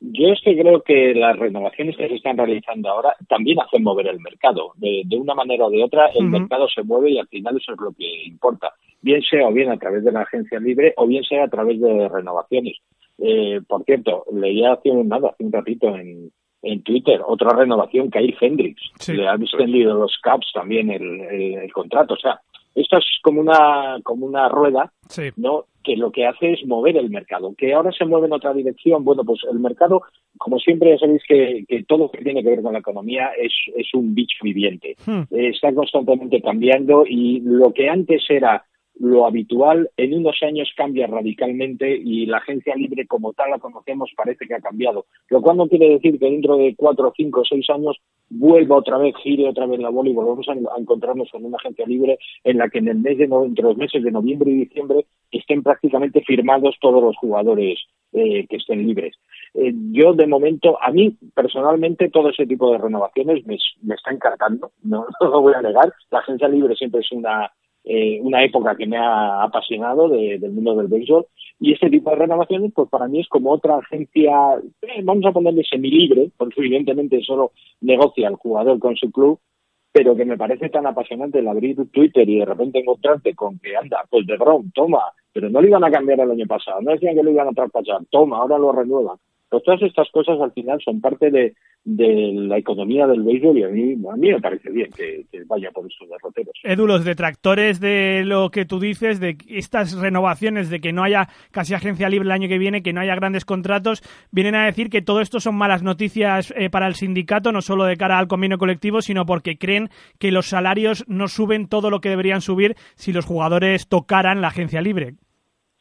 Yo 0.00 0.28
es 0.28 0.40
que 0.42 0.56
creo 0.58 0.82
que 0.82 1.14
las 1.14 1.38
renovaciones 1.38 1.96
que 1.96 2.08
se 2.08 2.16
están 2.16 2.36
realizando 2.36 2.90
ahora 2.90 3.16
también 3.26 3.58
hacen 3.60 3.82
mover 3.82 4.08
el 4.08 4.20
mercado. 4.20 4.72
De, 4.76 5.04
una 5.16 5.34
manera 5.34 5.64
o 5.64 5.70
de 5.70 5.82
otra, 5.82 6.08
el 6.08 6.26
mercado 6.26 6.68
se 6.68 6.82
mueve 6.82 7.12
y 7.12 7.18
al 7.18 7.28
final 7.28 7.56
eso 7.56 7.72
es 7.72 7.80
lo 7.80 7.92
que 7.92 8.26
importa. 8.26 8.72
Bien 9.00 9.22
sea 9.22 9.48
o 9.48 9.52
bien 9.52 9.70
a 9.70 9.78
través 9.78 10.04
de 10.04 10.12
la 10.12 10.22
agencia 10.22 10.60
libre 10.60 10.92
o 10.96 11.06
bien 11.06 11.24
sea 11.24 11.44
a 11.44 11.48
través 11.48 11.80
de 11.80 12.08
renovaciones. 12.08 12.76
Eh, 13.18 13.60
por 13.66 13.84
cierto, 13.84 14.24
leía 14.32 14.72
hace 14.74 14.90
un, 14.90 15.08
nada, 15.08 15.30
hace 15.30 15.44
un 15.44 15.52
ratito 15.52 15.96
en, 15.96 16.30
en 16.64 16.82
Twitter 16.82 17.20
otra 17.26 17.56
renovación, 17.56 18.10
que 18.10 18.18
hay 18.18 18.34
Hendrix. 18.40 18.80
Le 19.08 19.28
han 19.28 19.42
extendido 19.42 19.94
los 19.94 20.18
Caps 20.22 20.50
también 20.52 20.90
el, 20.90 21.20
el, 21.20 21.72
contrato. 21.72 22.14
O 22.14 22.16
sea, 22.16 22.40
esto 22.74 22.98
es 22.98 23.04
como 23.22 23.40
una, 23.40 23.98
como 24.02 24.26
una 24.26 24.48
rueda, 24.48 24.92
¿no? 25.36 25.66
Que 25.82 25.96
lo 25.96 26.10
que 26.10 26.26
hace 26.26 26.52
es 26.52 26.66
mover 26.66 26.96
el 26.96 27.10
mercado. 27.10 27.54
Que 27.56 27.74
ahora 27.74 27.92
se 27.92 28.04
mueve 28.04 28.26
en 28.26 28.32
otra 28.32 28.52
dirección. 28.54 29.04
Bueno, 29.04 29.24
pues 29.24 29.40
el 29.50 29.58
mercado, 29.58 30.02
como 30.38 30.58
siempre 30.58 30.90
ya 30.90 30.98
sabéis 30.98 31.22
que, 31.28 31.64
que 31.68 31.84
todo 31.84 31.98
lo 31.98 32.10
que 32.10 32.22
tiene 32.22 32.42
que 32.42 32.50
ver 32.50 32.62
con 32.62 32.72
la 32.72 32.78
economía 32.78 33.30
es, 33.38 33.52
es 33.76 33.92
un 33.94 34.14
bicho 34.14 34.38
viviente. 34.42 34.96
Hmm. 35.04 35.22
está 35.30 35.72
constantemente 35.74 36.40
cambiando 36.40 37.04
y 37.06 37.40
lo 37.40 37.72
que 37.72 37.88
antes 37.88 38.24
era 38.28 38.64
lo 39.00 39.26
habitual 39.26 39.90
en 39.96 40.14
unos 40.14 40.36
años 40.42 40.72
cambia 40.76 41.06
radicalmente 41.06 41.96
y 41.96 42.26
la 42.26 42.38
agencia 42.38 42.76
libre 42.76 43.06
como 43.06 43.32
tal 43.32 43.50
la 43.50 43.58
conocemos 43.58 44.10
parece 44.16 44.46
que 44.46 44.54
ha 44.54 44.60
cambiado. 44.60 45.06
Lo 45.28 45.42
cual 45.42 45.56
no 45.56 45.68
quiere 45.68 45.90
decir 45.90 46.18
que 46.18 46.30
dentro 46.30 46.56
de 46.56 46.74
cuatro, 46.76 47.12
cinco, 47.16 47.42
seis 47.44 47.68
años 47.70 47.98
vuelva 48.30 48.76
otra 48.76 48.98
vez, 48.98 49.14
gire 49.22 49.48
otra 49.48 49.66
vez 49.66 49.80
la 49.80 49.90
bola 49.90 50.10
y 50.10 50.14
volvamos 50.14 50.46
a, 50.48 50.54
encontrarnos 50.78 51.28
con 51.30 51.44
una 51.44 51.56
agencia 51.56 51.86
libre 51.86 52.18
en 52.44 52.58
la 52.58 52.68
que 52.68 52.78
en 52.78 52.88
el 52.88 52.98
mes 52.98 53.18
de 53.18 53.24
entre 53.24 53.64
los 53.64 53.76
meses 53.76 54.02
de 54.02 54.10
noviembre 54.10 54.50
y 54.50 54.64
diciembre 54.64 55.06
estén 55.30 55.62
prácticamente 55.62 56.22
firmados 56.22 56.76
todos 56.80 57.02
los 57.02 57.16
jugadores 57.16 57.80
eh, 58.12 58.46
que 58.48 58.56
estén 58.56 58.86
libres. 58.86 59.16
Eh, 59.54 59.72
yo 59.90 60.12
de 60.14 60.26
momento, 60.26 60.80
a 60.80 60.92
mí 60.92 61.16
personalmente 61.34 62.10
todo 62.10 62.30
ese 62.30 62.46
tipo 62.46 62.70
de 62.70 62.78
renovaciones 62.78 63.44
me, 63.46 63.58
me 63.82 63.94
está 63.96 64.12
encantando, 64.12 64.70
no, 64.84 65.06
no 65.20 65.28
lo 65.28 65.40
voy 65.40 65.54
a 65.54 65.62
negar. 65.62 65.92
La 66.10 66.20
agencia 66.20 66.48
libre 66.48 66.76
siempre 66.76 67.00
es 67.00 67.10
una 67.10 67.50
eh, 67.84 68.18
una 68.22 68.42
época 68.42 68.76
que 68.76 68.86
me 68.86 68.96
ha 68.96 69.42
apasionado 69.42 70.08
del 70.08 70.50
mundo 70.52 70.74
del 70.76 70.88
béisbol. 70.88 71.26
Y 71.60 71.72
este 71.72 71.90
tipo 71.90 72.10
de 72.10 72.16
renovaciones 72.16 72.72
pues 72.74 72.88
para 72.88 73.06
mí 73.08 73.20
es 73.20 73.28
como 73.28 73.52
otra 73.52 73.76
agencia 73.76 74.32
eh, 74.82 75.02
vamos 75.02 75.24
a 75.26 75.32
ponerle 75.32 75.62
semilibre 75.64 76.30
porque 76.36 76.60
evidentemente 76.60 77.20
solo 77.22 77.52
negocia 77.80 78.28
el 78.28 78.34
jugador 78.36 78.78
con 78.78 78.96
su 78.96 79.10
club 79.12 79.38
pero 79.92 80.16
que 80.16 80.24
me 80.24 80.36
parece 80.36 80.70
tan 80.70 80.86
apasionante 80.86 81.38
el 81.38 81.46
abrir 81.46 81.76
Twitter 81.92 82.28
y 82.28 82.40
de 82.40 82.44
repente 82.44 82.80
encontrarte 82.80 83.34
con 83.34 83.60
que 83.60 83.76
anda 83.76 84.04
pues 84.10 84.26
de 84.26 84.36
Bron 84.36 84.72
toma 84.72 85.12
pero 85.32 85.48
no 85.48 85.60
lo 85.60 85.68
iban 85.68 85.84
a 85.84 85.90
cambiar 85.90 86.20
el 86.20 86.32
año 86.32 86.46
pasado 86.46 86.80
no 86.80 86.90
decían 86.90 87.14
que 87.14 87.22
lo 87.22 87.30
iban 87.30 87.48
a 87.48 87.52
traspasar 87.52 88.00
toma 88.10 88.38
ahora 88.38 88.58
lo 88.58 88.72
renuevan 88.72 89.16
pues 89.48 89.62
todas 89.62 89.82
estas 89.82 90.10
cosas 90.10 90.40
al 90.40 90.52
final 90.52 90.80
son 90.84 91.00
parte 91.00 91.30
de, 91.30 91.54
la 91.86 92.56
economía 92.56 93.06
del 93.06 93.22
béisbol 93.22 93.58
y 93.58 93.62
a 93.62 93.68
mí, 93.68 93.92
a 93.92 94.16
mí 94.16 94.32
me 94.32 94.40
parece 94.40 94.70
bien 94.70 94.90
que, 94.90 95.26
vaya 95.46 95.70
por 95.70 95.86
estos 95.86 96.08
derroteros. 96.08 96.54
Edu, 96.62 96.86
los 96.86 97.04
detractores 97.04 97.78
de 97.78 98.22
lo 98.24 98.50
que 98.50 98.64
tú 98.64 98.80
dices, 98.80 99.20
de 99.20 99.36
estas 99.48 99.94
renovaciones, 99.94 100.70
de 100.70 100.80
que 100.80 100.94
no 100.94 101.04
haya 101.04 101.28
casi 101.50 101.74
agencia 101.74 102.08
libre 102.08 102.26
el 102.26 102.32
año 102.32 102.48
que 102.48 102.56
viene, 102.56 102.82
que 102.82 102.94
no 102.94 103.02
haya 103.02 103.14
grandes 103.14 103.44
contratos, 103.44 104.02
vienen 104.32 104.54
a 104.54 104.64
decir 104.64 104.88
que 104.88 105.02
todo 105.02 105.20
esto 105.20 105.40
son 105.40 105.56
malas 105.56 105.82
noticias 105.82 106.54
eh, 106.56 106.70
para 106.70 106.86
el 106.86 106.94
sindicato, 106.94 107.52
no 107.52 107.60
solo 107.60 107.84
de 107.84 107.98
cara 107.98 108.18
al 108.18 108.28
convenio 108.28 108.56
colectivo, 108.56 109.02
sino 109.02 109.26
porque 109.26 109.58
creen 109.58 109.90
que 110.18 110.32
los 110.32 110.46
salarios 110.46 111.04
no 111.06 111.28
suben 111.28 111.68
todo 111.68 111.90
lo 111.90 112.00
que 112.00 112.08
deberían 112.08 112.40
subir 112.40 112.76
si 112.94 113.12
los 113.12 113.26
jugadores 113.26 113.88
tocaran 113.88 114.40
la 114.40 114.48
agencia 114.48 114.80
libre. 114.80 115.16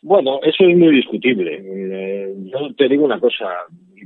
Bueno, 0.03 0.39
eso 0.43 0.65
es 0.65 0.77
muy 0.77 0.95
discutible. 0.95 1.61
Eh, 1.63 2.35
yo 2.51 2.75
te 2.75 2.89
digo 2.89 3.05
una 3.05 3.21
cosa, 3.21 3.45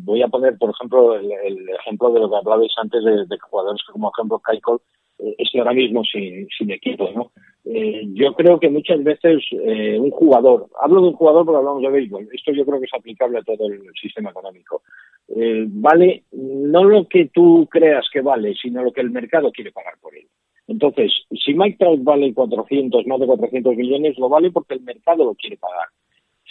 voy 0.02 0.22
a 0.22 0.28
poner, 0.28 0.56
por 0.58 0.70
ejemplo, 0.70 1.16
el, 1.16 1.70
ejemplo 1.70 2.12
de 2.12 2.20
lo 2.20 2.30
que 2.30 2.36
hablabais 2.36 2.72
antes 2.78 3.04
de, 3.04 3.26
de 3.26 3.40
jugadores 3.40 3.82
como 3.92 4.12
ejemplo 4.16 4.38
Kaiko, 4.38 4.82
eh, 5.18 5.36
estoy 5.40 5.60
ahora 5.60 5.74
mismo 5.74 6.04
sin, 6.04 6.48
sin 6.56 6.70
equipo, 6.70 7.10
¿no? 7.16 7.32
Eh, 7.66 8.04
yo 8.14 8.34
creo 8.34 8.60
que 8.60 8.70
muchas 8.70 9.04
veces 9.04 9.44
eh, 9.52 9.98
un 10.00 10.12
jugador, 10.12 10.68
hablo 10.80 11.02
de 11.02 11.08
un 11.08 11.14
jugador 11.16 11.46
porque 11.46 11.58
hablamos 11.58 11.82
de 11.82 11.90
béisbol, 11.90 12.30
esto 12.32 12.54
yo 12.54 12.64
creo 12.64 12.80
que 12.80 12.86
es 12.86 12.94
aplicable 12.94 13.40
a 13.40 13.44
todo 13.44 13.68
el 13.68 13.82
sistema 14.00 14.30
económico, 14.30 14.84
eh, 15.36 15.66
vale 15.68 16.24
no 16.32 16.84
lo 16.84 17.08
que 17.08 17.30
tú 17.34 17.68
creas 17.70 18.08
que 18.14 18.22
vale, 18.22 18.54
sino 18.54 18.84
lo 18.84 18.94
que 18.94 19.02
el 19.02 19.10
mercado 19.10 19.52
quiere 19.52 19.74
pagar 19.74 19.96
por 20.00 20.16
él. 20.16 20.27
Entonces, 20.68 21.12
si 21.32 21.54
Mike 21.54 21.78
Trout 21.80 22.04
vale 22.04 22.34
400, 22.34 23.08
más 23.08 23.20
de 23.20 23.26
400 23.26 23.76
millones, 23.76 24.18
lo 24.18 24.30
vale 24.30 24.52
porque 24.52 24.76
el 24.76 24.82
mercado 24.82 25.24
lo 25.24 25.36
quiere 25.36 25.58
pagar. 25.58 25.88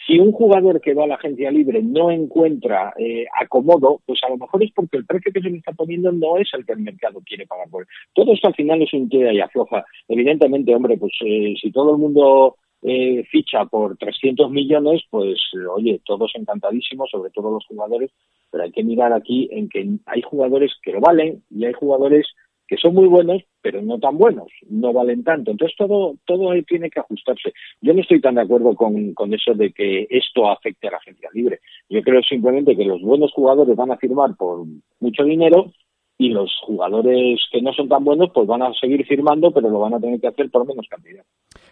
Si 0.06 0.18
un 0.20 0.30
jugador 0.30 0.80
que 0.80 0.94
va 0.94 1.04
a 1.04 1.06
la 1.08 1.16
agencia 1.16 1.50
libre 1.50 1.82
no 1.82 2.10
encuentra 2.10 2.94
eh, 2.96 3.26
acomodo, 3.40 4.00
pues 4.06 4.20
a 4.22 4.28
lo 4.28 4.36
mejor 4.36 4.62
es 4.62 4.70
porque 4.72 4.98
el 4.98 5.06
precio 5.06 5.32
que 5.32 5.40
se 5.40 5.50
le 5.50 5.58
está 5.58 5.72
poniendo 5.72 6.12
no 6.12 6.36
es 6.36 6.48
el 6.54 6.64
que 6.64 6.74
el 6.74 6.78
mercado 6.78 7.20
quiere 7.26 7.46
pagar 7.46 7.68
por 7.68 7.82
él. 7.82 7.88
Todo 8.14 8.32
esto 8.32 8.46
al 8.46 8.54
final 8.54 8.80
es 8.82 8.92
un 8.92 9.08
tira 9.08 9.32
y 9.32 9.40
afloja. 9.40 9.84
Evidentemente, 10.06 10.74
hombre, 10.74 10.96
pues 10.96 11.12
eh, 11.24 11.54
si 11.60 11.72
todo 11.72 11.92
el 11.92 11.98
mundo 11.98 12.56
eh, 12.82 13.24
ficha 13.32 13.64
por 13.64 13.96
300 13.96 14.48
millones, 14.50 15.02
pues 15.10 15.40
oye, 15.74 16.00
todos 16.04 16.30
encantadísimos, 16.36 17.10
sobre 17.10 17.30
todo 17.30 17.50
los 17.50 17.66
jugadores, 17.66 18.12
pero 18.52 18.62
hay 18.62 18.70
que 18.70 18.84
mirar 18.84 19.12
aquí 19.12 19.48
en 19.50 19.68
que 19.68 19.88
hay 20.06 20.22
jugadores 20.22 20.72
que 20.82 20.92
lo 20.92 21.00
valen 21.00 21.42
y 21.50 21.64
hay 21.64 21.72
jugadores 21.72 22.28
que 22.66 22.76
son 22.76 22.94
muy 22.94 23.06
buenos, 23.06 23.42
pero 23.62 23.80
no 23.82 23.98
tan 23.98 24.18
buenos, 24.18 24.48
no 24.68 24.92
valen 24.92 25.22
tanto. 25.24 25.50
Entonces 25.50 25.76
todo, 25.76 26.16
todo 26.24 26.50
ahí 26.50 26.62
tiene 26.62 26.90
que 26.90 27.00
ajustarse. 27.00 27.52
Yo 27.80 27.94
no 27.94 28.00
estoy 28.00 28.20
tan 28.20 28.34
de 28.34 28.42
acuerdo 28.42 28.74
con, 28.74 29.14
con 29.14 29.32
eso 29.32 29.54
de 29.54 29.72
que 29.72 30.06
esto 30.10 30.50
afecte 30.50 30.88
a 30.88 30.92
la 30.92 30.96
agencia 30.98 31.28
libre. 31.32 31.60
Yo 31.88 32.02
creo 32.02 32.22
simplemente 32.22 32.76
que 32.76 32.84
los 32.84 33.00
buenos 33.02 33.32
jugadores 33.32 33.76
van 33.76 33.92
a 33.92 33.96
firmar 33.96 34.36
por 34.36 34.66
mucho 35.00 35.24
dinero 35.24 35.72
y 36.18 36.30
los 36.30 36.50
jugadores 36.62 37.40
que 37.52 37.60
no 37.60 37.72
son 37.72 37.88
tan 37.88 38.02
buenos 38.04 38.30
pues 38.32 38.46
van 38.46 38.62
a 38.62 38.72
seguir 38.74 39.04
firmando, 39.06 39.50
pero 39.52 39.68
lo 39.68 39.80
van 39.80 39.94
a 39.94 40.00
tener 40.00 40.20
que 40.20 40.28
hacer 40.28 40.50
por 40.50 40.66
menos 40.66 40.86
cantidad. 40.88 41.24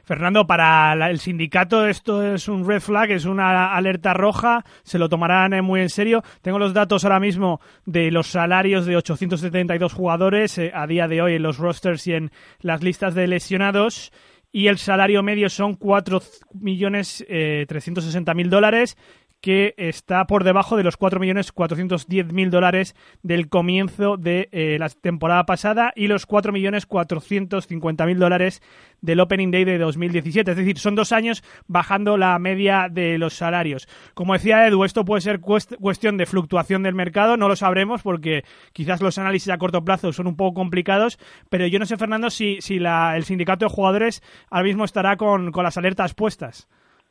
Fernando, 0.04 0.46
para 0.46 0.92
el 1.08 1.18
sindicato 1.18 1.86
esto 1.86 2.22
es 2.22 2.46
un 2.48 2.66
red 2.66 2.80
flag, 2.80 3.10
es 3.10 3.24
una 3.24 3.74
alerta 3.74 4.12
roja, 4.12 4.62
se 4.82 4.98
lo 4.98 5.08
tomarán 5.08 5.54
eh, 5.54 5.62
muy 5.62 5.80
en 5.80 5.88
serio. 5.88 6.22
Tengo 6.42 6.58
los 6.58 6.74
datos 6.74 7.04
ahora 7.04 7.20
mismo 7.20 7.60
de 7.86 8.10
los 8.10 8.26
salarios 8.26 8.84
de 8.84 8.96
872 8.96 9.94
jugadores 9.94 10.58
eh, 10.58 10.72
a 10.74 10.86
día 10.86 11.08
de 11.08 11.22
hoy 11.22 11.34
en 11.36 11.42
los 11.42 11.56
rosters 11.58 12.06
y 12.06 12.12
en 12.12 12.30
las 12.60 12.82
listas 12.82 13.14
de 13.14 13.26
lesionados 13.26 14.12
y 14.54 14.68
el 14.68 14.78
salario 14.78 15.22
medio 15.24 15.48
son 15.48 15.76
4.360.000 15.76 17.26
eh, 17.26 18.48
dólares 18.48 18.96
que 19.44 19.74
está 19.76 20.26
por 20.26 20.42
debajo 20.42 20.74
de 20.78 20.84
los 20.84 20.98
4.410.000 20.98 22.48
dólares 22.48 22.96
del 23.22 23.50
comienzo 23.50 24.16
de 24.16 24.48
eh, 24.52 24.78
la 24.80 24.88
temporada 24.88 25.44
pasada 25.44 25.92
y 25.94 26.06
los 26.06 26.26
4.450.000 26.26 28.16
dólares 28.16 28.62
del 29.02 29.20
Opening 29.20 29.50
Day 29.50 29.66
de 29.66 29.76
2017. 29.76 30.50
Es 30.50 30.56
decir, 30.56 30.78
son 30.78 30.94
dos 30.94 31.12
años 31.12 31.44
bajando 31.66 32.16
la 32.16 32.38
media 32.38 32.88
de 32.90 33.18
los 33.18 33.34
salarios. 33.34 33.86
Como 34.14 34.32
decía 34.32 34.66
Edu, 34.66 34.82
esto 34.82 35.04
puede 35.04 35.20
ser 35.20 35.40
cuestión 35.40 36.16
de 36.16 36.24
fluctuación 36.24 36.82
del 36.82 36.94
mercado, 36.94 37.36
no 37.36 37.46
lo 37.46 37.56
sabremos 37.56 38.00
porque 38.00 38.46
quizás 38.72 39.02
los 39.02 39.18
análisis 39.18 39.52
a 39.52 39.58
corto 39.58 39.84
plazo 39.84 40.10
son 40.14 40.26
un 40.26 40.36
poco 40.36 40.54
complicados, 40.54 41.18
pero 41.50 41.66
yo 41.66 41.78
no 41.78 41.84
sé, 41.84 41.98
Fernando, 41.98 42.30
si, 42.30 42.62
si 42.62 42.76
el 42.76 43.24
sindicato 43.24 43.66
de 43.66 43.74
jugadores 43.74 44.22
ahora 44.48 44.64
mismo 44.64 44.86
estará 44.86 45.18
con 45.18 45.52
las 45.54 45.76
alertas 45.76 46.14
puestas. 46.14 46.66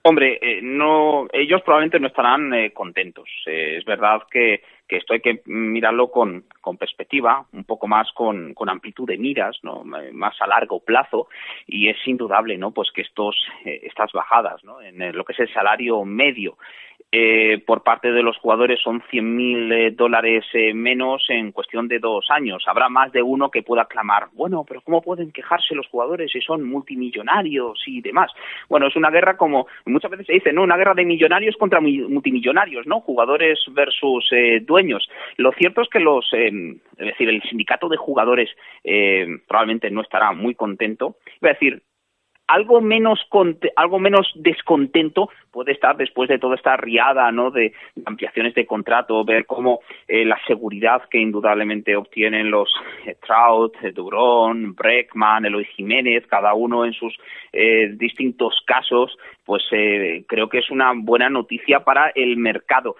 Hombre, 0.06 0.38
eh, 0.42 0.60
no, 0.62 1.28
ellos 1.32 1.62
probablemente 1.62 1.98
no 1.98 2.08
estarán 2.08 2.54
eh, 2.54 2.74
contentos. 2.74 3.30
Eh, 3.46 3.78
es 3.78 3.86
verdad 3.86 4.24
que, 4.30 4.62
que, 4.86 4.98
esto 4.98 5.13
hay 5.13 5.22
que 5.22 5.42
mirarlo 5.46 6.12
con, 6.12 6.44
con 6.60 6.76
perspectiva, 6.76 7.46
un 7.54 7.63
poco 7.63 7.88
más 7.88 8.12
con, 8.12 8.54
con, 8.54 8.68
amplitud 8.68 9.08
de 9.08 9.18
miras, 9.18 9.58
¿no? 9.63 9.86
más 9.86 10.36
a 10.42 10.48
largo 10.48 10.82
plazo, 10.82 11.30
y 11.68 11.88
es 11.88 11.98
indudable, 12.06 12.58
¿no? 12.58 12.72
Pues 12.72 12.92
que 12.92 13.02
estos, 13.02 13.48
estas 13.63 14.12
bajadas, 14.12 14.62
¿no? 14.66 14.82
En 14.82 15.16
lo 15.16 15.24
que 15.24 15.32
es 15.32 15.39
el 15.39 15.54
salario 15.54 16.04
medio 16.04 16.58
eh, 17.15 17.62
por 17.63 17.84
parte 17.84 18.12
de 18.12 18.23
los 18.23 18.39
jugadores 18.39 18.80
son 18.82 19.04
100.000 19.04 19.71
eh, 19.71 19.91
dólares 19.91 20.45
eh, 20.54 20.73
menos 20.73 21.23
en 21.30 21.52
cuestión 21.52 21.88
de 21.88 21.99
dos 21.99 22.26
años. 22.32 22.63
Habrá 22.65 22.89
más 22.89 23.12
de 23.12 23.21
uno 23.21 23.52
que 23.52 23.62
pueda 23.62 23.86
clamar, 23.86 24.30
bueno, 24.34 24.65
pero 24.67 24.82
¿cómo 24.82 24.99
pueden 24.99 25.32
quejarse 25.32 25.76
los 25.76 25.86
jugadores 25.89 26.32
si 26.32 26.41
son 26.41 26.63
multimillonarios 26.63 27.84
y 27.86 28.02
demás? 28.02 28.32
Bueno, 28.67 28.88
es 28.88 28.95
una 28.95 29.12
guerra 29.12 29.38
como 29.38 29.67
muchas 29.86 30.10
veces 30.10 30.26
se 30.26 30.34
dice, 30.34 30.54
¿no? 30.54 30.63
Una 30.63 30.76
guerra 30.76 30.95
de 30.95 31.06
millonarios 31.06 31.56
contra 31.56 31.80
multimillonarios, 31.80 32.88
¿no? 32.88 33.02
Jugadores 33.02 33.60
versus 33.73 34.28
eh, 34.32 34.62
dueños. 34.62 35.08
Lo 35.38 35.52
cierto 35.52 35.82
es 35.82 35.89
que 35.89 35.99
los, 35.99 36.28
es 36.34 36.52
decir, 36.97 37.30
el 37.30 37.43
sindicato 37.43 37.89
de 37.89 37.97
jugadores 37.97 38.49
probablemente 39.47 39.91
no 39.91 40.02
estará 40.02 40.32
muy 40.32 40.56
contento. 40.56 41.17
A 41.43 41.49
decir, 41.49 41.84
algo 42.48 42.82
menos 42.82 43.20
algo 43.76 44.00
menos 44.00 44.32
descontento 44.36 45.30
puede 45.52 45.72
estar 45.72 45.96
después 45.96 46.30
de 46.30 46.40
toda 46.40 46.56
esta 46.56 46.76
riada 46.78 47.32
no 47.32 47.52
de, 47.52 47.74
ampliaciones 48.06 48.54
de 48.54 48.66
contrato 48.66 49.24
ver 49.24 49.46
cómo 49.46 49.80
eh, 50.08 50.26
la 50.26 50.40
seguridad 50.46 51.04
que 51.10 51.20
indudablemente 51.20 51.96
obtienen 51.96 52.52
los 52.52 52.70
eh, 53.06 53.16
Trout, 53.26 53.76
eh, 53.82 53.92
Durón, 53.92 54.76
Breckman, 54.76 55.46
Eloy 55.46 55.66
Jiménez 55.66 56.26
cada 56.28 56.54
uno 56.54 56.86
en 56.86 56.94
sus 56.94 57.18
distintos 57.98 58.64
casos 58.66 59.16
pues 59.46 59.62
creo 60.28 60.50
que 60.50 60.58
es 60.58 60.72
una 60.72 60.92
buena 60.96 61.30
noticia 61.30 61.82
para 61.82 62.12
el 62.16 62.36
mercado 62.38 62.96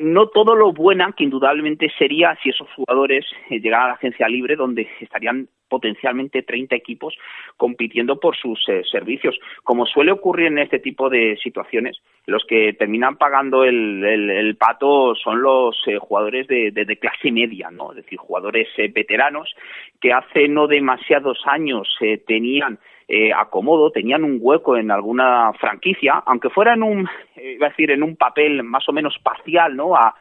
no 0.00 0.28
todo 0.28 0.56
lo 0.56 0.72
buena 0.72 1.12
que 1.12 1.24
indudablemente 1.24 1.90
sería 1.98 2.36
si 2.42 2.48
esos 2.48 2.68
jugadores 2.72 3.26
eh, 3.50 3.60
llegaran 3.60 3.84
a 3.84 3.88
la 3.88 3.94
agencia 3.94 4.28
libre 4.28 4.56
donde 4.56 4.88
estarían 5.00 5.48
potencialmente 5.68 6.42
30 6.42 6.74
equipos 6.74 7.14
compitiendo 7.56 8.18
por 8.18 8.36
sus 8.36 8.58
eh, 8.68 8.82
servicios. 8.90 9.38
Como 9.62 9.86
suele 9.86 10.10
ocurrir 10.10 10.46
en 10.46 10.58
este 10.58 10.78
tipo 10.78 11.10
de 11.10 11.38
situaciones, 11.42 11.98
los 12.26 12.44
que 12.46 12.72
terminan 12.72 13.16
pagando 13.16 13.62
el, 13.62 14.56
pato 14.58 15.14
son 15.14 15.42
los 15.42 15.76
eh, 15.86 15.98
jugadores 15.98 16.48
de, 16.48 16.98
clase 17.00 17.30
media, 17.30 17.70
¿no? 17.70 17.92
Es 17.92 17.96
decir, 17.96 18.18
jugadores 18.18 18.68
veteranos 18.92 19.54
que 20.00 20.12
hace 20.12 20.48
no 20.48 20.66
demasiados 20.66 21.38
años 21.46 21.88
tenían 22.26 22.78
eh, 23.12 23.32
acomodo, 23.36 23.90
tenían 23.90 24.22
un 24.22 24.38
hueco 24.40 24.76
en 24.76 24.92
alguna 24.92 25.52
franquicia, 25.54 26.22
aunque 26.26 26.48
fuera 26.48 26.74
en 26.74 26.84
un, 26.84 27.08
eh, 27.34 27.58
a 27.60 27.68
decir, 27.70 27.90
en 27.90 28.04
un 28.04 28.14
papel 28.14 28.62
más 28.62 28.88
o 28.88 28.92
menos 28.92 29.18
parcial, 29.18 29.74
¿no? 29.74 29.96
A, 29.96 30.14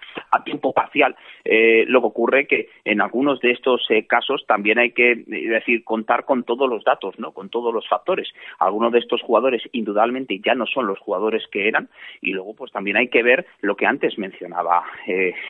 tiempo 0.43 0.73
parcial. 0.73 1.15
Eh, 1.43 1.85
lo 1.87 2.01
que 2.01 2.07
ocurre 2.07 2.47
que 2.47 2.69
en 2.85 3.01
algunos 3.01 3.39
de 3.41 3.51
estos 3.51 3.85
eh, 3.89 4.07
casos 4.07 4.45
también 4.47 4.79
hay 4.79 4.91
que, 4.91 5.23
decir, 5.27 5.83
contar 5.83 6.25
con 6.25 6.43
todos 6.43 6.67
los 6.67 6.83
datos, 6.83 7.19
¿no? 7.19 7.31
Con 7.31 7.49
todos 7.49 7.71
los 7.71 7.87
factores. 7.87 8.27
Algunos 8.57 8.91
de 8.91 8.99
estos 8.99 9.21
jugadores 9.21 9.61
indudablemente 9.71 10.39
ya 10.43 10.55
no 10.55 10.65
son 10.65 10.87
los 10.87 10.97
jugadores 10.97 11.45
que 11.51 11.67
eran 11.67 11.89
y 12.21 12.31
luego 12.31 12.55
pues 12.55 12.71
también 12.71 12.97
hay 12.97 13.09
que 13.09 13.21
ver 13.21 13.45
lo 13.61 13.75
que 13.75 13.85
antes 13.85 14.17
mencionaba 14.17 14.83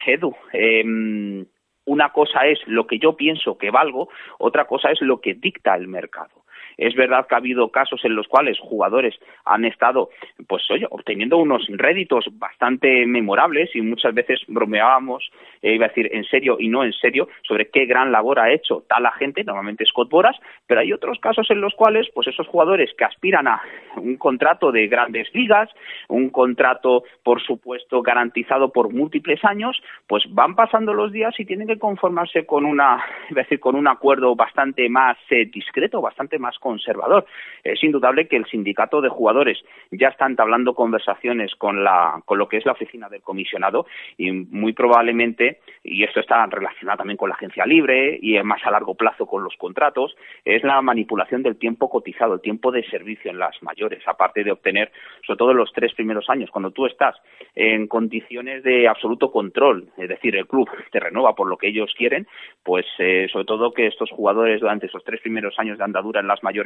Edu 0.06 0.36
em, 0.52 1.46
una 1.86 2.10
cosa 2.10 2.46
es 2.46 2.60
lo 2.68 2.86
que 2.88 3.00
yo 3.00 3.16
pienso 3.16 3.58
que 3.58 3.72
valgo, 3.72 4.10
otra 4.38 4.66
cosa 4.66 4.92
es 4.92 5.02
lo 5.02 5.22
que 5.22 5.34
dicta 5.36 5.76
el 5.76 5.88
mercado. 5.88 6.44
Es 6.80 6.96
verdad 6.96 7.28
que 7.28 7.36
ha 7.36 7.40
habido 7.40 7.70
casos 7.72 8.00
en 8.06 8.16
los 8.16 8.28
cuales 8.30 8.58
jugadores 8.58 9.14
han 9.44 9.66
estado, 9.66 10.10
pues 10.48 10.64
oye, 10.72 10.88
obteniendo 10.90 11.38
unos 11.38 11.68
réditos 11.68 12.26
bastante 12.32 13.06
memorables 13.06 13.76
y 13.76 13.82
muchas 13.82 14.14
veces 14.14 14.40
bromeábamos, 14.48 15.30
eh, 15.62 15.74
iba 15.74 15.88
a 15.88 15.90
decir 15.90 16.10
en 16.14 16.24
serio 16.24 16.56
y 16.58 16.70
no 16.70 16.86
en 16.86 16.94
serio, 16.94 17.28
sobre 17.46 17.70
qué 17.70 17.86
gran 17.86 18.14
labor 18.14 18.40
ha 18.40 18.54
hecho 18.54 18.86
tal 18.88 19.06
agente, 19.06 19.44
normalmente 19.44 19.86
Scott 19.86 20.10
Boras, 20.10 20.38
pero 20.68 20.80
hay 20.80 20.94
otros 20.94 21.20
casos 21.20 21.52
en 21.52 21.60
los 21.60 21.74
cuales, 21.76 22.08
pues 22.14 22.28
esos 22.28 22.48
jugadores 22.48 22.92
que 22.98 23.04
aspiran 23.04 23.48
a 23.50 23.62
un 23.98 24.16
contrato 24.16 24.72
de 24.72 24.88
grandes 24.88 25.28
ligas, 25.34 25.70
un 26.08 26.30
contrato, 26.30 27.04
por 27.24 27.42
supuesto, 27.42 28.02
garantizado 28.02 28.72
por 28.72 28.94
múltiples 28.94 29.44
años, 29.44 29.82
pues 30.08 30.24
van 30.30 30.56
pasando 30.56 30.94
los 30.94 31.12
días 31.12 31.38
y 31.40 31.46
tienen 31.46 31.68
que 31.68 31.78
conformarse 31.78 32.46
con 32.46 32.66
una, 32.66 33.04
decir, 33.32 33.60
con 33.60 33.76
un 33.76 33.88
acuerdo 33.90 34.34
bastante 34.36 34.88
más 34.88 35.18
eh, 35.30 35.46
discreto, 35.46 36.00
bastante 36.00 36.40
más 36.40 36.58
conservador. 36.70 37.26
Es 37.64 37.84
indudable 37.84 38.28
que 38.28 38.38
el 38.38 38.46
sindicato 38.46 39.02
de 39.02 39.10
jugadores 39.10 39.58
ya 39.92 40.10
está 40.10 40.28
entablando 40.28 40.76
conversaciones 40.76 41.56
con, 41.56 41.84
la, 41.84 42.22
con 42.26 42.38
lo 42.38 42.48
que 42.48 42.58
es 42.58 42.66
la 42.66 42.74
oficina 42.74 43.10
del 43.10 43.24
comisionado 43.24 43.88
y 44.18 44.32
muy 44.32 44.74
probablemente, 44.74 45.60
y 45.84 46.04
esto 46.04 46.20
está 46.20 46.46
relacionado 46.46 47.00
también 47.00 47.18
con 47.18 47.30
la 47.30 47.36
agencia 47.36 47.66
libre 47.66 48.20
y 48.22 48.42
más 48.44 48.62
a 48.66 48.72
largo 48.72 48.94
plazo 48.94 49.26
con 49.26 49.44
los 49.44 49.56
contratos, 49.58 50.16
es 50.46 50.64
la 50.64 50.80
manipulación 50.82 51.42
del 51.42 51.58
tiempo 51.58 51.90
cotizado, 51.90 52.36
el 52.36 52.42
tiempo 52.42 52.72
de 52.72 52.84
servicio 52.84 53.32
en 53.32 53.40
las 53.40 53.62
mayores, 53.64 54.08
aparte 54.08 54.44
de 54.44 54.52
obtener, 54.52 54.92
sobre 55.26 55.38
todo 55.38 55.52
en 55.52 55.58
los 55.58 55.72
tres 55.74 55.94
primeros 55.96 56.30
años, 56.30 56.52
cuando 56.52 56.72
tú 56.72 56.86
estás 56.86 57.16
en 57.56 57.88
condiciones 57.88 58.64
de 58.64 58.88
absoluto 58.88 59.32
control, 59.32 59.90
es 59.98 60.08
decir, 60.08 60.36
el 60.36 60.46
club 60.46 60.70
te 60.92 61.00
renueva 61.00 61.34
por 61.34 61.48
lo 61.48 61.58
que 61.58 61.68
ellos 61.68 61.94
quieren, 61.98 62.28
pues 62.64 62.86
eh, 63.00 63.28
sobre 63.32 63.46
todo 63.46 63.74
que 63.74 63.88
estos 63.88 64.12
jugadores 64.12 64.62
durante 64.62 64.86
esos 64.86 65.04
tres 65.04 65.20
primeros 65.22 65.58
años 65.58 65.78
de 65.78 65.84
andadura 65.84 66.20
en 66.20 66.28
las 66.28 66.44
mayores 66.44 66.59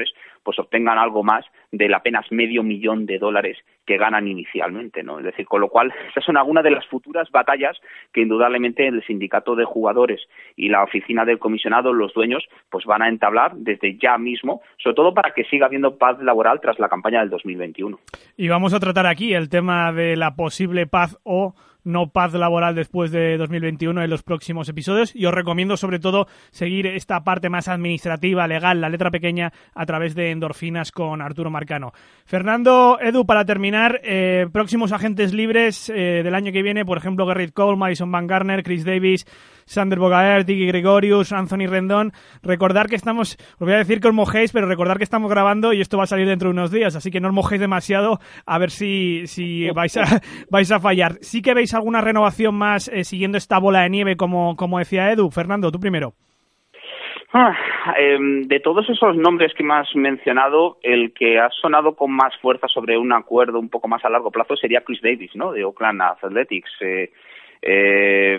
pues 0.43 0.59
obtengan 0.59 0.97
algo 0.97 1.23
más 1.23 1.45
del 1.71 1.93
apenas 1.93 2.31
medio 2.31 2.63
millón 2.63 3.05
de 3.05 3.17
dólares 3.17 3.57
que 3.85 3.97
ganan 3.97 4.27
inicialmente, 4.27 5.03
¿no? 5.03 5.19
Es 5.19 5.25
decir, 5.25 5.45
con 5.45 5.61
lo 5.61 5.69
cual, 5.69 5.93
esas 6.09 6.23
son 6.23 6.37
algunas 6.37 6.63
de 6.63 6.71
las 6.71 6.85
futuras 6.87 7.29
batallas 7.31 7.77
que 8.13 8.21
indudablemente 8.21 8.87
el 8.87 9.03
sindicato 9.05 9.55
de 9.55 9.65
jugadores 9.65 10.21
y 10.55 10.69
la 10.69 10.83
oficina 10.83 11.25
del 11.25 11.39
comisionado, 11.39 11.93
los 11.93 12.13
dueños, 12.13 12.43
pues 12.69 12.85
van 12.85 13.01
a 13.01 13.09
entablar 13.09 13.53
desde 13.55 13.97
ya 13.97 14.17
mismo, 14.17 14.61
sobre 14.77 14.95
todo 14.95 15.13
para 15.13 15.33
que 15.33 15.43
siga 15.45 15.65
habiendo 15.65 15.97
paz 15.97 16.21
laboral 16.21 16.59
tras 16.61 16.79
la 16.79 16.89
campaña 16.89 17.19
del 17.19 17.29
2021. 17.29 17.99
Y 18.37 18.47
vamos 18.47 18.73
a 18.73 18.79
tratar 18.79 19.07
aquí 19.07 19.33
el 19.33 19.49
tema 19.49 19.91
de 19.91 20.15
la 20.15 20.35
posible 20.35 20.87
paz 20.87 21.17
o 21.23 21.53
no 21.83 22.09
paz 22.09 22.33
laboral 22.33 22.75
después 22.75 23.11
de 23.11 23.37
2021 23.37 24.03
en 24.03 24.09
los 24.09 24.23
próximos 24.23 24.69
episodios 24.69 25.15
y 25.15 25.25
os 25.25 25.33
recomiendo 25.33 25.77
sobre 25.77 25.99
todo 25.99 26.27
seguir 26.51 26.87
esta 26.87 27.23
parte 27.23 27.49
más 27.49 27.67
administrativa, 27.67 28.47
legal, 28.47 28.81
la 28.81 28.89
letra 28.89 29.11
pequeña 29.11 29.51
a 29.73 29.85
través 29.85 30.15
de 30.15 30.31
endorfinas 30.31 30.91
con 30.91 31.21
Arturo 31.21 31.49
Marcano. 31.49 31.93
Fernando, 32.25 32.99
Edu, 33.01 33.25
para 33.25 33.45
terminar, 33.45 33.99
eh, 34.03 34.47
próximos 34.51 34.91
agentes 34.91 35.33
libres 35.33 35.89
eh, 35.89 36.21
del 36.23 36.35
año 36.35 36.51
que 36.51 36.63
viene, 36.63 36.85
por 36.85 36.97
ejemplo, 36.97 37.27
Gerrit 37.27 37.53
Cole, 37.53 37.77
Madison 37.77 38.11
Van 38.11 38.27
Garner, 38.27 38.63
Chris 38.63 38.85
Davis, 38.85 39.25
Sander 39.65 39.99
Bogaert, 39.99 40.47
Dicky 40.47 40.67
Gregorius, 40.67 41.31
Anthony 41.31 41.67
Rendón. 41.67 42.13
Recordar 42.41 42.87
que 42.87 42.95
estamos, 42.95 43.37
os 43.53 43.59
voy 43.59 43.73
a 43.73 43.77
decir 43.77 43.99
que 43.99 44.07
os 44.07 44.13
mojéis, 44.13 44.51
pero 44.51 44.67
recordar 44.67 44.97
que 44.97 45.03
estamos 45.03 45.29
grabando 45.29 45.73
y 45.73 45.81
esto 45.81 45.97
va 45.97 46.03
a 46.03 46.07
salir 46.07 46.27
dentro 46.27 46.49
de 46.49 46.53
unos 46.53 46.71
días, 46.71 46.95
así 46.95 47.11
que 47.11 47.19
no 47.19 47.29
os 47.29 47.33
mojéis 47.33 47.61
demasiado 47.61 48.19
a 48.45 48.57
ver 48.57 48.71
si, 48.71 49.23
si 49.27 49.69
vais, 49.69 49.95
a, 49.97 50.03
vais 50.49 50.71
a 50.71 50.79
fallar. 50.79 51.17
¿Sí 51.21 51.41
que 51.41 51.53
veis 51.53 51.72
alguna 51.73 52.01
renovación 52.01 52.55
más 52.55 52.87
eh, 52.87 53.03
siguiendo 53.03 53.37
esta 53.37 53.59
bola 53.59 53.81
de 53.81 53.89
nieve, 53.89 54.15
como, 54.15 54.55
como 54.55 54.79
decía 54.79 55.11
Edu? 55.11 55.29
Fernando, 55.31 55.71
tú 55.71 55.79
primero. 55.79 56.13
Ah, 57.35 57.55
em, 57.97 58.43
de 58.43 58.59
todos 58.59 58.87
esos 58.89 59.15
nombres 59.15 59.53
que 59.55 59.63
me 59.63 59.73
has 59.73 59.95
mencionado, 59.95 60.77
el 60.83 61.13
que 61.13 61.39
ha 61.39 61.49
sonado 61.49 61.95
con 61.95 62.11
más 62.11 62.37
fuerza 62.37 62.67
sobre 62.67 62.95
un 62.95 63.11
acuerdo 63.11 63.59
un 63.59 63.69
poco 63.69 63.87
más 63.87 64.05
a 64.05 64.09
largo 64.09 64.29
plazo 64.29 64.55
sería 64.55 64.81
Chris 64.81 65.01
Davis, 65.01 65.35
¿no? 65.35 65.51
De 65.51 65.63
Oakland 65.63 66.01
Athletics. 66.01 66.69
Eh, 66.81 67.11
eh, 67.65 68.37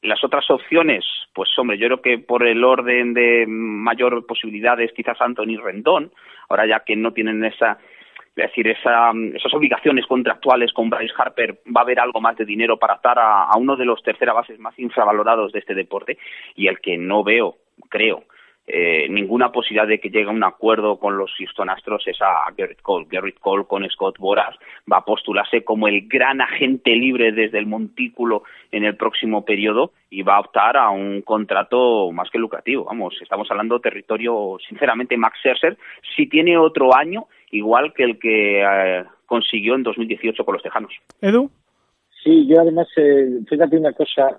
las 0.00 0.24
otras 0.24 0.48
opciones, 0.50 1.04
pues 1.34 1.50
hombre, 1.58 1.76
yo 1.76 1.88
creo 1.88 2.00
que 2.00 2.18
por 2.18 2.46
el 2.46 2.64
orden 2.64 3.12
de 3.12 3.44
mayor 3.46 4.24
posibilidades, 4.24 4.92
quizás 4.92 5.20
Anthony 5.20 5.58
Rendón, 5.62 6.10
ahora 6.48 6.66
ya 6.66 6.80
que 6.80 6.96
no 6.96 7.12
tienen 7.12 7.44
esa 7.44 7.78
es 8.36 8.46
decir, 8.46 8.68
esa, 8.68 9.12
esas 9.34 9.52
obligaciones 9.54 10.06
contractuales 10.06 10.72
con 10.72 10.88
Bryce 10.88 11.14
Harper, 11.16 11.60
va 11.76 11.80
a 11.80 11.84
haber 11.84 12.00
algo 12.00 12.20
más 12.20 12.36
de 12.36 12.44
dinero 12.44 12.78
para 12.78 12.94
estar 12.94 13.18
a, 13.18 13.44
a 13.44 13.56
uno 13.56 13.76
de 13.76 13.84
los 13.84 14.02
tercera 14.02 14.32
bases 14.32 14.58
más 14.58 14.78
infravalorados 14.78 15.52
de 15.52 15.58
este 15.58 15.74
deporte 15.74 16.18
y 16.54 16.68
el 16.68 16.80
que 16.80 16.96
no 16.96 17.24
veo, 17.24 17.56
creo, 17.88 18.24
eh, 18.72 19.08
ninguna 19.08 19.50
posibilidad 19.50 19.88
de 19.88 19.98
que 19.98 20.10
llegue 20.10 20.28
a 20.28 20.32
un 20.32 20.44
acuerdo 20.44 21.00
con 21.00 21.16
los 21.18 21.32
Houston 21.36 21.70
Astros 21.70 22.06
es 22.06 22.22
a 22.22 22.44
Garrett 22.56 22.80
Cole. 22.82 23.08
Garrett 23.10 23.40
Cole 23.40 23.64
con 23.64 23.88
Scott 23.90 24.18
Boras 24.18 24.56
va 24.90 24.98
a 24.98 25.04
postularse 25.04 25.64
como 25.64 25.88
el 25.88 26.06
gran 26.06 26.40
agente 26.40 26.94
libre 26.94 27.32
desde 27.32 27.58
el 27.58 27.66
montículo 27.66 28.44
en 28.70 28.84
el 28.84 28.96
próximo 28.96 29.44
periodo 29.44 29.92
y 30.08 30.22
va 30.22 30.36
a 30.36 30.40
optar 30.40 30.76
a 30.76 30.90
un 30.90 31.22
contrato 31.22 32.12
más 32.12 32.30
que 32.30 32.38
lucrativo. 32.38 32.84
Vamos, 32.84 33.18
estamos 33.20 33.50
hablando 33.50 33.74
de 33.74 33.80
territorio, 33.80 34.58
sinceramente, 34.68 35.16
Max 35.16 35.40
Scherzer, 35.40 35.76
si 36.14 36.28
tiene 36.28 36.56
otro 36.56 36.94
año 36.94 37.26
igual 37.50 37.92
que 37.94 38.04
el 38.04 38.18
que 38.18 38.62
eh, 38.62 39.04
consiguió 39.26 39.74
en 39.74 39.82
2018 39.82 40.44
con 40.44 40.54
los 40.54 40.62
Tejanos. 40.62 40.92
Edu. 41.20 41.50
Sí, 42.22 42.46
yo 42.46 42.60
además, 42.60 42.86
eh, 42.96 43.40
fíjate 43.48 43.78
una 43.78 43.92
cosa, 43.94 44.36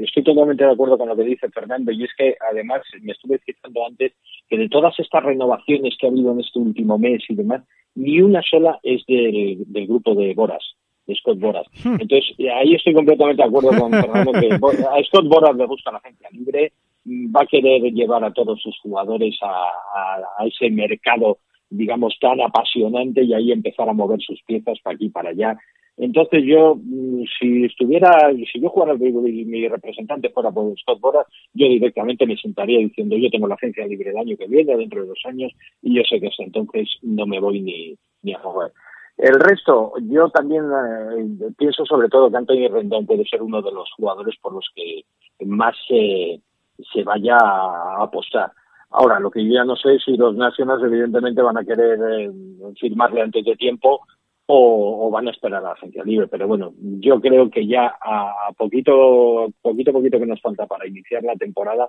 estoy 0.00 0.24
totalmente 0.24 0.64
de 0.64 0.72
acuerdo 0.72 0.98
con 0.98 1.08
lo 1.08 1.16
que 1.16 1.22
dice 1.22 1.48
Fernando, 1.50 1.92
y 1.92 2.02
es 2.02 2.10
que 2.16 2.34
además 2.50 2.82
me 3.02 3.12
estuve 3.12 3.38
fijando 3.38 3.86
antes 3.86 4.12
que 4.48 4.58
de 4.58 4.68
todas 4.68 4.98
estas 4.98 5.22
renovaciones 5.22 5.96
que 5.96 6.06
ha 6.06 6.10
habido 6.10 6.32
en 6.32 6.40
este 6.40 6.58
último 6.58 6.98
mes 6.98 7.22
y 7.28 7.36
demás, 7.36 7.62
ni 7.94 8.20
una 8.20 8.42
sola 8.42 8.80
es 8.82 9.04
del, 9.06 9.86
grupo 9.86 10.14
de 10.16 10.34
Boras, 10.34 10.74
de 11.06 11.14
Scott 11.14 11.38
Boras. 11.38 11.66
Hmm. 11.84 11.98
Entonces, 12.00 12.34
ahí 12.52 12.74
estoy 12.74 12.94
completamente 12.94 13.42
de 13.42 13.48
acuerdo 13.48 13.78
con 13.78 13.92
Fernando 13.92 14.32
que 14.32 14.48
a 14.52 15.04
Scott 15.04 15.28
Boras 15.28 15.54
le 15.54 15.66
gusta 15.66 15.92
la 15.92 15.98
agencia 15.98 16.28
libre, 16.32 16.72
va 17.06 17.42
a 17.42 17.46
querer 17.46 17.82
llevar 17.92 18.24
a 18.24 18.32
todos 18.32 18.60
sus 18.60 18.76
jugadores 18.80 19.38
a 19.42 20.44
ese 20.46 20.68
mercado 20.68 21.38
digamos, 21.70 22.18
tan 22.20 22.40
apasionante 22.40 23.22
y 23.22 23.32
ahí 23.32 23.52
empezar 23.52 23.88
a 23.88 23.94
mover 23.94 24.20
sus 24.20 24.42
piezas 24.42 24.78
para 24.80 24.96
aquí 24.96 25.08
para 25.08 25.30
allá. 25.30 25.56
Entonces 25.96 26.44
yo, 26.46 26.76
mm, 26.76 27.24
si 27.38 27.64
estuviera, 27.64 28.32
si 28.50 28.60
yo 28.60 28.70
jugara 28.70 28.94
y 28.94 29.44
mi 29.44 29.68
representante 29.68 30.30
fuera 30.30 30.50
por 30.50 30.74
Scott 30.80 31.00
Boras, 31.00 31.26
yo 31.52 31.66
directamente 31.66 32.26
me 32.26 32.36
sentaría 32.36 32.78
diciendo, 32.78 33.16
yo 33.16 33.28
tengo 33.30 33.46
la 33.46 33.54
agencia 33.54 33.86
libre 33.86 34.10
el 34.10 34.16
año 34.16 34.36
que 34.36 34.46
viene, 34.46 34.76
dentro 34.76 35.02
de 35.02 35.08
dos 35.08 35.20
años, 35.24 35.52
y 35.82 35.94
yo 35.94 36.02
sé 36.08 36.18
que 36.18 36.28
hasta 36.28 36.44
entonces 36.44 36.88
no 37.02 37.26
me 37.26 37.38
voy 37.38 37.60
ni, 37.60 38.32
a 38.32 38.38
jugar. 38.38 38.72
El 39.18 39.38
resto, 39.38 39.92
yo 40.08 40.30
también 40.30 40.64
eh, 40.64 41.50
pienso 41.58 41.84
sobre 41.84 42.08
todo 42.08 42.30
que 42.30 42.36
Anthony 42.38 42.68
Rendón 42.70 43.04
puede 43.04 43.26
ser 43.26 43.42
uno 43.42 43.60
de 43.60 43.70
los 43.70 43.92
jugadores 43.92 44.34
por 44.40 44.54
los 44.54 44.66
que 44.74 45.04
más 45.44 45.76
se, 45.86 46.40
se 46.94 47.02
vaya 47.02 47.36
a 47.36 48.02
apostar. 48.02 48.50
Ahora, 48.90 49.20
lo 49.20 49.30
que 49.30 49.44
yo 49.44 49.52
ya 49.52 49.64
no 49.64 49.76
sé 49.76 49.94
es 49.94 50.04
si 50.04 50.16
los 50.16 50.34
Nationals 50.34 50.82
evidentemente 50.82 51.42
van 51.42 51.56
a 51.56 51.64
querer 51.64 51.98
eh, 52.10 52.30
firmarle 52.78 53.22
antes 53.22 53.44
de 53.44 53.54
tiempo 53.54 54.00
o, 54.46 55.10
van 55.12 55.28
a 55.28 55.30
esperar 55.30 55.60
a 55.60 55.68
la 55.68 55.72
agencia 55.72 56.02
libre. 56.02 56.26
Pero 56.26 56.48
bueno, 56.48 56.72
yo 56.76 57.20
creo 57.20 57.48
que 57.50 57.66
ya 57.66 57.94
a 58.00 58.52
poquito, 58.56 59.48
poquito, 59.62 59.92
poquito 59.92 60.18
que 60.18 60.26
nos 60.26 60.40
falta 60.40 60.66
para 60.66 60.88
iniciar 60.88 61.22
la 61.22 61.36
temporada, 61.36 61.88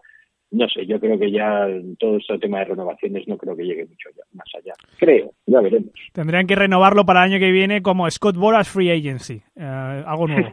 no 0.52 0.68
sé, 0.68 0.86
yo 0.86 1.00
creo 1.00 1.18
que 1.18 1.32
ya 1.32 1.66
todo 1.98 2.18
este 2.18 2.38
tema 2.40 2.60
de 2.60 2.66
renovaciones 2.66 3.26
no 3.26 3.38
creo 3.38 3.56
que 3.56 3.64
llegue 3.64 3.86
mucho 3.86 4.10
más 4.34 4.48
allá. 4.58 4.74
Creo, 5.00 5.32
ya 5.46 5.62
veremos. 5.62 5.92
Tendrían 6.12 6.46
que 6.46 6.56
renovarlo 6.56 7.06
para 7.06 7.24
el 7.26 7.32
año 7.32 7.40
que 7.40 7.52
viene 7.52 7.82
como 7.82 8.10
Scott 8.12 8.36
Boras 8.36 8.70
Free 8.70 8.92
Agency, 8.92 9.42
eh, 9.56 10.04
algo 10.06 10.28
nuevo. 10.28 10.50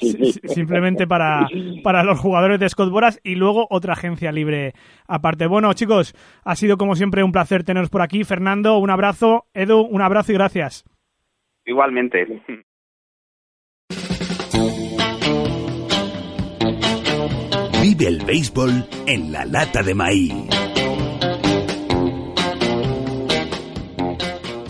Simplemente 0.44 1.08
para, 1.08 1.48
para 1.82 2.04
los 2.04 2.20
jugadores 2.20 2.60
de 2.60 2.68
Scott 2.68 2.90
Boras 2.90 3.20
y 3.24 3.34
luego 3.34 3.66
otra 3.70 3.94
agencia 3.94 4.30
libre 4.30 4.72
aparte. 5.08 5.48
Bueno, 5.48 5.72
chicos, 5.72 6.14
ha 6.44 6.54
sido 6.54 6.76
como 6.76 6.94
siempre 6.94 7.24
un 7.24 7.32
placer 7.32 7.64
teneros 7.64 7.90
por 7.90 8.02
aquí. 8.02 8.22
Fernando, 8.22 8.78
un 8.78 8.90
abrazo. 8.90 9.46
Edu, 9.52 9.80
un 9.80 10.00
abrazo 10.00 10.30
y 10.30 10.36
gracias. 10.36 10.84
Igualmente. 11.64 12.26
Vive 17.82 18.06
el 18.06 18.24
béisbol 18.24 18.88
en 19.06 19.32
la 19.32 19.44
lata 19.44 19.82
de 19.82 19.92
maíz. 19.92 20.32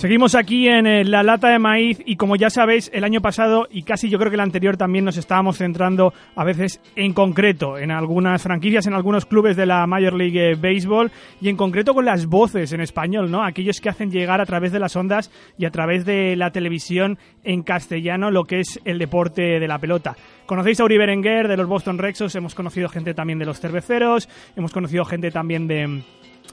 Seguimos 0.02 0.34
aquí 0.34 0.66
en 0.66 0.84
eh, 0.88 1.04
la 1.04 1.22
lata 1.22 1.48
de 1.48 1.60
maíz 1.60 2.02
y 2.04 2.16
como 2.16 2.34
ya 2.34 2.50
sabéis, 2.50 2.90
el 2.92 3.04
año 3.04 3.20
pasado 3.20 3.68
y 3.70 3.84
casi 3.84 4.10
yo 4.10 4.18
creo 4.18 4.32
que 4.32 4.34
el 4.34 4.40
anterior 4.40 4.76
también 4.76 5.04
nos 5.04 5.16
estábamos 5.16 5.58
centrando 5.58 6.12
a 6.34 6.42
veces 6.42 6.80
en 6.96 7.12
concreto 7.12 7.78
en 7.78 7.92
algunas 7.92 8.42
franquicias, 8.42 8.88
en 8.88 8.94
algunos 8.94 9.26
clubes 9.26 9.56
de 9.56 9.64
la 9.64 9.86
Major 9.86 10.14
League 10.14 10.56
Baseball 10.56 11.12
y 11.40 11.50
en 11.50 11.56
concreto 11.56 11.94
con 11.94 12.04
las 12.04 12.26
voces 12.26 12.72
en 12.72 12.80
español, 12.80 13.30
¿no? 13.30 13.44
Aquellos 13.44 13.80
que 13.80 13.90
hacen 13.90 14.10
llegar 14.10 14.40
a 14.40 14.44
través 14.44 14.72
de 14.72 14.80
las 14.80 14.96
ondas 14.96 15.30
y 15.56 15.66
a 15.66 15.70
través 15.70 16.04
de 16.04 16.34
la 16.34 16.50
televisión 16.50 17.16
en 17.44 17.62
castellano 17.62 18.32
lo 18.32 18.42
que 18.42 18.58
es 18.58 18.80
el 18.84 18.98
deporte 18.98 19.60
de 19.60 19.68
la 19.68 19.78
pelota. 19.78 20.16
Conocéis 20.46 20.80
a 20.80 20.84
Uri 20.84 20.98
Berenguer 20.98 21.46
de 21.46 21.56
los 21.56 21.68
Boston 21.68 21.98
Red 21.98 22.16
Sox, 22.16 22.34
hemos 22.34 22.56
conocido 22.56 22.88
gente 22.88 23.14
también 23.14 23.38
de 23.38 23.46
los 23.46 23.60
cerveceros, 23.60 24.28
hemos 24.56 24.72
conocido 24.72 25.04
gente 25.04 25.30
también 25.30 25.68
de 25.68 26.02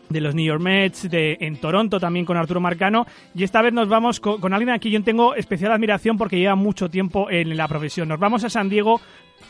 de 0.10 0.22
los 0.22 0.36
New 0.36 0.46
York 0.46 0.62
Mets, 0.62 1.10
de, 1.10 1.38
en 1.40 1.60
Toronto 1.60 2.00
también 2.00 2.26
con 2.26 2.38
Arturo 2.38 2.60
Marcano. 2.60 3.06
Y 3.34 3.44
esta 3.44 3.62
vez 3.62 3.74
nos 3.74 3.88
vamos 3.88 4.20
con, 4.20 4.54
alguien 4.54 4.72
a 4.72 4.80
quien 4.80 4.94
yo 4.94 5.04
tengo 5.04 5.36
especial 5.36 5.72
admiración 5.72 6.18
porque 6.18 6.38
lleva 6.38 6.56
mucho 6.56 6.90
tiempo 6.90 7.30
en 7.30 7.56
la 7.56 7.68
profesión. 7.68 8.08
Nos 8.08 8.20
vamos 8.20 8.44
a 8.44 8.50
San 8.50 8.70
Diego 8.70 9.00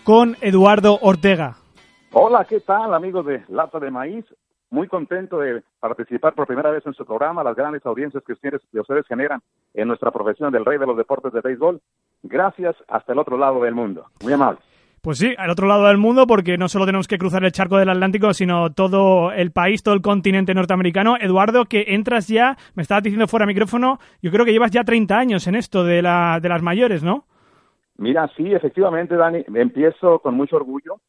con 0.04 0.36
Eduardo 0.42 1.00
Ortega. 1.02 1.56
Hola, 2.12 2.46
¿qué 2.46 2.60
tal 2.60 2.94
amigos 2.94 3.26
de 3.26 3.44
Lata 3.50 3.80
de 3.80 3.92
Maíz? 3.92 4.26
Muy 4.72 4.88
contento 4.88 5.40
de 5.40 5.64
participar 5.80 6.34
por 6.34 6.46
primera 6.46 6.70
vez 6.70 6.86
en 6.86 6.94
su 6.94 7.06
programa, 7.06 7.44
las 7.44 7.56
grandes 7.56 7.84
audiencias 7.86 8.24
que 8.24 8.34
ustedes, 8.34 8.62
que 8.72 8.80
ustedes 8.80 9.06
generan 9.08 9.42
en 9.74 9.88
nuestra 9.88 10.12
profesión 10.12 10.52
del 10.52 10.66
rey 10.66 10.78
de 10.78 10.86
los 10.86 10.98
deportes 10.98 11.34
de 11.34 11.42
béisbol. 11.42 11.82
Gracias 12.22 12.76
hasta 12.88 13.14
el 13.14 13.20
otro 13.20 13.38
lado 13.38 13.62
del 13.62 13.74
mundo. 13.74 14.06
Muy 14.22 14.34
amable. 14.34 14.60
Pues 15.02 15.18
sí, 15.18 15.34
al 15.38 15.50
otro 15.50 15.68
lado 15.68 15.88
del 15.88 15.98
mundo, 15.98 16.28
porque 16.28 16.58
no 16.58 16.68
solo 16.68 16.86
tenemos 16.86 17.08
que 17.08 17.18
cruzar 17.18 17.44
el 17.46 17.52
charco 17.52 17.78
del 17.78 17.90
Atlántico, 17.90 18.34
sino 18.34 18.72
todo 18.74 19.32
el 19.32 19.52
país, 19.52 19.82
todo 19.82 19.96
el 19.96 20.02
continente 20.02 20.54
norteamericano. 20.54 21.16
Eduardo, 21.20 21.66
que 21.66 21.86
entras 21.90 22.28
ya, 22.28 22.58
me 22.76 22.84
estabas 22.84 23.04
diciendo 23.04 23.28
fuera 23.28 23.46
micrófono, 23.46 24.00
yo 24.22 24.32
creo 24.32 24.46
que 24.46 24.52
llevas 24.52 24.72
ya 24.72 24.84
30 24.84 25.18
años 25.18 25.48
en 25.48 25.56
esto 25.56 25.84
de, 25.84 26.02
la, 26.02 26.40
de 26.42 26.50
las 26.50 26.62
mayores, 26.62 27.04
¿no? 27.04 27.26
Mira, 27.98 28.30
sí, 28.36 28.54
efectivamente, 28.54 29.16
Dani, 29.16 29.44
empiezo 29.54 30.20
con 30.20 30.36
mucho 30.36 30.56
orgullo 30.58 31.00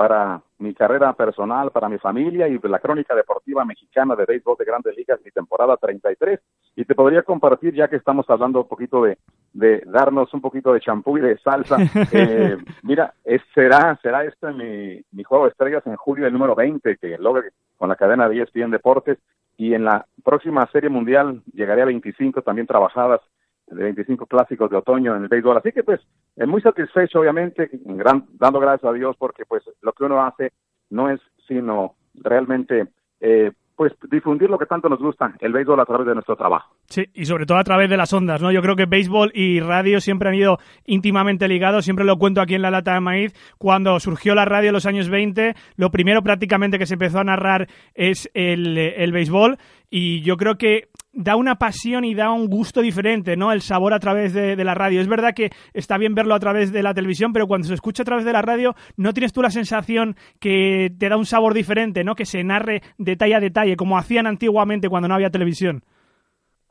para 0.00 0.40
mi 0.60 0.72
carrera 0.72 1.12
personal, 1.12 1.72
para 1.72 1.86
mi 1.90 1.98
familia 1.98 2.48
y 2.48 2.58
la 2.62 2.78
crónica 2.78 3.14
deportiva 3.14 3.66
mexicana 3.66 4.16
de 4.16 4.24
béisbol 4.24 4.56
de 4.58 4.64
grandes 4.64 4.96
ligas, 4.96 5.20
mi 5.22 5.30
temporada 5.30 5.76
33. 5.76 6.40
Y 6.74 6.86
te 6.86 6.94
podría 6.94 7.22
compartir, 7.22 7.74
ya 7.74 7.86
que 7.86 7.96
estamos 7.96 8.24
hablando 8.30 8.62
un 8.62 8.66
poquito 8.66 9.02
de, 9.02 9.18
de 9.52 9.82
darnos 9.84 10.32
un 10.32 10.40
poquito 10.40 10.72
de 10.72 10.80
champú 10.80 11.18
y 11.18 11.20
de 11.20 11.36
salsa. 11.36 11.76
Eh, 12.12 12.56
mira, 12.82 13.12
es, 13.24 13.42
será, 13.54 13.98
será 14.02 14.24
este 14.24 14.50
mi, 14.52 15.04
mi 15.12 15.22
juego 15.22 15.44
de 15.44 15.50
estrellas 15.50 15.86
en 15.86 15.96
julio 15.96 16.26
el 16.26 16.32
número 16.32 16.54
20, 16.54 16.96
que 16.96 17.18
logre 17.18 17.50
con 17.76 17.90
la 17.90 17.96
cadena 17.96 18.26
de 18.26 18.40
ESPN 18.40 18.70
Deportes. 18.70 19.18
Y 19.58 19.74
en 19.74 19.84
la 19.84 20.06
próxima 20.24 20.66
Serie 20.72 20.88
Mundial 20.88 21.42
llegaré 21.52 21.82
a 21.82 21.84
25 21.84 22.40
también 22.40 22.66
trabajadas 22.66 23.20
de 23.70 23.82
25 23.82 24.26
clásicos 24.26 24.70
de 24.70 24.76
otoño 24.76 25.16
en 25.16 25.22
el 25.22 25.28
béisbol. 25.28 25.56
Así 25.56 25.72
que 25.72 25.82
pues 25.82 26.00
muy 26.36 26.60
satisfecho 26.60 27.20
obviamente, 27.20 27.70
gran, 27.72 28.26
dando 28.38 28.60
gracias 28.60 28.90
a 28.90 28.94
Dios 28.94 29.16
porque 29.18 29.44
pues 29.44 29.62
lo 29.82 29.92
que 29.92 30.04
uno 30.04 30.22
hace 30.22 30.52
no 30.90 31.10
es 31.10 31.20
sino 31.46 31.94
realmente 32.14 32.88
eh, 33.20 33.52
pues 33.80 33.94
difundir 34.10 34.50
lo 34.50 34.58
que 34.58 34.66
tanto 34.66 34.90
nos 34.90 34.98
gusta, 34.98 35.34
el 35.40 35.54
béisbol 35.54 35.80
a 35.80 35.86
través 35.86 36.06
de 36.06 36.12
nuestro 36.12 36.36
trabajo. 36.36 36.76
Sí, 36.84 37.06
y 37.14 37.24
sobre 37.24 37.46
todo 37.46 37.56
a 37.56 37.64
través 37.64 37.88
de 37.88 37.96
las 37.96 38.12
ondas, 38.12 38.42
¿no? 38.42 38.52
Yo 38.52 38.60
creo 38.60 38.76
que 38.76 38.84
béisbol 38.84 39.32
y 39.34 39.60
radio 39.60 40.02
siempre 40.02 40.28
han 40.28 40.34
ido 40.34 40.58
íntimamente 40.84 41.48
ligados, 41.48 41.86
siempre 41.86 42.04
lo 42.04 42.18
cuento 42.18 42.42
aquí 42.42 42.54
en 42.54 42.60
la 42.60 42.70
lata 42.70 42.92
de 42.92 43.00
maíz, 43.00 43.32
cuando 43.56 43.98
surgió 43.98 44.34
la 44.34 44.44
radio 44.44 44.68
en 44.68 44.74
los 44.74 44.84
años 44.84 45.08
20, 45.08 45.54
lo 45.76 45.90
primero 45.90 46.22
prácticamente 46.22 46.78
que 46.78 46.84
se 46.84 46.92
empezó 46.92 47.20
a 47.20 47.24
narrar 47.24 47.68
es 47.94 48.30
el, 48.34 48.76
el 48.76 49.12
béisbol 49.12 49.56
y 49.88 50.20
yo 50.20 50.36
creo 50.36 50.56
que 50.56 50.90
da 51.12 51.36
una 51.36 51.56
pasión 51.56 52.04
y 52.04 52.14
da 52.14 52.30
un 52.30 52.48
gusto 52.48 52.80
diferente, 52.80 53.36
¿no? 53.36 53.52
El 53.52 53.62
sabor 53.62 53.94
a 53.94 53.98
través 53.98 54.32
de, 54.32 54.56
la 54.62 54.74
radio. 54.74 55.00
Es 55.00 55.08
verdad 55.08 55.34
que 55.34 55.50
está 55.72 55.98
bien 55.98 56.14
verlo 56.14 56.34
a 56.34 56.40
través 56.40 56.72
de 56.72 56.82
la 56.82 56.94
televisión, 56.94 57.32
pero 57.32 57.46
cuando 57.46 57.66
se 57.66 57.74
escucha 57.74 58.02
a 58.02 58.06
través 58.06 58.24
de 58.24 58.32
la 58.32 58.42
radio, 58.42 58.74
¿no 58.96 59.12
tienes 59.12 59.32
tú 59.32 59.42
la 59.42 59.50
sensación 59.50 60.16
que 60.38 60.90
te 60.98 61.08
da 61.08 61.16
un 61.16 61.26
sabor 61.26 61.54
diferente, 61.54 62.04
¿no? 62.04 62.14
Que 62.14 62.26
se 62.26 62.44
narre 62.44 62.82
detalle 62.98 63.34
a 63.34 63.40
detalle, 63.40 63.76
como 63.76 63.98
hacían 63.98 64.26
antiguamente 64.26 64.88
cuando 64.88 65.08
no 65.08 65.14
había 65.14 65.30
televisión. 65.30 65.82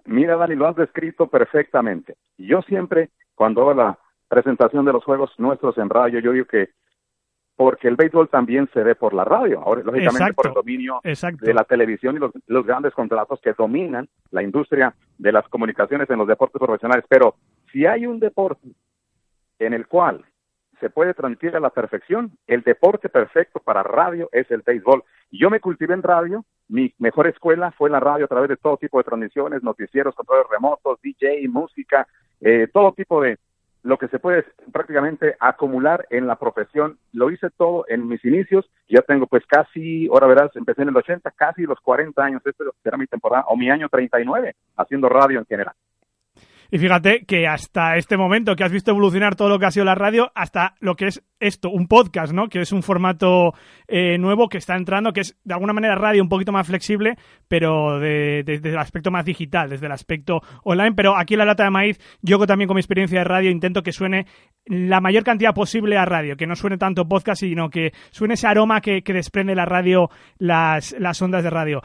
Mira, 0.06 0.38
Dani, 0.38 0.56
lo 0.56 0.68
has 0.68 0.76
descrito 0.76 1.28
perfectamente. 1.28 2.16
Yo 2.38 2.62
siempre, 2.62 3.10
cuando 3.36 3.62
hago 3.62 3.74
la 3.74 4.00
presentación 4.28 4.86
de 4.86 4.94
los 4.94 5.04
juegos 5.04 5.32
nuestros 5.38 5.78
en 5.78 5.90
radio, 5.90 6.20
yo 6.20 6.32
digo 6.32 6.46
que 6.46 6.70
porque 7.60 7.90
el 7.90 7.98
béisbol 7.98 8.30
también 8.30 8.70
se 8.74 8.82
ve 8.84 8.96
por 8.96 9.14
la 9.14 9.26
radio, 9.26 9.60
ahora 9.60 9.82
lógicamente 9.84 10.34
por 10.34 10.48
el 10.48 10.54
dominio 10.54 11.02
de 11.04 11.54
la 11.54 11.66
televisión 11.66 12.16
y 12.16 12.20
los, 12.48 12.66
grandes 12.66 12.94
contratos 12.94 13.42
que 13.42 13.52
dominan 13.52 14.08
la 14.32 14.42
industria 14.42 14.96
de 15.18 15.34
las 15.34 15.46
comunicaciones 15.50 16.10
en 16.10 16.20
los 16.20 16.28
deportes 16.30 16.58
profesionales. 16.58 17.04
Pero 17.10 17.36
si 17.70 17.86
hay 17.86 18.06
un 18.06 18.18
deporte 18.18 18.66
en 19.60 19.74
el 19.74 19.88
cual 19.88 20.24
se 20.80 20.90
puede 20.90 21.14
transmitir 21.14 21.54
a 21.58 21.60
la 21.60 21.70
perfección, 21.70 22.32
el 22.48 22.62
deporte 22.62 23.10
perfecto 23.10 23.60
para 23.60 23.84
radio 23.84 24.30
es 24.32 24.50
el 24.52 24.62
béisbol. 24.62 25.04
Yo 25.30 25.50
me 25.50 25.60
cultivé 25.60 25.96
en 25.96 26.04
radio, 26.04 26.46
mi 26.70 26.94
mejor 26.98 27.28
escuela 27.28 27.74
fue 27.74 27.90
la 27.90 28.00
radio 28.00 28.24
a 28.24 28.30
través 28.30 28.48
de 28.48 28.56
todo 28.56 28.78
tipo 28.78 29.00
de 29.00 29.04
transmisiones, 29.04 29.64
noticieros, 29.64 30.16
controles 30.16 30.48
remotos, 30.50 30.98
DJ, 31.02 31.46
música, 31.50 32.08
eh, 32.40 32.70
todo 32.72 32.94
tipo 32.94 33.22
de, 33.22 33.38
lo 33.90 33.98
que 33.98 34.08
se 34.08 34.20
puede 34.20 34.46
prácticamente 34.72 35.36
acumular 35.40 36.06
en 36.12 36.28
la 36.28 36.36
profesión. 36.38 37.00
Lo 37.12 37.32
hice 37.32 37.50
todo 37.50 37.86
en 37.88 38.08
mis 38.08 38.24
inicios, 38.24 38.70
ya 38.88 39.02
tengo 39.02 39.26
pues 39.26 39.44
casi, 39.48 40.08
ahora 40.08 40.28
verás, 40.28 40.56
empecé 40.56 40.84
en 40.84 40.90
el 40.90 40.98
80, 40.98 41.32
casi 41.32 41.64
los 41.64 41.80
40 41.82 42.24
años, 42.24 42.42
este 42.46 42.64
será 42.84 42.98
mi 42.98 43.08
temporada, 43.08 43.46
o 43.48 43.58
mi 43.58 43.70
año 43.72 43.90
39, 43.90 44.56
haciendo 44.78 45.10
radio 45.10 45.40
en 45.40 45.46
general. 45.46 45.74
Y 46.72 46.78
fíjate 46.78 47.26
que 47.26 47.48
hasta 47.48 47.98
este 47.98 48.16
momento 48.16 48.56
que 48.56 48.64
has 48.64 48.72
visto 48.72 48.92
evolucionar 48.92 49.36
todo 49.36 49.50
lo 49.50 49.58
que 49.58 49.66
ha 49.66 49.72
sido 49.72 49.86
la 49.86 49.96
radio, 49.96 50.32
hasta 50.36 50.76
lo 50.80 50.96
que 50.96 51.08
es 51.08 51.24
esto, 51.40 51.70
un 51.70 51.88
podcast, 51.88 52.32
¿no? 52.32 52.48
Que 52.48 52.62
es 52.62 52.72
un 52.72 52.84
formato 52.84 53.54
eh, 53.88 54.18
nuevo 54.20 54.50
que 54.50 54.60
está 54.60 54.76
entrando, 54.76 55.12
que 55.12 55.22
es 55.22 55.38
de 55.44 55.54
alguna 55.54 55.74
manera 55.74 55.96
radio 55.96 56.22
un 56.22 56.30
poquito 56.30 56.52
más 56.52 56.68
flexible, 56.68 57.18
pero 57.48 58.00
desde 58.00 58.70
el 58.70 58.78
aspecto 58.78 59.10
más 59.10 59.26
digital, 59.26 59.70
desde 59.70 59.88
el 59.88 59.92
aspecto 59.92 60.42
online. 60.64 60.94
Pero 60.94 61.18
aquí 61.18 61.34
en 61.34 61.40
la 61.40 61.46
lata 61.46 61.64
de 61.64 61.72
maíz, 61.72 62.00
yo 62.22 62.38
también 62.46 62.68
con 62.68 62.76
mi 62.76 62.82
experiencia 62.82 63.20
de 63.20 63.26
radio 63.26 63.50
intento 63.50 63.82
que 63.82 63.92
suene 63.92 64.28
la 64.66 65.02
mayor 65.02 65.24
cantidad 65.24 65.54
posible 65.54 65.98
a 65.98 66.06
radio, 66.06 66.38
que 66.38 66.46
no 66.46 66.56
suene 66.56 66.78
tanto 66.78 67.08
podcast, 67.08 67.40
sino 67.42 67.70
que 67.70 67.94
suene 68.12 68.36
ese 68.36 68.48
aroma 68.48 68.82
que, 68.82 69.02
que 69.02 69.14
desprende 69.14 69.56
la 69.56 69.66
radio, 69.66 70.10
las, 70.38 70.96
las 71.00 71.22
ondas 71.22 71.44
de 71.44 71.50
radio. 71.50 71.82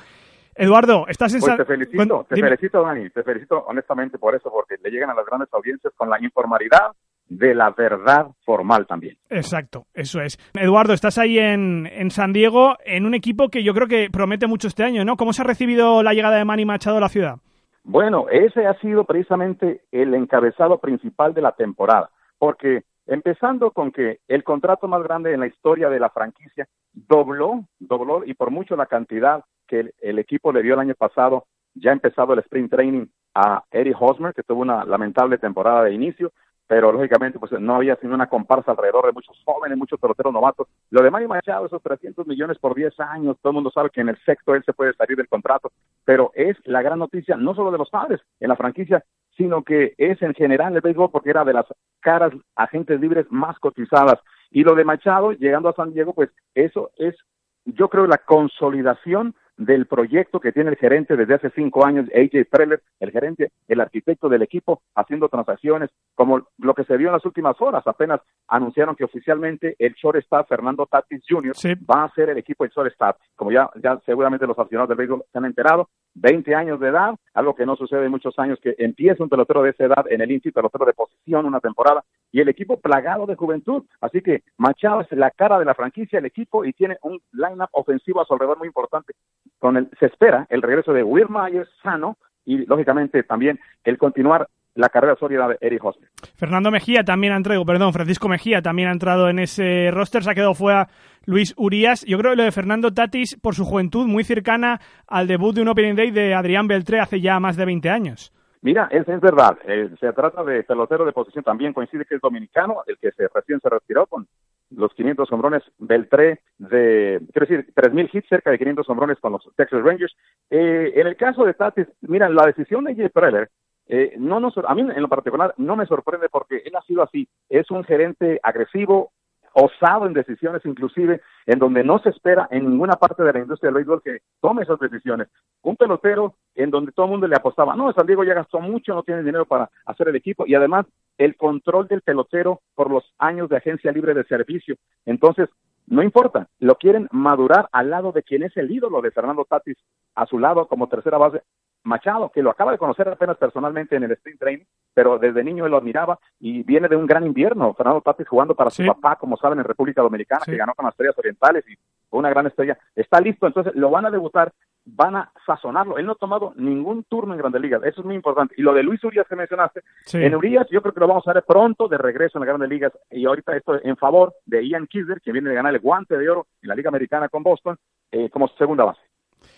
Eduardo, 0.57 1.07
estás 1.09 1.35
en 1.35 1.41
pues 1.41 1.57
te 1.57 1.65
felicito, 1.65 2.27
te 2.29 2.41
felicito, 2.41 2.83
Dani, 2.83 3.11
te 3.11 3.23
felicito 3.23 3.65
honestamente 3.67 4.19
por 4.19 4.35
eso, 4.35 4.51
porque 4.51 4.77
le 4.83 4.91
llegan 4.91 5.11
a 5.11 5.15
las 5.15 5.27
grandes 5.27 5.49
audiencias 5.53 5.93
con 5.97 6.09
la 6.09 6.21
informalidad 6.21 6.93
de 7.29 7.55
la 7.55 7.71
verdad 7.71 8.29
formal 8.45 8.87
también. 8.87 9.17
Exacto, 9.31 9.87
eso 9.95 10.21
es. 10.21 10.39
Eduardo, 10.55 10.93
estás 10.93 11.19
ahí 11.19 11.39
en, 11.39 11.87
en, 11.87 12.11
San 12.11 12.33
Diego, 12.33 12.77
en 12.85 13.07
un 13.07 13.15
equipo 13.15 13.49
que 13.49 13.63
yo 13.65 13.75
creo 13.75 13.89
que 13.89 14.09
promete 14.11 14.47
mucho 14.47 14.69
este 14.69 14.85
año, 14.85 15.05
¿no? 15.05 15.17
¿Cómo 15.17 15.33
se 15.33 15.43
ha 15.43 15.47
recibido 15.47 16.03
la 16.03 16.13
llegada 16.13 16.37
de 16.37 16.45
Manny 16.45 16.65
Machado 16.65 16.99
a 16.99 17.01
la 17.01 17.09
ciudad? 17.09 17.37
Bueno, 17.83 18.27
ese 18.31 18.67
ha 18.67 18.79
sido 18.81 19.05
precisamente 19.05 19.83
el 19.93 20.15
encabezado 20.15 20.79
principal 20.79 21.35
de 21.35 21.43
la 21.43 21.53
temporada, 21.53 22.11
porque 22.39 22.85
empezando 23.07 23.73
con 23.73 23.93
que 23.93 24.21
el 24.29 24.45
contrato 24.45 24.89
más 24.89 25.03
grande 25.03 25.35
en 25.35 25.41
la 25.41 25.47
historia 25.47 25.91
de 25.91 26.01
la 26.01 26.11
franquicia 26.11 26.67
dobló, 26.93 27.65
dobló 27.79 28.25
y 28.25 28.35
por 28.35 28.51
mucho 28.51 28.77
la 28.77 28.87
cantidad 28.87 29.45
que 29.67 29.93
el, 30.01 30.19
equipo 30.19 30.53
le 30.53 30.63
dio 30.63 30.75
el 30.75 30.81
año 30.81 30.95
pasado, 30.95 31.47
ya 31.75 31.93
empezado 31.93 32.33
el 32.33 32.41
sprint 32.41 32.71
training 32.71 33.07
a 33.35 33.65
Eric 33.71 33.97
Hosmer, 33.99 34.35
que 34.35 34.43
tuvo 34.43 34.63
una 34.63 34.85
lamentable 34.85 35.39
temporada 35.39 35.85
de 35.85 35.95
inicio, 35.95 36.33
pero 36.67 36.93
lógicamente 36.93 37.39
pues 37.39 37.53
no 37.53 37.75
había 37.75 37.97
sino 37.97 38.15
una 38.15 38.29
comparsa 38.29 38.71
alrededor 38.71 39.07
de 39.07 39.13
muchos 39.13 39.37
jóvenes, 39.45 39.77
muchos 39.77 40.01
peloteros 40.01 40.33
novatos. 40.33 40.69
Lo 40.91 41.03
de 41.03 41.11
Manny 41.11 41.27
Machado, 41.27 41.67
esos 41.67 41.83
300 41.83 42.27
millones 42.27 42.59
por 42.59 42.75
10 42.75 42.99
años, 43.01 43.37
todo 43.43 43.51
el 43.51 43.55
mundo 43.55 43.71
sabe 43.71 43.91
que 43.91 44.01
en 44.01 44.09
el 44.09 44.19
sexto 44.25 44.55
él 44.55 44.63
se 44.65 44.73
puede 44.73 44.95
salir 44.95 45.17
del 45.17 45.29
contrato, 45.29 45.73
pero 46.05 46.31
es 46.35 46.57
la 46.65 46.81
gran 46.81 46.99
noticia 46.99 47.37
no 47.37 47.55
solo 47.55 47.71
de 47.71 47.79
los 47.79 47.91
padres 47.91 48.21
en 48.41 48.49
la 48.49 48.57
franquicia, 48.57 49.05
sino 49.37 49.63
que 49.63 49.95
es 49.99 50.23
en 50.23 50.33
general 50.33 50.75
el 50.75 50.81
béisbol 50.81 51.11
porque 51.11 51.31
era 51.31 51.45
de 51.45 51.53
las 51.53 51.67
caras 52.01 52.33
agentes 52.55 53.01
libres 53.01 53.27
más 53.31 53.59
cotizadas. 53.59 54.21
Y 54.51 54.63
lo 54.63 54.75
de 54.75 54.85
Machado, 54.85 55.33
llegando 55.33 55.69
a 55.69 55.75
San 55.75 55.93
Diego, 55.93 56.15
pues 56.15 56.31
eso 56.55 56.93
es 56.97 57.17
yo 57.65 57.89
creo, 57.89 58.07
la 58.07 58.19
consolidación 58.19 59.35
del 59.57 59.87
proyecto 59.87 60.41
que 60.41 60.53
tiene 60.53 60.71
el 60.71 60.77
gerente 60.77 61.17
desde 61.17 61.35
hace 61.35 61.51
cinco 61.51 61.85
años, 61.85 62.09
AJ 62.15 62.47
Preller, 62.51 62.83
el 63.01 63.11
gerente, 63.11 63.53
el 63.69 63.81
arquitecto 63.81 64.29
del 64.29 64.43
equipo, 64.43 64.83
haciendo 64.95 65.29
transacciones, 65.29 65.91
como 66.15 66.49
lo 66.59 66.75
que 66.75 66.85
se 66.85 66.97
vio 66.97 67.09
en 67.09 67.15
las 67.15 67.25
últimas 67.25 67.61
horas. 67.61 67.87
Apenas 67.87 68.21
anunciaron 68.49 68.97
que 68.97 69.05
oficialmente 69.05 69.77
el 69.79 69.95
shortstop 69.95 70.49
Fernando 70.49 70.87
Tatis 70.87 71.23
Jr. 71.29 71.55
va 71.89 72.05
a 72.05 72.15
ser 72.15 72.31
el 72.31 72.39
equipo 72.39 72.65
del 72.65 72.73
shortstop. 72.73 73.17
Como 73.37 73.53
ya, 73.53 73.71
ya 73.83 74.01
seguramente 74.05 74.47
los 74.47 74.59
aficionados 74.59 74.89
del 74.89 74.99
béisbol 74.99 75.25
se 75.31 75.39
han 75.39 75.45
enterado, 75.45 75.89
20 76.15 76.55
años 76.55 76.81
de 76.81 76.89
edad, 76.89 77.15
algo 77.35 77.55
que 77.55 77.67
no 77.67 77.77
sucede 77.77 78.05
en 78.05 78.11
muchos 78.11 78.39
años, 78.39 78.59
que 78.63 78.75
empieza 78.79 79.23
un 79.23 79.29
pelotero 79.29 79.63
de 79.63 79.71
esa 79.71 79.85
edad 79.85 80.05
en 80.09 80.21
el 80.21 80.31
Inti, 80.31 80.51
pelotero 80.51 80.85
de 80.85 80.93
posición, 80.93 81.47
una 81.47 81.61
temporada, 81.61 82.05
y 82.31 82.41
el 82.41 82.49
equipo 82.49 82.81
plagado 82.81 83.27
de 83.27 83.35
juventud. 83.35 83.85
Así 84.01 84.21
que 84.21 84.43
Machado 84.57 85.01
es 85.01 85.11
la 85.13 85.31
cara 85.31 85.59
de 85.59 85.65
la 85.65 85.75
franquicia, 85.75 86.19
el 86.19 86.27
equipo, 86.27 86.65
y 86.65 86.73
tiene 86.73 86.99
un 87.03 87.21
line-up 87.33 87.69
ofensivo 87.73 88.21
a 88.21 88.25
su 88.25 88.33
alrededor 88.33 88.59
muy 88.59 88.69
importante 88.69 89.15
con 89.59 89.77
el, 89.77 89.91
se 89.99 90.07
espera 90.07 90.47
el 90.51 90.63
regreso 90.63 90.93
de 90.93 91.03
Will 91.03 91.29
Myers 91.29 91.69
sano 91.83 92.19
y 92.45 92.67
lógicamente 92.67 93.23
también 93.23 93.59
el 93.85 93.99
continuar 93.99 94.49
la 94.75 94.89
carrera 94.89 95.17
sólida 95.17 95.49
de 95.49 95.59
Eric 95.61 95.85
Hosmer. 95.85 96.09
Fernando 96.37 96.71
Mejía 96.71 97.05
también 97.05 97.33
ha 97.33 97.37
entrado, 97.37 97.65
perdón, 97.65 97.93
Francisco 97.93 98.29
Mejía 98.29 98.63
también 98.63 98.89
ha 98.89 98.93
entrado 98.93 99.29
en 99.29 99.39
ese 99.39 99.91
roster, 99.91 100.23
se 100.23 100.31
ha 100.31 100.35
quedado 100.35 100.55
fuera 100.55 100.89
Luis 101.27 101.55
Urias. 101.57 102.05
Yo 102.07 102.19
creo 102.19 102.33
que 102.33 102.37
lo 102.37 102.45
de 102.45 102.53
Fernando 102.53 102.93
Tatis, 102.93 103.37
por 103.41 103.55
su 103.55 103.65
juventud, 103.65 104.07
muy 104.07 104.25
cercana 104.25 104.81
al 105.07 105.27
debut 105.27 105.55
de 105.55 105.63
un 105.63 105.69
Opening 105.69 105.95
Day 105.95 106.11
de 106.11 106.35
Adrián 106.35 106.67
Beltré 106.67 107.01
hace 107.01 107.21
ya 107.21 107.39
más 107.41 107.57
de 107.57 107.65
20 107.65 107.89
años. 107.91 108.33
Mira, 108.63 108.89
es, 108.91 109.07
es 109.07 109.21
verdad, 109.21 109.59
eh, 109.67 109.91
se 110.01 110.11
trata 110.15 110.43
de 110.43 110.63
pelotero 110.63 111.05
de 111.05 111.13
posición, 111.13 111.45
también 111.45 111.75
coincide 111.75 112.07
que 112.07 112.15
es 112.15 112.21
dominicano, 112.23 112.79
el 112.87 112.97
que 112.97 113.13
se 113.13 113.29
recién 113.29 113.61
se 113.61 113.69
retiró 113.69 114.07
con 114.07 114.27
los 114.71 114.93
500 114.95 115.31
hombrones 115.33 115.63
Beltré 115.79 116.41
de, 116.57 117.21
quiero 117.31 117.47
decir, 117.47 117.75
3.000 117.75 118.09
hits, 118.11 118.27
cerca 118.27 118.51
de 118.51 118.59
500 118.59 118.89
hombrones 118.89 119.19
con 119.21 119.33
los 119.33 119.47
Texas 119.55 119.83
Rangers. 119.83 120.17
Eh, 120.49 120.93
en 120.97 121.07
el 121.07 121.15
caso 121.17 121.45
de 121.45 121.53
Tatis, 121.53 121.87
mira, 122.01 122.31
la 122.31 122.47
decisión 122.47 122.85
de 122.85 122.95
Jay 122.95 123.11
Preller, 123.11 123.51
eh, 123.87 124.15
no 124.19 124.41
nos, 124.41 124.57
a 124.59 124.75
mí 124.75 124.81
en 124.81 125.03
lo 125.03 125.09
particular 125.09 125.55
no 125.59 125.77
me 125.77 125.87
sorprende 125.87 126.29
porque 126.29 126.63
él 126.65 126.75
ha 126.77 126.83
sido 126.83 127.03
así, 127.03 127.29
es 127.49 127.71
un 127.71 127.85
gerente 127.85 128.41
agresivo, 128.43 129.13
osado 129.55 130.07
en 130.07 130.13
decisiones, 130.13 130.65
inclusive 130.65 131.21
en 131.47 131.59
donde 131.59 131.85
no 131.85 131.99
se 132.01 132.11
espera 132.11 132.49
en 132.51 132.69
ninguna 132.69 132.95
parte 132.95 133.23
de 133.23 133.33
la 133.33 133.39
industria 133.39 133.69
del 133.69 133.77
béisbol 133.77 134.03
que 134.03 134.19
tome 134.41 134.63
esas 134.63 134.79
decisiones. 134.81 135.29
Un 135.63 135.77
pelotero 135.77 136.35
en 136.55 136.71
donde 136.71 136.93
todo 136.93 137.07
el 137.07 137.13
mundo 137.13 137.29
le 137.29 137.37
apostaba, 137.37 137.77
no, 137.77 137.93
San 137.93 138.07
Diego 138.07 138.25
ya 138.25 138.35
gastó 138.35 138.61
mucho, 138.61 138.95
no 138.95 139.05
tiene 139.05 139.23
dinero 139.23 139.47
para 139.47 139.71
hacer 139.87 140.09
el 140.09 140.17
equipo 140.17 140.45
y 140.47 140.55
además 140.55 140.87
el 141.19 141.37
control 141.37 141.87
del 141.87 142.03
pelotero 142.03 142.61
por 142.75 142.91
los 142.91 143.05
años 143.19 143.49
de 143.49 143.57
agencia 143.57 143.93
libre 143.93 144.15
de 144.15 144.25
servicio. 144.25 144.77
Entonces, 145.07 145.49
no 145.87 146.03
importa, 146.03 146.49
lo 146.59 146.77
quieren 146.77 147.09
madurar 147.13 147.69
al 147.71 147.91
lado 147.91 148.11
de 148.11 148.23
quien 148.23 148.43
es 148.43 148.57
el 148.57 148.71
ídolo 148.71 149.03
de 149.03 149.11
Fernando 149.11 149.45
Tatis, 149.45 149.77
a 150.15 150.27
su 150.27 150.39
lado 150.39 150.67
como 150.67 150.89
tercera 150.89 151.19
base, 151.19 151.43
Machado, 151.85 152.31
que 152.31 152.43
lo 152.43 152.51
acaba 152.51 152.73
de 152.73 152.79
conocer 152.79 153.09
apenas 153.09 153.37
personalmente 153.37 153.97
en 153.97 154.05
el 154.05 154.13
Sprint 154.13 154.41
Training, 154.41 154.65
pero 154.95 155.19
desde 155.19 155.45
niño 155.45 155.67
él 155.67 155.71
lo 155.71 155.77
admiraba 155.77 156.19
y 156.41 156.63
viene 156.63 156.89
de 156.89 156.97
un 156.97 157.07
gran 157.07 157.25
invierno. 157.27 157.75
Fernando 157.75 158.01
Tatis 158.01 158.27
jugando 158.27 158.55
para 158.55 158.71
su 158.71 158.85
papá, 158.87 159.17
como 159.17 159.37
saben, 159.37 159.59
en 159.59 159.65
República 159.65 160.03
Dominicana, 160.03 160.43
que 160.45 160.57
ganó 160.57 160.75
con 160.75 160.87
las 160.87 160.95
Estrellas 160.95 161.19
Orientales 161.19 161.65
y 161.69 161.77
fue 162.09 162.19
una 162.19 162.31
gran 162.31 162.47
estrella. 162.47 162.79
Está 162.95 163.21
listo, 163.21 163.47
entonces 163.47 163.75
lo 163.75 163.91
van 163.91 164.07
a 164.07 164.11
debutar, 164.11 164.53
van 164.87 165.17
a 165.17 165.33
sazonarlo. 165.45 165.99
Él 165.99 166.07
no 166.07 166.13
ha 166.13 166.17
tomado 166.17 166.55
ningún 166.57 167.05
turno 167.05 167.35
en 167.35 167.39
Grandes 167.39 167.61
Ligas, 167.61 167.83
eso 167.85 168.01
es 168.01 168.07
muy 168.07 168.15
importante. 168.15 168.55
Y 168.57 168.63
lo 168.63 168.73
de 168.73 168.83
Luis 168.83 169.03
Urias 169.05 169.27
que 169.29 169.37
mencionaste, 169.37 169.83
en 170.13 170.35
Urias 170.35 170.67
yo 170.71 170.81
creo 170.81 170.95
que 170.95 171.01
lo 171.01 171.09
vamos 171.09 171.27
a 171.29 171.33
ver 171.33 171.45
pronto 171.47 171.89
de 171.89 171.99
regreso 171.99 172.39
en 172.39 172.41
las 172.41 172.49
Grandes 172.49 172.71
Ligas 172.71 172.93
y 173.11 173.27
ahorita 173.27 173.57
esto 173.57 173.79
en 173.83 173.97
favor 173.97 174.33
de 174.47 174.67
Ian 174.67 174.87
Kisler, 174.87 175.21
que 175.21 175.33
viene 175.33 175.51
de 175.51 175.57
ganar 175.57 175.75
el 175.75 175.81
guante 175.81 176.17
de 176.17 176.31
oro 176.31 176.47
en 176.63 176.69
la 176.69 176.75
Liga 176.75 176.89
Americana 176.89 177.29
con 177.29 177.43
Boston 177.43 177.77
eh, 178.11 178.31
como 178.31 178.49
segunda 178.49 178.85
base. 178.85 179.01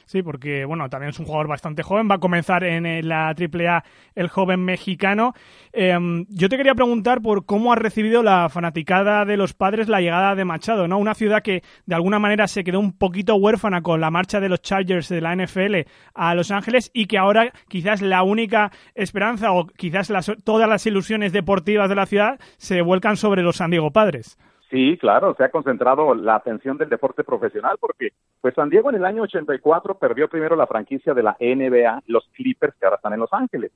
Sí, 0.07 0.23
porque 0.23 0.65
bueno, 0.65 0.89
también 0.89 1.11
es 1.11 1.19
un 1.19 1.27
jugador 1.27 1.49
bastante 1.49 1.83
joven, 1.83 2.09
va 2.09 2.15
a 2.15 2.21
comenzar 2.21 2.63
en 2.63 3.09
la 3.09 3.35
AAA 3.35 3.83
el 4.15 4.29
joven 4.29 4.65
mexicano. 4.65 5.35
Em, 5.73 6.27
yo 6.29 6.49
te 6.49 6.57
quería 6.57 6.77
preguntar 6.77 7.21
por 7.21 7.45
cómo 7.45 7.73
ha 7.73 7.77
recibido 7.77 8.23
la 8.23 8.49
fanaticada 8.49 9.25
de 9.25 9.37
los 9.37 9.53
padres 9.53 9.89
la 9.89 10.01
llegada 10.01 10.37
de 10.37 10.45
Machado, 10.45 10.87
¿no? 10.87 10.99
Una 10.99 11.15
ciudad 11.15 11.43
que 11.43 11.65
de 11.87 11.95
alguna 11.97 12.21
manera 12.21 12.47
se 12.47 12.63
quedó 12.63 12.79
un 12.79 12.93
poquito 12.93 13.35
huérfana 13.35 13.83
con 13.83 14.01
la 14.01 14.13
marcha 14.13 14.39
de 14.39 14.49
los 14.49 14.63
Chargers 14.63 15.09
de 15.09 15.21
la 15.21 15.35
NFL 15.35 15.89
a 16.15 16.37
Los 16.37 16.53
Ángeles 16.53 16.93
y 16.95 17.07
que 17.07 17.19
ahora 17.19 17.53
quizás 17.67 18.01
la 18.01 18.23
única 18.23 18.71
esperanza 18.95 19.51
o 19.51 19.67
quizás 19.67 20.13
todas 20.45 20.69
las 20.69 20.87
ilusiones 20.87 21.33
deportivas 21.33 21.89
de 21.89 21.97
la 21.97 22.07
ciudad 22.07 22.39
se 22.59 22.81
vuelcan 22.81 23.17
sobre 23.17 23.43
los 23.43 23.57
San 23.57 23.73
Diego 23.73 23.91
Padres. 23.91 24.39
Sí, 24.71 24.99
claro, 24.99 25.35
se 25.37 25.45
ha 25.45 25.51
concentrado 25.51 26.15
la 26.15 26.35
atención 26.35 26.77
del 26.77 26.89
deporte 26.89 27.23
profesional 27.23 27.77
porque 27.81 28.11
pues 28.41 28.55
San 28.55 28.69
Diego 28.69 28.91
en 28.91 28.97
el 28.97 29.05
año 29.05 29.23
84 29.23 29.97
perdió 29.97 30.29
primero 30.29 30.57
la 30.57 30.67
franquicia 30.67 31.15
de 31.15 31.23
la 31.23 31.37
NBA, 31.39 32.03
los 32.07 32.29
Clippers 32.35 32.75
que 32.75 32.85
ahora 32.85 32.97
están 32.97 33.13
en 33.13 33.21
Los 33.21 33.33
Ángeles. 33.33 33.71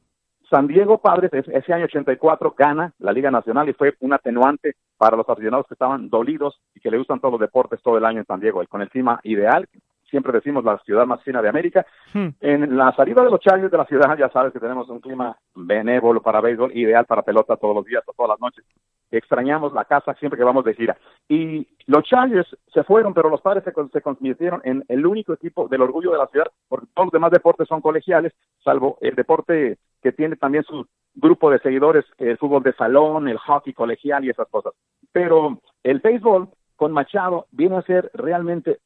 San 0.50 0.66
Diego 0.66 0.98
Padres 0.98 1.30
ese 1.32 1.72
año 1.72 1.84
84 1.84 2.56
gana 2.58 2.92
la 2.98 3.12
Liga 3.12 3.30
Nacional 3.30 3.68
y 3.68 3.72
fue 3.72 3.94
un 4.00 4.12
atenuante 4.12 4.74
para 4.98 5.16
los 5.16 5.28
aficionados 5.28 5.68
que 5.68 5.74
estaban 5.74 6.10
dolidos 6.10 6.60
y 6.74 6.80
que 6.80 6.90
le 6.90 6.98
gustan 6.98 7.20
todos 7.20 7.32
los 7.32 7.40
deportes 7.40 7.80
todo 7.82 7.96
el 7.96 8.04
año 8.04 8.18
en 8.18 8.26
San 8.26 8.40
Diego, 8.40 8.60
con 8.68 8.82
el 8.82 8.90
clima 8.90 9.20
ideal, 9.22 9.68
siempre 10.10 10.32
decimos 10.32 10.64
la 10.64 10.78
ciudad 10.78 11.06
más 11.06 11.22
fina 11.22 11.40
de 11.40 11.48
América. 11.48 11.86
Hmm. 12.12 12.28
En 12.40 12.76
la 12.76 12.94
salida 12.94 13.22
de 13.22 13.30
los 13.30 13.40
Chargers 13.40 13.70
de 13.70 13.78
la 13.78 13.86
ciudad 13.86 14.16
ya 14.18 14.28
sabes 14.30 14.52
que 14.52 14.60
tenemos 14.60 14.88
un 14.88 15.00
clima 15.00 15.36
benévolo 15.54 16.20
para 16.20 16.40
béisbol, 16.40 16.76
ideal 16.76 17.06
para 17.06 17.22
pelota 17.22 17.56
todos 17.56 17.74
los 17.74 17.84
días 17.84 18.02
o 18.06 18.12
todas 18.12 18.30
las 18.30 18.40
noches 18.40 18.64
extrañamos 19.10 19.72
la 19.72 19.84
casa 19.84 20.14
siempre 20.14 20.38
que 20.38 20.44
vamos 20.44 20.64
de 20.64 20.74
gira. 20.74 20.96
Y 21.28 21.66
los 21.86 22.04
Chargers 22.04 22.56
se 22.72 22.84
fueron, 22.84 23.14
pero 23.14 23.28
los 23.28 23.40
padres 23.40 23.64
se, 23.64 23.72
se 23.92 24.00
convirtieron 24.00 24.60
en 24.64 24.84
el 24.88 25.06
único 25.06 25.32
equipo 25.32 25.68
del 25.68 25.82
orgullo 25.82 26.12
de 26.12 26.18
la 26.18 26.26
ciudad, 26.28 26.46
porque 26.68 26.86
todos 26.94 27.06
los 27.06 27.12
demás 27.12 27.30
deportes 27.30 27.68
son 27.68 27.80
colegiales, 27.80 28.32
salvo 28.62 28.98
el 29.00 29.14
deporte 29.14 29.78
que 30.02 30.12
tiene 30.12 30.36
también 30.36 30.64
su 30.64 30.86
grupo 31.14 31.50
de 31.50 31.58
seguidores, 31.58 32.04
el 32.18 32.38
fútbol 32.38 32.62
de 32.62 32.72
salón, 32.74 33.28
el 33.28 33.38
hockey 33.38 33.72
colegial 33.72 34.24
y 34.24 34.30
esas 34.30 34.48
cosas. 34.48 34.72
Pero 35.12 35.60
el 35.82 35.98
béisbol 35.98 36.48
con 36.76 36.92
Machado 36.92 37.46
viene 37.50 37.76
a 37.76 37.82
ser 37.82 38.10
realmente 38.14 38.78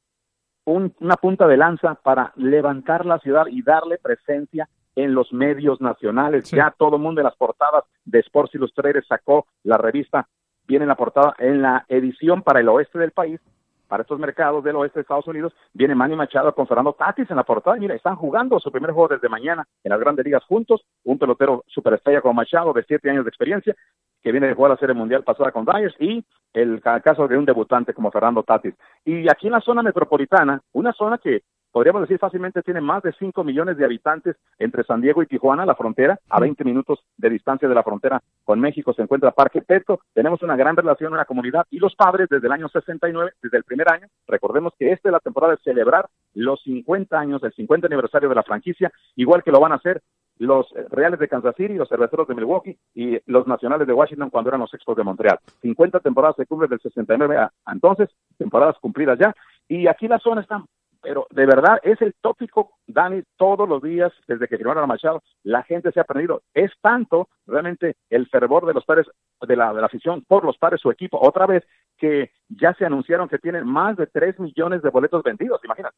una 0.65 1.17
punta 1.17 1.47
de 1.47 1.57
lanza 1.57 1.95
para 1.95 2.33
levantar 2.37 3.05
la 3.07 3.19
ciudad 3.19 3.47
y 3.47 3.63
darle 3.63 3.99
presencia 3.99 4.69
en 4.97 5.15
los 5.15 5.33
medios 5.33 5.81
nacionales. 5.81 6.51
Ya 6.51 6.75
todo 6.77 6.97
el 6.97 7.03
mundo 7.03 7.21
en 7.21 7.27
las 7.27 7.37
portadas 7.37 7.85
de 8.05 8.21
Sports 8.21 8.55
Illustrated 8.55 9.03
sacó 9.09 9.47
la 9.63 9.77
revista, 9.77 10.29
viene 10.67 10.85
en 10.85 10.89
la 10.89 10.97
portada, 10.97 11.35
en 11.39 11.63
la 11.63 11.85
edición 11.89 12.43
para 12.43 12.61
el 12.61 12.69
oeste 12.69 12.99
del 12.99 13.11
país, 13.11 13.41
para 13.89 14.03
estos 14.03 14.19
mercados 14.19 14.65
del 14.65 14.77
oeste 14.77 14.99
de 14.99 15.03
Estados 15.03 15.27
Unidos, 15.27 15.53
viene 15.73 15.95
Manny 15.95 16.17
Machado 16.17 16.55
con 16.55 16.67
Fernando 16.67 16.93
Tatis 16.93 17.31
en 17.31 17.37
la 17.37 17.45
portada. 17.45 17.77
Mira, 17.77 17.95
están 17.95 18.17
jugando 18.17 18.59
su 18.59 18.71
primer 18.73 18.93
juego 18.93 19.09
desde 19.09 19.29
mañana 19.29 19.67
en 19.83 19.91
las 19.91 20.01
grandes 20.01 20.25
ligas 20.25 20.45
juntos. 20.45 20.85
Un 21.05 21.19
pelotero 21.19 21.65
superestrella 21.67 22.21
como 22.21 22.35
Machado 22.35 22.73
de 22.73 22.85
siete 22.85 23.11
años 23.11 23.25
de 23.25 23.29
experiencia, 23.29 23.75
que 24.23 24.33
viene 24.33 24.49
de 24.49 24.55
jugar 24.55 24.71
la 24.71 24.79
Serie 24.79 24.95
Mundial 24.95 25.23
pasada 25.23 25.53
con 25.53 25.65
Dyers, 25.65 25.95
y 26.01 26.25
el 26.53 26.81
caso 26.81 27.29
de 27.29 27.37
un 27.37 27.45
debutante 27.45 27.93
como 27.93 28.11
Fernando 28.11 28.43
Tatis. 28.43 28.75
Y 29.05 29.29
aquí 29.29 29.49
en 29.49 29.53
la 29.53 29.61
zona 29.61 29.83
metropolitana, 29.83 30.61
una 30.73 30.93
zona 30.93 31.19
que 31.19 31.43
podríamos 31.75 32.03
decir 32.03 32.21
fácilmente 32.21 32.63
tiene 32.63 32.81
más 32.81 33.03
de 33.03 33.13
5 33.19 33.43
millones 33.43 33.77
de 33.77 33.85
habitantes 33.85 34.37
entre 34.61 34.85
San 34.85 35.01
Diego 35.01 35.25
y 35.25 35.27
Tijuana, 35.27 35.67
la 35.67 35.75
frontera, 35.75 36.21
a 36.31 36.39
20 36.39 36.63
minutos 36.63 37.01
de 37.17 37.29
distancia 37.29 37.69
de 37.69 37.75
la 37.75 37.83
frontera 37.83 38.23
con 38.45 38.61
México 38.61 38.93
se 38.95 39.03
encuentra 39.03 39.33
Parque 39.33 39.61
Petco, 39.61 39.99
tenemos 40.13 40.41
una 40.43 40.55
gran 40.55 40.77
relación 40.77 41.13
en 41.13 41.17
la 41.17 41.25
comunidad 41.25 41.67
y 41.73 41.81
los 41.81 41.97
padres 41.97 42.29
desde 42.31 42.47
el 42.47 42.53
año 42.53 42.69
69, 42.69 43.33
desde 43.43 43.59
el 43.59 43.65
primer 43.65 43.93
año, 43.93 44.07
recordemos 44.29 44.73
que 44.79 44.93
esta 44.93 45.09
es 45.09 45.13
la 45.13 45.19
temporada 45.19 45.57
de 45.57 45.63
celebrar 45.65 46.07
los 46.35 46.63
50 46.63 47.19
años, 47.19 47.43
el 47.43 47.53
50 47.53 47.89
aniversario 47.89 48.29
de 48.29 48.37
la 48.37 48.45
franquicia, 48.45 48.93
igual 49.17 49.43
que 49.43 49.51
lo 49.51 49.59
van 49.59 49.73
a 49.73 49.77
hacer 49.77 50.01
los 50.39 50.73
Reales 50.91 51.19
de 51.19 51.27
Kansas 51.27 51.57
City, 51.57 51.75
los 51.75 51.89
Cerveceros 51.89 52.29
de 52.29 52.37
Milwaukee 52.37 52.79
y 52.95 53.19
los 53.27 53.49
Nacionales 53.49 53.89
de 53.89 53.93
Washington 53.93 54.31
cuando 54.31 54.51
eran 54.51 54.61
los 54.61 54.73
Expos 54.75 54.97
de 54.97 55.03
Montreal. 55.03 55.41
50 55.61 55.99
temporadas 55.99 56.37
se 56.37 56.47
cumplen 56.47 56.71
del 56.71 56.81
69 56.81 57.37
a 57.37 57.51
entonces, 57.73 58.11
temporadas 58.39 58.77
cumplidas 58.81 59.19
ya, 59.19 59.35
y 59.67 59.89
aquí 59.89 60.07
la 60.07 60.21
zona 60.21 60.41
está 60.41 60.65
pero 61.05 61.27
de 61.31 61.45
verdad 61.45 61.79
es 61.83 62.01
el 62.01 62.15
tópico, 62.21 62.79
Dani, 62.87 63.23
todos 63.37 63.69
los 63.69 63.83
días 63.83 64.11
desde 64.27 64.49
que 64.49 64.57
firmaron 64.57 64.83
a 64.83 64.87
Machado, 64.87 65.23
la 65.43 65.63
gente 65.63 65.93
se 65.93 66.01
ha 66.01 66.03
aprendido. 66.05 66.43
Es 66.55 66.73
tanto 66.81 67.29
realmente 67.47 67.97
el 68.09 68.27
fervor 68.29 68.65
de 68.65 68.73
los 68.73 68.87
padres, 68.87 69.07
de 69.47 69.55
la, 69.55 69.75
de 69.75 69.81
la 69.81 69.87
afición 69.87 70.25
por 70.27 70.45
los 70.45 70.57
padres, 70.57 70.81
su 70.81 70.91
equipo, 70.91 71.19
otra 71.21 71.47
vez 71.47 71.63
que 71.99 72.31
ya 72.49 72.73
se 72.75 72.87
anunciaron 72.87 73.29
que 73.29 73.39
tienen 73.39 73.67
más 73.67 73.97
de 73.99 74.07
3 74.07 74.41
millones 74.41 74.83
de 74.83 74.89
boletos 74.89 75.23
vendidos, 75.23 75.61
imagínate. 75.63 75.97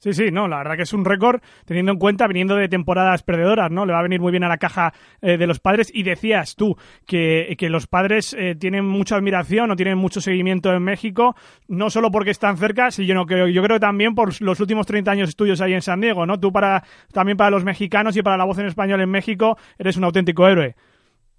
Sí, 0.00 0.14
sí, 0.14 0.30
no, 0.32 0.48
la 0.48 0.56
verdad 0.58 0.76
que 0.76 0.82
es 0.84 0.94
un 0.94 1.04
récord 1.04 1.42
teniendo 1.66 1.92
en 1.92 1.98
cuenta 1.98 2.26
viniendo 2.26 2.56
de 2.56 2.68
temporadas 2.68 3.22
perdedoras, 3.22 3.70
¿no? 3.70 3.84
Le 3.84 3.92
va 3.92 3.98
a 3.98 4.02
venir 4.02 4.18
muy 4.18 4.30
bien 4.30 4.44
a 4.44 4.48
la 4.48 4.56
caja 4.56 4.94
eh, 5.20 5.36
de 5.36 5.46
los 5.46 5.60
padres 5.60 5.90
y 5.94 6.02
decías 6.02 6.56
tú 6.56 6.74
que, 7.06 7.54
que 7.58 7.68
los 7.68 7.86
padres 7.86 8.34
eh, 8.38 8.54
tienen 8.54 8.86
mucha 8.86 9.16
admiración 9.16 9.70
o 9.70 9.76
tienen 9.76 9.98
mucho 9.98 10.22
seguimiento 10.22 10.72
en 10.72 10.82
México, 10.82 11.36
no 11.68 11.90
solo 11.90 12.10
porque 12.10 12.30
están 12.30 12.56
cerca, 12.56 12.90
sino 12.90 13.26
que 13.26 13.52
yo 13.52 13.62
creo 13.62 13.76
que 13.76 13.80
también 13.80 14.14
por 14.14 14.40
los 14.40 14.58
últimos 14.58 14.86
30 14.86 15.10
años 15.10 15.28
estudios 15.28 15.60
ahí 15.60 15.74
en 15.74 15.82
San 15.82 16.00
Diego, 16.00 16.24
¿no? 16.24 16.40
Tú 16.40 16.50
para 16.50 16.82
también 17.12 17.36
para 17.36 17.50
los 17.50 17.62
mexicanos 17.62 18.16
y 18.16 18.22
para 18.22 18.38
la 18.38 18.46
voz 18.46 18.58
en 18.58 18.66
español 18.66 19.02
en 19.02 19.10
México 19.10 19.58
eres 19.78 19.98
un 19.98 20.04
auténtico 20.04 20.48
héroe. 20.48 20.76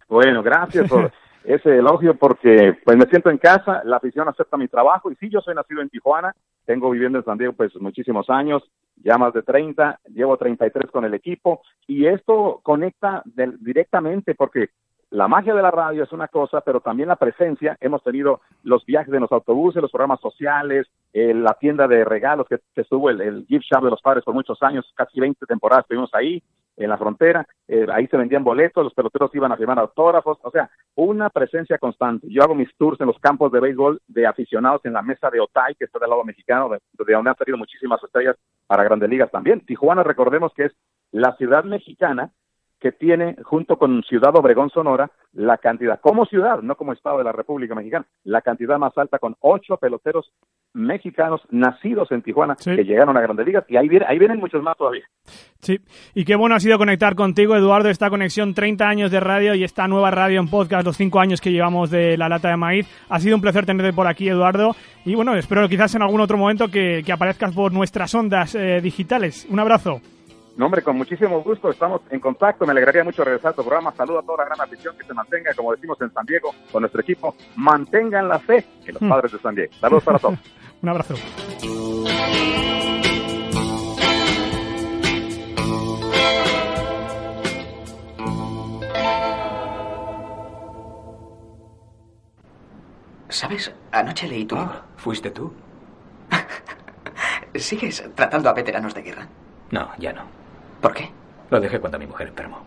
Bueno, 0.07 0.43
gracias 0.43 0.87
por 0.87 1.11
ese 1.43 1.77
elogio 1.77 2.15
porque 2.15 2.77
pues 2.83 2.97
me 2.97 3.05
siento 3.05 3.29
en 3.29 3.37
casa, 3.37 3.81
la 3.83 3.97
afición 3.97 4.27
acepta 4.27 4.57
mi 4.57 4.67
trabajo 4.67 5.11
y 5.11 5.15
sí, 5.15 5.29
yo 5.29 5.41
soy 5.41 5.55
nacido 5.55 5.81
en 5.81 5.89
Tijuana, 5.89 6.35
tengo 6.65 6.89
viviendo 6.89 7.17
en 7.17 7.25
San 7.25 7.37
Diego 7.37 7.53
pues 7.53 7.75
muchísimos 7.79 8.29
años, 8.29 8.63
ya 8.97 9.17
más 9.17 9.33
de 9.33 9.41
30, 9.41 9.99
llevo 10.13 10.37
33 10.37 10.91
con 10.91 11.05
el 11.05 11.13
equipo 11.13 11.61
y 11.87 12.05
esto 12.05 12.59
conecta 12.63 13.23
directamente 13.59 14.35
porque 14.35 14.69
la 15.11 15.27
magia 15.27 15.53
de 15.53 15.61
la 15.61 15.71
radio 15.71 16.03
es 16.03 16.11
una 16.13 16.29
cosa, 16.29 16.61
pero 16.61 16.79
también 16.79 17.09
la 17.09 17.17
presencia. 17.17 17.77
Hemos 17.81 18.01
tenido 18.01 18.39
los 18.63 18.85
viajes 18.85 19.13
en 19.13 19.19
los 19.19 19.31
autobuses, 19.33 19.81
los 19.81 19.91
programas 19.91 20.21
sociales, 20.21 20.87
eh, 21.11 21.33
la 21.33 21.53
tienda 21.55 21.85
de 21.85 22.05
regalos 22.05 22.47
que, 22.47 22.59
estuvo 22.75 23.09
el, 23.09 23.45
gift 23.45 23.65
shop 23.65 23.83
de 23.83 23.89
los 23.89 24.01
padres 24.01 24.23
por 24.23 24.33
muchos 24.33 24.63
años, 24.63 24.89
casi 24.95 25.19
20 25.19 25.45
temporadas 25.45 25.83
estuvimos 25.83 26.09
ahí 26.13 26.41
en 26.83 26.89
la 26.89 26.97
frontera. 26.97 27.45
Eh, 27.67 27.85
ahí 27.91 28.07
se 28.07 28.17
vendían 28.17 28.43
boletos, 28.43 28.83
los 28.83 28.93
peloteros 28.93 29.33
iban 29.33 29.51
a 29.51 29.57
firmar 29.57 29.79
autógrafos, 29.79 30.37
o 30.41 30.51
sea, 30.51 30.69
una 30.95 31.29
presencia 31.29 31.77
constante. 31.77 32.27
Yo 32.29 32.43
hago 32.43 32.55
mis 32.55 32.75
tours 32.77 32.99
en 32.99 33.07
los 33.07 33.19
campos 33.19 33.51
de 33.51 33.59
béisbol 33.59 34.01
de 34.07 34.27
aficionados 34.27 34.81
en 34.85 34.93
la 34.93 35.01
mesa 35.01 35.29
de 35.29 35.39
Otay, 35.39 35.75
que 35.75 35.85
está 35.85 35.99
del 35.99 36.09
lado 36.09 36.23
mexicano, 36.23 36.69
de, 36.69 36.79
de 37.05 37.13
donde 37.13 37.29
han 37.29 37.37
salido 37.37 37.57
muchísimas 37.57 38.03
estrellas 38.03 38.35
para 38.67 38.83
grandes 38.83 39.09
ligas 39.09 39.31
también. 39.31 39.61
Tijuana, 39.65 40.03
recordemos 40.03 40.53
que 40.53 40.65
es 40.65 40.73
la 41.11 41.35
ciudad 41.37 41.63
mexicana 41.63 42.31
que 42.79 42.91
tiene, 42.91 43.35
junto 43.43 43.77
con 43.77 44.01
Ciudad 44.03 44.35
Obregón, 44.35 44.71
Sonora, 44.71 45.11
la 45.33 45.57
cantidad, 45.57 45.99
como 46.01 46.25
ciudad, 46.25 46.61
no 46.61 46.75
como 46.75 46.93
Estado 46.93 47.19
de 47.19 47.23
la 47.23 47.31
República 47.31 47.73
Mexicana, 47.73 48.05
la 48.23 48.41
cantidad 48.41 48.77
más 48.77 48.97
alta 48.97 49.17
con 49.17 49.35
ocho 49.39 49.77
peloteros 49.77 50.31
mexicanos 50.73 51.41
nacidos 51.49 52.11
en 52.11 52.21
Tijuana 52.21 52.55
que 52.55 52.83
llegaron 52.83 53.17
a 53.17 53.21
Grandes 53.21 53.45
Ligas 53.45 53.65
y 53.67 53.77
ahí, 53.77 53.87
vienen, 53.87 54.07
ahí 54.09 54.19
vienen 54.19 54.39
muchos 54.39 54.61
más 54.61 54.77
todavía. 54.77 55.03
Sí, 55.59 55.79
y 56.13 56.25
qué 56.25 56.35
bueno 56.35 56.55
ha 56.55 56.59
sido 56.59 56.77
conectar 56.77 57.15
contigo, 57.15 57.55
Eduardo, 57.55 57.89
esta 57.89 58.09
conexión 58.09 58.53
30 58.53 58.87
años 58.87 59.11
de 59.11 59.19
radio 59.19 59.53
y 59.53 59.63
esta 59.63 59.87
nueva 59.87 60.11
radio 60.11 60.39
en 60.39 60.49
podcast, 60.49 60.85
los 60.85 60.97
5 60.97 61.19
años 61.19 61.41
que 61.41 61.51
llevamos 61.51 61.91
de 61.91 62.17
La 62.17 62.29
Lata 62.29 62.49
de 62.49 62.57
Maíz. 62.57 62.87
Ha 63.09 63.19
sido 63.19 63.35
un 63.35 63.41
placer 63.41 63.65
tenerte 63.65 63.93
por 63.93 64.07
aquí, 64.07 64.27
Eduardo, 64.27 64.75
y 65.05 65.15
bueno, 65.15 65.35
espero 65.35 65.67
quizás 65.69 65.95
en 65.95 66.01
algún 66.01 66.21
otro 66.21 66.37
momento 66.37 66.67
que, 66.69 67.03
aparezcas 67.11 67.53
por 67.53 67.73
nuestras 67.73 68.13
ondas 68.15 68.55
eh, 68.55 68.79
digitales. 68.81 69.45
Un 69.49 69.59
abrazo. 69.59 70.01
No, 70.57 70.65
hombre, 70.65 70.81
con 70.81 70.97
muchísimo 70.97 71.41
gusto 71.41 71.69
estamos 71.69 72.01
en 72.09 72.19
contacto. 72.19 72.65
Me 72.65 72.71
alegraría 72.71 73.03
mucho 73.03 73.23
regresar 73.23 73.51
a 73.51 73.55
tu 73.55 73.61
programa. 73.63 73.93
Saludo 73.93 74.19
a 74.19 74.23
toda 74.23 74.39
la 74.39 74.45
gran 74.45 74.61
afición 74.61 74.97
que 74.97 75.05
se 75.05 75.13
mantenga, 75.13 75.53
como 75.53 75.71
decimos 75.71 75.99
en 76.01 76.11
San 76.11 76.25
Diego, 76.25 76.53
con 76.71 76.81
nuestro 76.81 77.01
equipo. 77.01 77.35
Mantengan 77.55 78.27
la 78.27 78.39
fe 78.39 78.65
en 78.85 78.93
los 78.93 79.01
hmm. 79.01 79.09
padres 79.09 79.31
de 79.31 79.39
San 79.39 79.55
Diego. 79.55 79.73
Saludos 79.79 80.03
para 80.03 80.19
todos. 80.19 80.39
Un 80.81 80.89
abrazo. 80.89 81.15
¿Sabes? 93.29 93.73
Anoche 93.91 94.27
leí 94.27 94.45
tu 94.45 94.55
ah, 94.57 94.83
¿Fuiste 94.97 95.31
tú? 95.31 95.53
¿Sigues 97.55 98.03
tratando 98.13 98.49
a 98.49 98.53
veteranos 98.53 98.93
de 98.93 99.01
guerra? 99.01 99.27
No, 99.71 99.89
ya 99.97 100.11
no. 100.11 100.40
¿Por 100.81 100.93
qué? 100.93 101.09
Lo 101.49 101.59
dejé 101.59 101.79
cuando 101.79 101.99
mi 101.99 102.07
mujer 102.07 102.27
enfermó. 102.27 102.63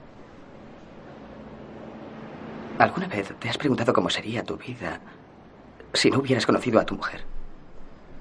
¿Alguna 2.79 3.07
vez 3.09 3.33
te 3.39 3.49
has 3.49 3.59
preguntado 3.59 3.93
cómo 3.93 4.11
sería 4.11 4.43
tu 4.43 4.57
vida 4.57 5.01
si 5.93 6.11
no 6.11 6.19
hubieras 6.19 6.47
conocido 6.47 6.81
a 6.81 6.85
tu 6.87 6.95
mujer? 6.97 7.25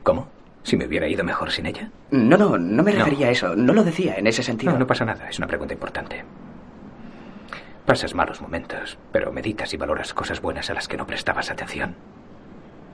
¿Cómo? 0.03 0.27
¿Si 0.63 0.77
me 0.77 0.85
hubiera 0.85 1.07
ido 1.07 1.23
mejor 1.23 1.51
sin 1.51 1.65
ella? 1.65 1.89
No, 2.11 2.37
no, 2.37 2.57
no 2.57 2.83
me 2.83 2.91
refería 2.91 3.27
a 3.27 3.31
eso. 3.31 3.55
No 3.55 3.73
lo 3.73 3.83
decía 3.83 4.15
en 4.15 4.27
ese 4.27 4.43
sentido. 4.43 4.73
No, 4.73 4.79
no 4.79 4.87
pasa 4.87 5.05
nada. 5.05 5.29
Es 5.29 5.37
una 5.37 5.47
pregunta 5.47 5.73
importante. 5.73 6.23
Pasas 7.85 8.15
malos 8.15 8.41
momentos, 8.41 8.97
pero 9.11 9.33
meditas 9.33 9.73
y 9.73 9.77
valoras 9.77 10.13
cosas 10.13 10.41
buenas 10.41 10.69
a 10.69 10.73
las 10.73 10.87
que 10.87 10.95
no 10.97 11.05
prestabas 11.05 11.51
atención. 11.51 11.95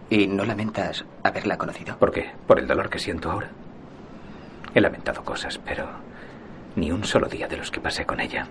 ¿Y 0.09 0.25
no 0.25 0.45
lamentas 0.45 1.05
haberla 1.23 1.59
conocido? 1.59 1.97
¿Por 1.97 2.11
qué? 2.11 2.31
¿Por 2.47 2.57
el 2.57 2.67
dolor 2.67 2.89
que 2.89 2.97
siento 2.97 3.29
ahora? 3.29 3.49
He 4.73 4.81
lamentado 4.81 5.23
cosas, 5.23 5.59
pero 5.59 5.87
ni 6.75 6.91
un 6.91 7.03
solo 7.03 7.27
día 7.27 7.47
de 7.47 7.57
los 7.57 7.71
que 7.71 7.79
pasé 7.81 8.05
con 8.05 8.19
ella. 8.19 8.47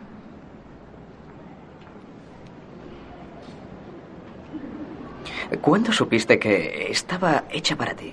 ¿Cuándo 5.60 5.92
supiste 5.92 6.38
que 6.38 6.88
estaba 6.90 7.44
hecha 7.50 7.74
para 7.76 7.94
ti? 7.94 8.12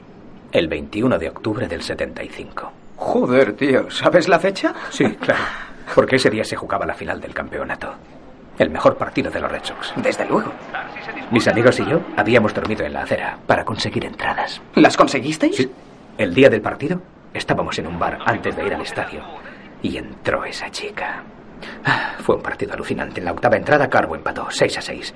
El 0.51 0.68
21 0.68 1.20
de 1.20 1.30
octubre 1.30 1.68
del 1.68 1.82
75. 1.82 2.72
Joder, 2.95 3.53
tío, 3.53 3.91
¿sabes 3.91 4.30
la 4.30 4.39
fecha? 4.39 4.74
Sí, 4.89 5.06
claro. 5.16 5.41
Porque 5.93 6.16
ese 6.16 6.30
día 6.30 6.45
se 6.45 6.56
jugaba 6.56 6.86
la 6.86 6.93
final 6.93 7.20
del 7.20 7.34
campeonato. 7.34 7.93
El 8.58 8.70
mejor 8.70 8.95
partido 8.95 9.30
de 9.30 9.41
los 9.41 9.51
Red 9.51 9.64
Sox. 9.66 9.93
Desde 9.97 10.26
luego. 10.26 10.51
Mis 11.30 11.45
amigos 11.47 11.78
y 11.82 11.86
yo 11.86 11.99
habíamos 12.16 12.53
dormido 12.53 12.86
en 12.86 12.93
la 12.93 13.01
acera 13.01 13.38
para 13.45 13.66
conseguir 13.66 14.06
entradas. 14.06 14.62
¿Las 14.76 14.95
conseguisteis? 14.95 15.58
Sí. 15.58 15.72
El 16.18 16.34
día 16.34 16.49
del 16.49 16.62
partido 16.62 17.01
estábamos 17.34 17.78
en 17.80 17.88
un 17.88 17.99
bar 17.99 18.20
antes 18.26 18.56
de 18.56 18.66
ir 18.66 18.74
al 18.74 18.82
estadio 18.82 19.22
y 19.86 19.98
entró 19.98 20.44
esa 20.46 20.72
chica. 20.72 21.24
Ah, 21.86 22.16
fue 22.20 22.36
un 22.36 22.42
partido 22.42 22.74
alucinante. 22.74 23.20
En 23.20 23.26
la 23.26 23.34
octava 23.34 23.56
entrada, 23.56 23.88
Carbo 23.88 24.16
empató 24.16 24.48
6 24.50 24.78
a 24.80 24.82
6. 24.82 25.14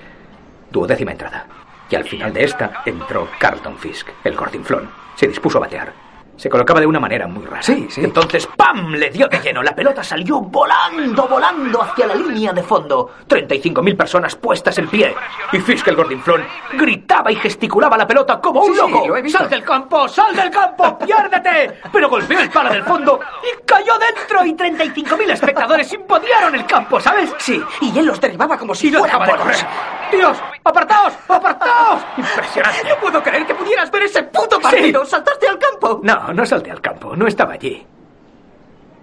Duodécima 0.70 1.12
entrada. 1.12 1.48
Y 1.90 1.96
al 1.96 2.04
final 2.04 2.32
de 2.32 2.44
esta 2.44 2.84
entró 2.86 3.28
Carlton 3.40 3.78
Fisk, 3.78 4.10
el 4.24 4.36
gordinflón. 4.36 4.88
Se 5.16 5.28
dispuso 5.28 5.58
a 5.58 5.62
batear. 5.62 5.92
Se 6.40 6.50
colocaba 6.50 6.80
de 6.80 6.88
una 6.88 7.02
manera 7.02 7.28
muy 7.28 7.46
rara. 7.46 7.62
Sí, 7.62 7.86
sí. 7.90 8.00
Entonces, 8.02 8.48
¡pam! 8.56 8.94
Le 8.94 9.10
dio 9.10 9.28
de 9.28 9.40
lleno. 9.42 9.62
La 9.62 9.76
pelota 9.76 10.02
salió 10.02 10.40
volando, 10.40 11.28
volando 11.28 11.82
hacia 11.82 12.08
la 12.08 12.16
línea 12.16 12.54
de 12.54 12.64
fondo. 12.64 13.12
35.000 13.28 13.98
personas 13.98 14.38
puestas 14.38 14.78
en 14.78 14.88
pie. 14.88 15.14
Y 15.52 15.60
Fisk, 15.60 15.86
el 15.90 15.98
gordinflón, 15.98 16.46
gritaba 16.78 17.30
y 17.30 17.36
gesticulaba 17.36 17.98
la 17.98 18.08
pelota 18.08 18.40
como 18.40 18.62
un 18.62 18.78
loco. 18.78 19.04
¡Sal 19.28 19.50
del 19.50 19.66
campo! 19.66 20.08
¡Sal 20.08 20.34
del 20.34 20.50
campo! 20.50 20.98
¡Piérdete! 21.06 21.82
Pero 21.92 22.08
golpeó 22.08 22.40
el 22.40 22.50
palo 22.50 22.70
del 22.70 22.84
fondo 22.84 23.20
y 23.44 23.66
cayó 23.66 23.98
dentro. 24.00 24.46
Y 24.46 24.54
35.000 24.54 25.32
espectadores 25.32 25.92
impodieron 25.92 26.56
el 26.56 26.66
campo, 26.66 27.02
¿sabes? 27.02 27.34
Sí, 27.40 27.62
y 27.82 28.00
él 28.00 28.06
los 28.06 28.22
derribaba 28.22 28.58
como 28.58 28.74
si 28.74 28.90
fueran 28.90 29.30
correr. 29.30 29.58
¡Dios! 30.10 30.38
¡Apartaos! 30.64 31.14
¡Apartaos! 31.28 32.02
Impresionante. 32.18 32.90
No 32.90 32.96
puedo 32.96 33.22
creer 33.22 33.46
que 33.46 33.54
pudieras 33.54 33.92
ver 33.92 34.04
ese 34.04 34.24
puto 34.24 34.60
partido. 34.60 35.06
¿Saltaste 35.06 35.48
al 35.48 35.60
campo? 35.60 36.00
No, 36.04 36.29
no 36.34 36.46
salté 36.46 36.72
al 36.72 36.82
campo, 36.82 37.16
no 37.16 37.28
estaba 37.28 37.54
allí. 37.54 37.86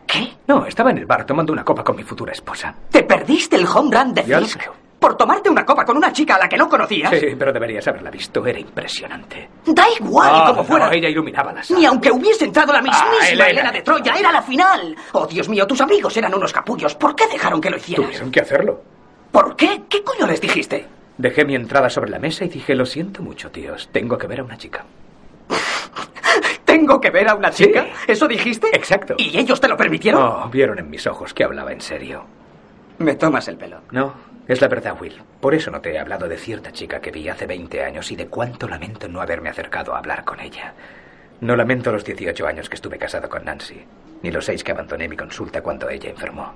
¿Qué? 0.07 0.33
No, 0.47 0.67
estaba 0.67 0.91
en 0.91 0.99
el 0.99 1.07
bar 1.07 1.25
tomando 1.27 1.53
una 1.53 1.65
copa 1.65 1.83
con 1.83 1.97
mi 1.97 2.03
futura 2.03 2.33
esposa. 2.33 2.75
¿Te 2.91 3.03
perdiste 3.03 3.57
el 3.57 3.67
home 3.67 3.97
run 3.97 4.15
de 4.15 4.23
Fisk? 4.23 4.63
¿Por 4.99 5.17
tomarte 5.17 5.51
una 5.51 5.65
copa 5.65 5.85
con 5.85 5.97
una 5.99 6.11
chica 6.11 6.37
a 6.37 6.39
la 6.39 6.49
que 6.49 6.57
no 6.57 6.69
conocías? 6.69 7.11
Sí, 7.11 7.37
pero 7.39 7.53
deberías 7.53 7.87
haberla 7.87 8.11
visto, 8.11 8.45
era 8.47 8.59
impresionante. 8.59 9.49
Da 9.67 9.85
igual 10.01 10.31
ah, 10.33 10.45
como 10.49 10.65
fuera. 10.65 10.91
ella 10.93 11.09
iluminaba 11.09 11.53
la 11.53 11.63
sala. 11.63 11.79
Ni 11.79 11.87
aunque 11.87 12.11
hubiese 12.11 12.47
entrado 12.47 12.73
la 12.73 12.81
mismísima 12.81 13.45
ah, 13.45 13.49
Elena. 13.49 13.71
de 13.71 13.83
Troya, 13.83 14.15
era 14.15 14.33
la 14.33 14.43
final. 14.43 14.97
Oh, 15.13 15.27
Dios 15.27 15.49
mío, 15.49 15.67
tus 15.67 15.81
amigos 15.81 16.17
eran 16.17 16.35
unos 16.35 16.53
capullos. 16.53 16.95
¿Por 16.95 17.15
qué 17.15 17.27
dejaron 17.27 17.61
que 17.61 17.71
lo 17.71 17.77
hicieras? 17.77 18.07
Tuvieron 18.07 18.31
que 18.31 18.41
hacerlo. 18.41 18.83
¿Por 19.31 19.55
qué? 19.55 19.83
¿Qué 19.89 20.03
coño 20.03 20.27
les 20.27 20.41
dijiste? 20.41 20.87
Dejé 21.19 21.45
mi 21.45 21.55
entrada 21.55 21.91
sobre 21.91 22.11
la 22.11 22.19
mesa 22.19 22.45
y 22.45 22.49
dije, 22.49 22.75
lo 22.75 22.87
siento 22.87 23.23
mucho, 23.23 23.51
tíos, 23.51 23.89
tengo 23.93 24.17
que 24.17 24.27
ver 24.27 24.41
a 24.41 24.45
una 24.45 24.57
chica. 24.57 24.85
¿Tengo 26.87 27.01
que 27.01 27.11
ver 27.11 27.29
a 27.29 27.35
una 27.35 27.51
chica? 27.51 27.85
¿Eso 28.07 28.29
dijiste? 28.29 28.69
Exacto. 28.73 29.17
¿Y 29.19 29.37
ellos 29.37 29.61
te 29.61 29.67
lo 29.67 29.77
permitieron? 29.77 30.23
Oh, 30.23 30.49
vieron 30.49 30.79
en 30.79 30.89
mis 30.89 31.05
ojos 31.09 31.35
que 31.35 31.43
hablaba 31.43 31.73
en 31.73 31.81
serio. 31.81 32.25
Me 32.99 33.17
tomas 33.17 33.49
el 33.49 33.57
pelo. 33.57 33.81
No, 33.91 34.15
es 34.47 34.61
la 34.61 34.69
verdad, 34.69 34.97
Will. 35.01 35.21
Por 35.41 35.53
eso 35.53 35.73
no 35.73 35.81
te 35.81 35.91
he 35.91 35.99
hablado 35.99 36.29
de 36.29 36.37
cierta 36.39 36.71
chica 36.71 37.01
que 37.01 37.11
vi 37.11 37.29
hace 37.29 37.45
20 37.45 37.83
años 37.83 38.13
y 38.13 38.15
de 38.15 38.29
cuánto 38.29 38.69
lamento 38.69 39.09
no 39.09 39.21
haberme 39.21 39.49
acercado 39.49 39.97
a 39.97 39.99
hablar 39.99 40.25
con 40.25 40.39
ella. 40.39 40.75
No 41.41 41.57
lamento 41.57 41.91
los 41.91 42.05
18 42.05 42.47
años 42.47 42.69
que 42.69 42.77
estuve 42.77 42.99
casado 42.99 43.29
con 43.29 43.45
Nancy, 43.45 43.85
ni 44.23 44.31
los 44.31 44.45
seis 44.45 44.63
que 44.63 44.71
abandoné 44.71 45.09
mi 45.09 45.17
consulta 45.17 45.63
cuando 45.63 45.91
ella 45.91 46.11
enfermó, 46.11 46.55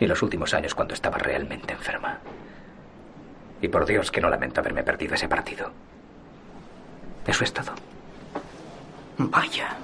ni 0.00 0.06
los 0.06 0.22
últimos 0.22 0.54
años 0.54 0.74
cuando 0.74 0.94
estaba 0.94 1.18
realmente 1.18 1.74
enferma. 1.74 2.18
Y 3.60 3.68
por 3.68 3.84
Dios 3.84 4.10
que 4.10 4.22
no 4.22 4.30
lamento 4.30 4.62
haberme 4.62 4.82
perdido 4.82 5.16
ese 5.16 5.28
partido. 5.28 5.70
Eso 7.26 7.44
es 7.44 7.52
todo. 7.52 7.74
Vaya. 9.18 9.76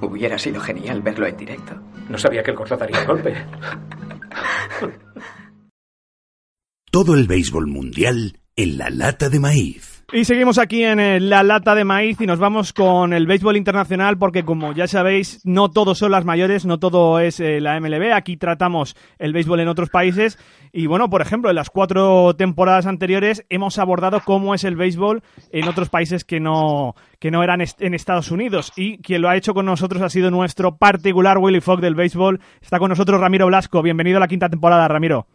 Hubiera 0.00 0.38
sido 0.38 0.60
genial 0.60 1.02
verlo 1.02 1.26
en 1.26 1.36
directo. 1.36 1.74
No 2.08 2.18
sabía 2.18 2.42
que 2.42 2.50
el 2.50 2.56
corto 2.56 2.76
daría 2.76 3.04
golpe. 3.04 3.34
Todo 6.90 7.14
el 7.14 7.26
béisbol 7.26 7.66
mundial 7.66 8.38
en 8.56 8.78
la 8.78 8.90
lata 8.90 9.28
de 9.28 9.38
maíz 9.38 9.99
Y 10.12 10.24
seguimos 10.24 10.58
aquí 10.58 10.82
en 10.82 10.98
eh, 10.98 11.20
la 11.20 11.44
lata 11.44 11.76
de 11.76 11.84
maíz 11.84 12.20
y 12.20 12.26
nos 12.26 12.40
vamos 12.40 12.72
con 12.72 13.12
el 13.12 13.28
béisbol 13.28 13.56
internacional 13.56 14.18
porque 14.18 14.42
como 14.42 14.72
ya 14.72 14.88
sabéis, 14.88 15.40
no 15.44 15.70
todos 15.70 15.98
son 15.98 16.10
las 16.10 16.24
mayores, 16.24 16.66
no 16.66 16.78
todo 16.80 17.20
es 17.20 17.38
eh, 17.38 17.60
la 17.60 17.78
MLB. 17.78 18.12
Aquí 18.12 18.36
tratamos 18.36 18.96
el 19.20 19.32
béisbol 19.32 19.60
en 19.60 19.68
otros 19.68 19.88
países 19.88 20.36
y 20.72 20.86
bueno, 20.86 21.10
por 21.10 21.22
ejemplo, 21.22 21.48
en 21.48 21.54
las 21.54 21.70
cuatro 21.70 22.34
temporadas 22.34 22.86
anteriores 22.86 23.46
hemos 23.50 23.78
abordado 23.78 24.20
cómo 24.24 24.52
es 24.52 24.64
el 24.64 24.74
béisbol 24.74 25.22
en 25.52 25.68
otros 25.68 25.90
países 25.90 26.24
que 26.24 26.40
no, 26.40 26.96
que 27.20 27.30
no 27.30 27.44
eran 27.44 27.60
en 27.60 27.94
Estados 27.94 28.32
Unidos. 28.32 28.72
Y 28.74 28.98
quien 28.98 29.22
lo 29.22 29.28
ha 29.28 29.36
hecho 29.36 29.54
con 29.54 29.66
nosotros 29.66 30.02
ha 30.02 30.08
sido 30.08 30.32
nuestro 30.32 30.76
particular 30.76 31.38
Willy 31.38 31.60
Fogg 31.60 31.80
del 31.80 31.94
béisbol. 31.94 32.40
Está 32.60 32.80
con 32.80 32.88
nosotros 32.88 33.20
Ramiro 33.20 33.46
Blasco. 33.46 33.80
Bienvenido 33.80 34.16
a 34.16 34.20
la 34.20 34.28
quinta 34.28 34.48
temporada, 34.48 34.88
Ramiro. 34.88 35.28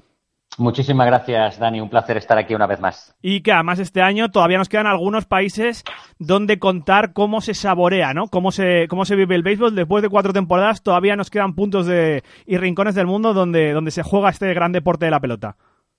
Muchísimas 0.57 1.05
gracias, 1.07 1.59
Dani. 1.59 1.81
Un 1.81 1.89
placer 1.89 2.17
estar 2.17 2.37
aquí 2.37 2.55
una 2.55 2.67
vez 2.67 2.79
más. 2.79 3.15
Y 3.21 3.41
que 3.41 3.51
además 3.51 3.79
este 3.79 4.01
año 4.01 4.31
todavía 4.31 4.57
nos 4.57 4.69
quedan 4.69 4.87
algunos 4.87 5.25
países 5.25 5.83
donde 6.17 6.59
contar 6.59 7.11
cómo 7.13 7.41
se 7.41 7.53
saborea, 7.53 8.13
¿no? 8.13 8.27
Cómo 8.27 8.51
se, 8.51 8.87
cómo 8.87 9.03
se 9.05 9.15
vive 9.15 9.35
el 9.35 9.43
béisbol. 9.43 9.75
Después 9.75 10.01
de 10.01 10.09
cuatro 10.09 10.31
temporadas 10.31 10.81
todavía 10.81 11.15
nos 11.15 11.29
quedan 11.29 11.55
puntos 11.55 11.85
de, 11.87 12.23
y 12.45 12.57
rincones 12.57 12.95
del 12.95 13.07
mundo 13.07 13.33
donde, 13.33 13.73
donde 13.73 13.91
se 13.91 14.03
juega 14.03 14.29
este 14.29 14.53
gran 14.53 14.71
deporte 14.71 15.05
de 15.05 15.11
la 15.11 15.19
pelota. 15.19 15.57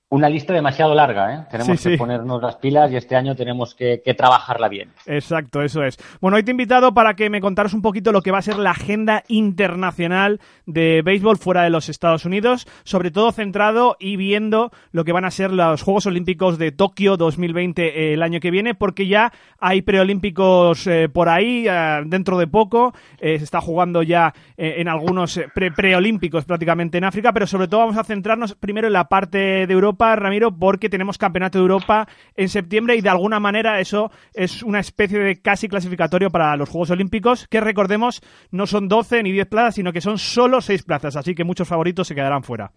Una 0.09 0.29
lista 0.29 0.53
demasiado 0.53 0.95
larga, 0.95 1.35
¿eh? 1.35 1.47
Tenemos 1.51 1.83
que 1.83 1.99
ponernos 1.99 2.41
las 2.41 2.55
pilas 2.55 2.93
y 2.93 2.97
este 2.97 3.17
año 3.17 3.35
tenemos 3.35 3.75
que, 3.75 4.01
trabajarla 4.17 4.69
bien. 4.69 4.91
Exacto, 5.05 5.63
eso 5.63 5.83
es. 5.83 5.99
Bueno, 6.21 6.37
hoy 6.37 6.45
te 6.45 6.53
he 6.53 6.55
invitado 6.55 6.95
para 6.95 7.15
que 7.15 7.29
me 7.29 7.41
contaras 7.41 7.75
un 7.75 7.83
poquito 7.83 8.13
lo 8.13 8.23
que 8.23 8.31
va 8.31 8.39
a 8.39 8.43
ser 8.43 8.57
la 8.57 8.71
agenda 8.71 9.25
internacional 9.27 10.41
de 10.65 11.03
béisbol 11.05 11.39
fuera 11.39 11.65
de 11.65 11.71
los 11.71 11.89
Estados 11.89 12.25
Unidos, 12.25 12.69
sobre 12.85 13.11
todo 13.11 13.33
centrado 13.33 13.97
y 13.99 14.15
viendo 14.15 14.71
lo 14.93 15.03
que 15.05 15.11
van 15.11 15.25
a 15.25 15.31
ser 15.33 15.51
los 15.51 15.83
Juegos 15.83 16.07
Olímpicos 16.07 16.57
de 16.57 16.71
Tokio 16.71 17.17
2020 17.17 17.83
eh, 17.83 18.15
el 18.15 18.23
año 18.23 18.39
que 18.39 18.53
viene, 18.53 18.77
porque 18.77 19.09
ya 19.09 19.33
hay 19.59 19.83
preolímpicos 19.83 20.87
eh, 20.87 21.09
por 21.13 21.29
ahí, 21.29 21.67
eh, 21.69 22.03
dentro 22.07 22.39
de 22.39 22.47
poco, 22.47 22.95
se 23.19 23.35
está 23.35 23.61
jugando 23.61 24.05
ya 24.05 24.33
en 24.57 24.87
algunos 24.87 25.41
preolímpicos 25.75 26.45
prácticamente 26.45 26.99
en 26.99 27.05
África, 27.05 27.33
pero 27.33 27.49
sobre 27.49 27.67
todo 27.67 27.81
vamos 27.81 27.97
a 27.97 28.05
centrarnos 28.05 28.55
primero 28.55 28.87
en 28.87 28.93
la 28.93 29.09
parte 29.09 29.67
de 29.67 29.73
Europa 29.73 29.96
Ramiro, 29.97 30.57
porque 30.57 30.89
tenemos 30.89 31.19
Campeonato 31.19 31.59
de 31.59 31.63
Europa 31.63 32.07
en 32.35 32.49
septiembre 32.49 32.97
y 32.97 33.01
de 33.01 33.09
alguna 33.09 33.41
manera 33.41 33.81
eso 33.81 34.11
es 34.35 34.63
una 34.63 34.81
especie 34.81 35.19
de 35.19 35.41
casi 35.41 35.69
clasificatorio 35.69 36.31
para 36.31 36.57
los 36.57 36.69
Juegos 36.69 36.91
Olímpicos, 36.91 37.47
que 37.49 37.61
recordemos 37.61 38.21
no 38.51 38.67
son 38.67 38.89
12 38.89 39.23
ni 39.23 39.33
10 39.33 39.47
plazas, 39.47 39.75
sino 39.77 39.93
que 39.93 40.01
son 40.01 40.19
solo 40.19 40.61
6 40.61 40.83
plazas, 40.83 41.17
así 41.17 41.35
que 41.35 41.45
muchos 41.45 41.69
favoritos 41.69 42.07
se 42.07 42.15
quedarán 42.15 42.43
fuera. 42.43 42.71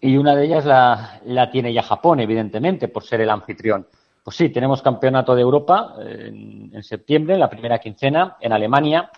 Y 0.00 0.16
una 0.16 0.36
de 0.36 0.44
ellas 0.44 0.64
la, 0.64 1.50
tiene 1.50 1.72
ya 1.72 1.82
Japón, 1.82 2.20
evidentemente, 2.20 2.88
por 2.88 3.02
ser 3.02 3.20
el 3.20 3.30
anfitrión. 3.30 3.86
Pues 4.22 4.36
sí, 4.36 4.50
tenemos 4.50 4.82
Campeonato 4.82 5.34
de 5.34 5.42
Europa 5.42 5.94
en, 6.00 6.70
en 6.72 6.82
septiembre, 6.82 7.36
la 7.36 7.50
primera 7.50 7.78
quincena, 7.78 8.36
en 8.40 8.52
Alemania. 8.52 9.10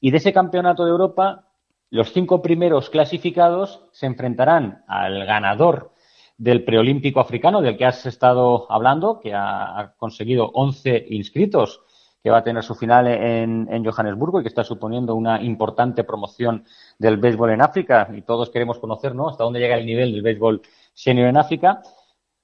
Y 0.00 0.10
de 0.10 0.18
ese 0.18 0.32
Campeonato 0.32 0.84
de 0.84 0.90
Europa, 0.90 1.46
los 1.90 2.12
cinco 2.12 2.42
primeros 2.42 2.90
clasificados 2.90 3.80
se 3.92 4.06
enfrentarán 4.06 4.84
al 4.88 5.24
ganador 5.24 5.92
del 6.38 6.64
preolímpico 6.64 7.20
africano 7.20 7.62
del 7.62 7.76
que 7.76 7.86
has 7.86 8.04
estado 8.06 8.70
hablando, 8.70 9.20
que 9.20 9.32
ha, 9.34 9.94
conseguido 9.96 10.50
11 10.52 11.06
inscritos, 11.10 11.82
que 12.22 12.30
va 12.30 12.38
a 12.38 12.44
tener 12.44 12.62
su 12.62 12.74
final 12.74 13.06
en, 13.06 13.84
Johannesburgo 13.84 14.40
y 14.40 14.42
que 14.42 14.48
está 14.48 14.64
suponiendo 14.64 15.14
una 15.14 15.40
importante 15.40 16.04
promoción 16.04 16.64
del 16.98 17.18
béisbol 17.18 17.50
en 17.50 17.62
África. 17.62 18.08
Y 18.14 18.22
todos 18.22 18.50
queremos 18.50 18.78
conocer 18.78 19.14
¿no? 19.14 19.28
hasta 19.28 19.44
dónde 19.44 19.60
llega 19.60 19.76
el 19.76 19.86
nivel 19.86 20.12
del 20.12 20.22
béisbol 20.22 20.62
senior 20.92 21.28
en 21.28 21.36
África. 21.36 21.82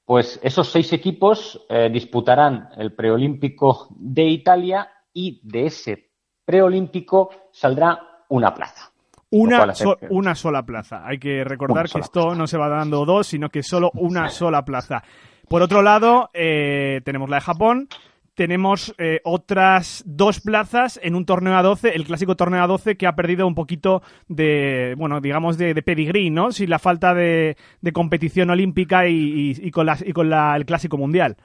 Pues 0.04 0.38
esos 0.42 0.70
seis 0.70 0.92
equipos 0.92 1.64
eh, 1.68 1.90
disputarán 1.92 2.68
el 2.76 2.92
preolímpico 2.92 3.88
de 3.90 4.24
Italia 4.24 4.88
y 5.12 5.40
de 5.42 5.66
ese 5.66 6.10
preolímpico 6.44 7.30
saldrá 7.50 8.24
una 8.28 8.54
plaza. 8.54 8.91
Una, 9.32 9.72
una 10.10 10.34
sola 10.34 10.62
plaza. 10.62 11.06
Hay 11.06 11.18
que 11.18 11.42
recordar 11.42 11.88
que 11.88 12.00
esto 12.00 12.34
no 12.34 12.46
se 12.46 12.58
va 12.58 12.68
dando 12.68 13.06
dos, 13.06 13.26
sino 13.26 13.48
que 13.48 13.62
solo 13.62 13.90
una 13.94 14.28
sola 14.28 14.64
plaza. 14.64 15.02
Por 15.48 15.62
otro 15.62 15.80
lado, 15.82 16.30
eh, 16.34 17.00
tenemos 17.04 17.30
la 17.30 17.36
de 17.36 17.42
Japón, 17.42 17.88
tenemos 18.34 18.94
eh, 18.98 19.20
otras 19.24 20.02
dos 20.06 20.40
plazas 20.40 21.00
en 21.02 21.14
un 21.14 21.24
torneo 21.24 21.56
a 21.56 21.62
12, 21.62 21.94
el 21.94 22.04
clásico 22.04 22.36
torneo 22.36 22.62
a 22.62 22.66
12 22.66 22.96
que 22.96 23.06
ha 23.06 23.14
perdido 23.14 23.46
un 23.46 23.54
poquito 23.54 24.02
de, 24.28 24.94
bueno, 24.98 25.20
digamos 25.20 25.58
de, 25.58 25.74
de 25.74 25.82
pedigrí, 25.82 26.30
¿no? 26.30 26.52
Sin 26.52 26.70
la 26.70 26.78
falta 26.78 27.14
de, 27.14 27.56
competición 27.92 28.50
olímpica 28.50 29.06
y, 29.08 29.70
con, 29.70 29.88
y 30.04 30.12
con 30.12 30.32
el 30.32 30.64
clásico 30.66 30.96
mundial. 30.98 31.36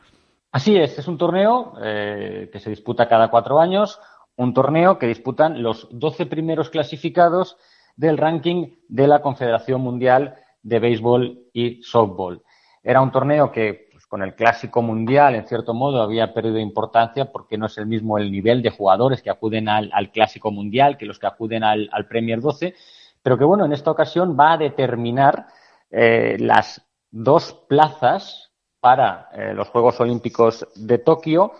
Así 0.51 0.77
es, 0.77 0.97
es 0.97 1.07
un 1.07 1.17
torneo 1.17 1.73
eh, 1.81 2.49
que 2.51 2.59
se 2.59 2.69
disputa 2.69 3.07
cada 3.07 3.29
cuatro 3.29 3.59
años, 3.59 3.99
un 4.35 4.53
torneo 4.53 4.97
que 4.97 5.07
disputan 5.07 5.61
los 5.61 5.87
12 5.91 6.25
primeros 6.27 6.69
clasificados 6.69 7.57
del 7.97 8.17
ranking 8.17 8.67
de 8.87 9.07
la 9.07 9.21
Confederación 9.21 9.81
Mundial 9.81 10.35
de 10.61 10.79
Béisbol 10.79 11.49
y 11.51 11.81
Softball. 11.83 12.43
Era 12.83 13.01
un 13.01 13.11
torneo 13.11 13.51
que, 13.51 13.89
pues, 13.91 14.05
con 14.05 14.21
el 14.21 14.35
Clásico 14.35 14.81
Mundial, 14.81 15.35
en 15.35 15.47
cierto 15.47 15.73
modo, 15.73 16.01
había 16.01 16.33
perdido 16.33 16.59
importancia 16.59 17.31
porque 17.31 17.57
no 17.57 17.65
es 17.65 17.77
el 17.77 17.87
mismo 17.87 18.17
el 18.17 18.31
nivel 18.31 18.61
de 18.61 18.69
jugadores 18.69 19.21
que 19.21 19.29
acuden 19.29 19.67
al, 19.67 19.91
Clásico 20.13 20.51
Mundial 20.51 20.97
que 20.97 21.05
los 21.05 21.19
que 21.19 21.27
acuden 21.27 21.63
al, 21.63 21.89
Premier 22.07 22.39
12, 22.39 22.75
pero 23.21 23.37
que, 23.37 23.43
bueno, 23.43 23.65
en 23.65 23.73
esta 23.73 23.91
ocasión 23.91 24.37
va 24.39 24.53
a 24.53 24.57
determinar 24.57 25.47
eh, 25.89 26.37
las 26.39 26.85
dos 27.09 27.53
plazas 27.67 28.51
para 28.79 29.29
eh, 29.33 29.53
los 29.53 29.69
Juegos 29.69 29.99
Olímpicos 29.99 30.67
de 30.75 30.99
Tokio, 30.99 31.53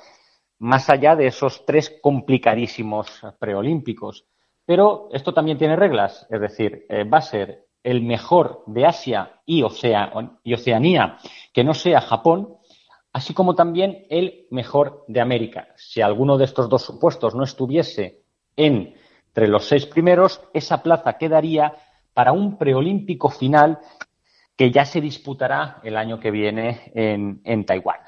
más 0.60 0.90
allá 0.90 1.16
de 1.16 1.28
esos 1.28 1.66
tres 1.66 1.98
complicadísimos 2.02 3.22
preolímpicos. 3.40 4.26
Pero 4.68 5.08
esto 5.14 5.34
también 5.34 5.58
tiene 5.58 5.78
reglas, 5.78 6.28
es 6.30 6.42
decir, 6.42 6.86
eh, 6.90 7.06
va 7.06 7.20
a 7.20 7.22
ser 7.22 7.68
el 7.84 8.02
mejor 8.02 8.64
de 8.68 8.86
Asia 8.86 9.40
y, 9.46 9.64
Oceanía 9.64 11.18
que 11.54 11.64
no 11.64 11.74
sea 11.74 12.02
Japón, 12.02 12.50
así 13.14 13.34
como 13.34 13.56
también 13.56 14.06
el 14.10 14.46
mejor 14.52 15.06
de 15.08 15.22
América. 15.22 15.70
Si 15.78 16.02
alguno 16.02 16.38
de 16.38 16.44
estos 16.44 16.68
dos 16.68 16.82
supuestos 16.82 17.34
no 17.34 17.46
estuviese 17.46 18.24
entre 18.58 19.48
los 19.48 19.64
seis 19.64 19.86
primeros, 19.86 20.42
esa 20.54 20.84
plaza 20.84 21.18
quedaría 21.18 21.74
para 22.14 22.34
un 22.34 22.58
preolímpico 22.58 23.30
final 23.30 23.80
que 24.58 24.70
ya 24.70 24.84
se 24.84 25.00
disputará 25.00 25.80
el 25.82 25.96
año 25.96 26.20
que 26.20 26.30
viene 26.30 26.92
en, 26.94 27.40
en 27.46 27.64
Taiwán. 27.66 28.00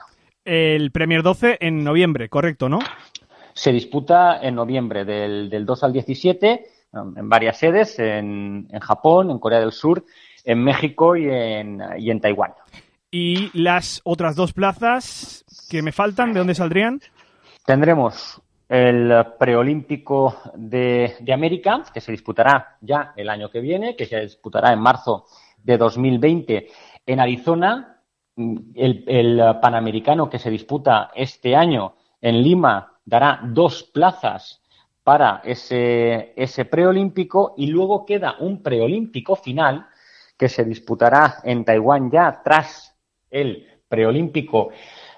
El 0.43 0.91
Premier 0.91 1.24
12 1.24 1.57
en 1.62 1.86
noviembre, 1.86 2.28
correcto, 2.28 2.68
¿no? 2.68 2.80
Se 3.60 3.74
disputa 3.74 4.39
en 4.41 4.55
noviembre 4.55 5.03
del, 5.03 5.49
del 5.49 5.66
2 5.66 5.84
al 5.84 5.91
17 5.91 6.66
en 6.93 7.28
varias 7.28 7.57
sedes, 7.57 7.99
en, 7.99 8.70
en, 8.72 8.80
Japón, 8.80 9.32
en 9.32 9.38
Corea 9.38 9.60
del 9.60 9.74
Sur, 9.74 10.05
en 10.45 10.64
México 10.64 11.18
y 11.18 11.30
en, 11.30 11.82
y 11.97 12.10
en 12.10 12.22
Taiwán. 12.22 12.53
¿Y 13.12 13.49
las 13.60 13.99
otras 14.05 14.38
dos 14.38 14.53
plazas 14.53 15.43
que 15.70 15.82
me 15.82 15.91
faltan, 15.91 16.32
de 16.32 16.39
dónde 16.39 16.55
saldrían? 16.55 17.01
Tendremos 17.66 18.41
el 18.70 19.12
preolímpico 19.38 20.38
de, 20.55 21.16
de, 21.20 21.34
América, 21.34 21.84
que 21.93 21.99
se 21.99 22.14
disputará 22.14 22.78
ya 22.80 23.12
el 23.18 23.30
año 23.30 23.51
que 23.51 23.60
viene, 23.60 23.97
que 23.97 24.05
se 24.05 24.22
disputará 24.22 24.72
en 24.72 24.80
marzo 24.80 25.26
de 25.62 25.78
2020 25.78 26.70
en 27.05 27.20
Arizona. 27.20 27.97
El, 28.38 29.03
el 29.05 29.41
panamericano 29.62 30.30
que 30.30 30.39
se 30.39 30.49
disputa 30.49 31.12
este 31.14 31.57
año 31.57 31.95
en 32.22 32.41
Lima 32.41 32.99
dará 33.10 33.41
dos 33.43 33.84
plazas 33.84 34.62
para 35.03 35.41
ese, 35.43 36.34
ese 36.36 36.66
preolímpico 36.66 37.55
y 37.57 37.68
luego 37.68 38.05
queda 38.05 38.36
un 38.39 38.62
preolímpico 38.62 39.36
final 39.36 39.88
que 40.38 40.47
se 40.47 40.64
disputará 40.64 41.38
en 41.43 41.66
Taiwán 41.66 42.12
ya 42.12 42.41
tras 42.43 42.95
el 43.32 43.66
preolímpico 43.88 44.70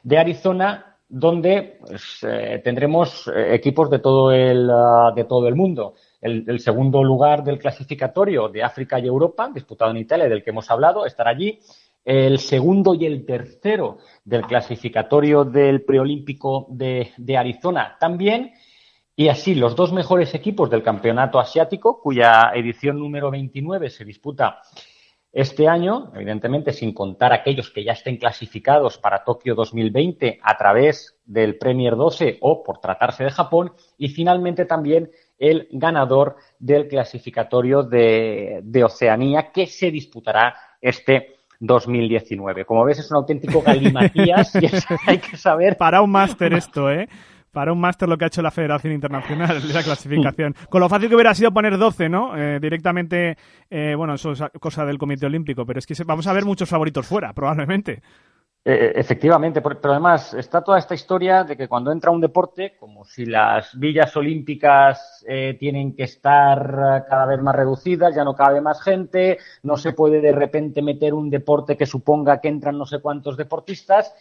de 0.02 0.18
Arizona, 0.18 0.98
donde 1.10 1.80
pues, 1.82 2.20
eh, 2.24 2.62
tendremos 2.64 3.28
eh, 3.28 3.54
equipos 3.54 3.90
de 3.90 4.00
todo 4.00 4.32
el, 4.32 4.70
ah, 4.72 5.12
de 5.14 5.26
todo 5.26 5.50
el 5.50 5.56
mundo. 5.56 5.96
El, 6.22 6.46
el, 6.48 6.60
segundo 6.62 7.04
lugar 7.04 7.44
del 7.44 7.60
clasificatorio 7.60 8.48
de 8.48 8.64
África 8.64 8.98
y 8.98 9.08
Europa, 9.08 9.52
disputado 9.54 9.92
en 9.92 9.98
Italia, 9.98 10.30
del 10.30 10.42
que 10.42 10.52
hemos 10.52 10.72
hablado, 10.72 11.06
estará 11.06 11.32
allí 11.32 11.60
el 12.04 12.40
segundo 12.40 12.94
y 12.94 13.06
el 13.06 13.26
tercero 13.26 14.00
del 14.26 14.42
clasificatorio 14.44 15.44
del 15.46 15.84
preolímpico 15.84 16.68
de, 16.70 17.12
Arizona 17.38 17.98
también. 18.00 18.54
Y 19.16 19.28
así, 19.28 19.56
los 19.56 19.76
dos 19.76 19.94
mejores 19.94 20.34
equipos 20.34 20.70
del 20.70 20.84
campeonato 20.84 21.40
asiático, 21.40 22.02
cuya 22.02 22.52
edición 22.56 22.98
número 22.98 23.30
29 23.30 23.90
se 23.90 24.06
disputa 24.06 24.62
este 25.34 25.68
año, 25.68 26.12
evidentemente 26.16 26.74
sin 26.74 26.94
contar 26.94 27.32
aquellos 27.32 27.70
que 27.70 27.84
ya 27.84 27.94
estén 27.94 28.18
clasificados 28.18 28.98
para 28.98 29.24
Tokio 29.24 29.56
2020 29.56 30.40
a 30.42 30.58
través 30.58 31.18
del 31.24 31.58
Premier 31.58 31.96
12 31.96 32.40
o 32.42 32.64
por 32.64 32.80
tratarse 32.80 33.24
de 33.24 33.32
Japón, 33.32 33.72
y 33.98 34.10
finalmente 34.10 34.66
también 34.66 35.12
el 35.38 35.70
ganador 35.72 36.36
del 36.60 36.88
clasificatorio 36.88 37.84
de, 37.84 38.60
de 38.64 38.84
Oceanía 38.84 39.52
que 39.52 39.68
se 39.68 39.90
disputará 39.90 40.56
este 40.82 41.41
2019. 41.62 42.66
Como 42.66 42.84
ves, 42.84 43.00
es 43.00 43.10
un 43.12 43.18
auténtico 43.18 43.62
galimatías 43.62 44.54
y 44.56 44.66
hay 45.08 45.20
que 45.20 45.38
saber... 45.38 45.78
Para 45.78 46.02
un 46.02 46.12
máster 46.12 46.54
esto, 46.54 46.92
¿eh? 46.92 47.08
para 47.52 47.74
un 47.74 47.80
máster 47.80 48.08
lo 48.08 48.18
que 48.18 48.26
ha 48.26 48.28
hecho 48.28 48.42
la 48.42 48.52
Federación 48.52 48.94
Internacional 48.94 49.62
de 49.62 49.74
la 49.74 49.84
clasificación. 49.84 50.56
Con 50.70 50.82
lo 50.82 50.90
fácil 50.90 51.10
que 51.10 51.16
hubiera 51.16 51.34
sido 51.34 51.52
poner 51.52 51.78
12, 51.78 52.10
¿no? 52.10 52.36
Eh, 52.38 52.60
directamente, 52.62 53.36
eh, 53.70 53.94
bueno, 53.96 54.16
eso 54.16 54.32
es 54.32 54.44
cosa 54.60 54.86
del 54.86 54.98
Comité 54.98 55.26
Olímpico, 55.26 55.66
pero 55.66 55.80
es 55.80 55.86
que 55.86 55.94
vamos 56.06 56.28
a 56.28 56.34
ver 56.34 56.46
muchos 56.46 56.70
favoritos 56.70 57.06
fuera, 57.06 57.34
probablemente. 57.34 58.02
Eh, 58.64 58.94
efectivamente, 58.96 59.60
pero 59.60 59.80
además 59.86 60.36
está 60.36 60.64
toda 60.64 60.78
esta 60.78 60.94
historia 60.94 61.44
de 61.44 61.58
que 61.58 61.68
cuando 61.68 61.92
entra 61.92 62.12
un 62.12 62.22
deporte, 62.22 62.76
como 62.80 63.04
si 63.04 63.26
las 63.26 63.78
villas 63.80 64.16
olímpicas 64.16 65.26
tienen 65.60 65.96
que 65.96 66.04
estar 66.04 67.06
cada 67.10 67.26
vez 67.26 67.42
más 67.42 67.56
reducidas, 67.56 68.14
ya 68.14 68.24
no 68.24 68.36
cabe 68.36 68.62
más 68.62 68.84
gente, 68.84 69.40
no 69.64 69.78
se 69.78 69.94
puede 69.94 70.22
de 70.22 70.32
repente 70.32 70.84
meter 70.84 71.16
un 71.16 71.32
deporte 71.32 71.76
que 71.76 71.88
suponga 71.88 72.40
que 72.40 72.50
entran 72.50 72.78
no 72.78 72.86
sé 72.86 73.00
cuántos 73.00 73.36
deportistas 73.36 74.14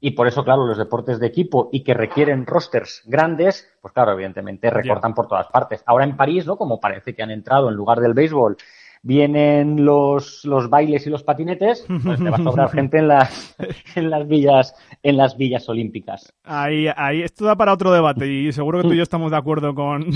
y 0.00 0.10
por 0.10 0.28
eso, 0.28 0.44
claro, 0.44 0.66
los 0.66 0.76
deportes 0.76 1.18
de 1.18 1.26
equipo 1.26 1.70
y 1.72 1.82
que 1.82 1.94
requieren 1.94 2.44
rosters 2.44 3.02
grandes, 3.06 3.66
pues 3.80 3.94
claro, 3.94 4.12
evidentemente 4.12 4.68
recortan 4.68 5.14
por 5.14 5.28
todas 5.28 5.46
partes. 5.46 5.82
Ahora 5.86 6.04
en 6.04 6.14
París, 6.14 6.44
¿no? 6.44 6.56
Como 6.56 6.78
parece 6.78 7.14
que 7.14 7.22
han 7.22 7.30
entrado 7.30 7.70
en 7.70 7.74
lugar 7.74 8.00
del 8.00 8.12
béisbol 8.12 8.58
vienen 9.04 9.84
los, 9.84 10.44
los 10.44 10.70
bailes 10.70 11.06
y 11.06 11.10
los 11.10 11.22
patinetes, 11.22 11.86
pues 12.02 12.18
te 12.18 12.30
va 12.30 12.36
a 12.36 12.42
sobrar 12.42 12.70
gente 12.72 12.98
en 12.98 13.08
las, 13.08 13.54
en 13.94 14.08
las 14.08 14.26
villas, 14.26 14.74
en 15.02 15.18
las 15.18 15.36
villas 15.36 15.68
olímpicas. 15.68 16.32
Ahí, 16.42 16.86
ahí, 16.96 17.20
esto 17.20 17.44
da 17.44 17.54
para 17.54 17.74
otro 17.74 17.92
debate 17.92 18.26
y 18.26 18.50
seguro 18.52 18.80
que 18.80 18.88
tú 18.88 18.94
y 18.94 18.96
yo 18.96 19.02
estamos 19.02 19.30
de 19.30 19.36
acuerdo 19.36 19.74
con, 19.74 20.06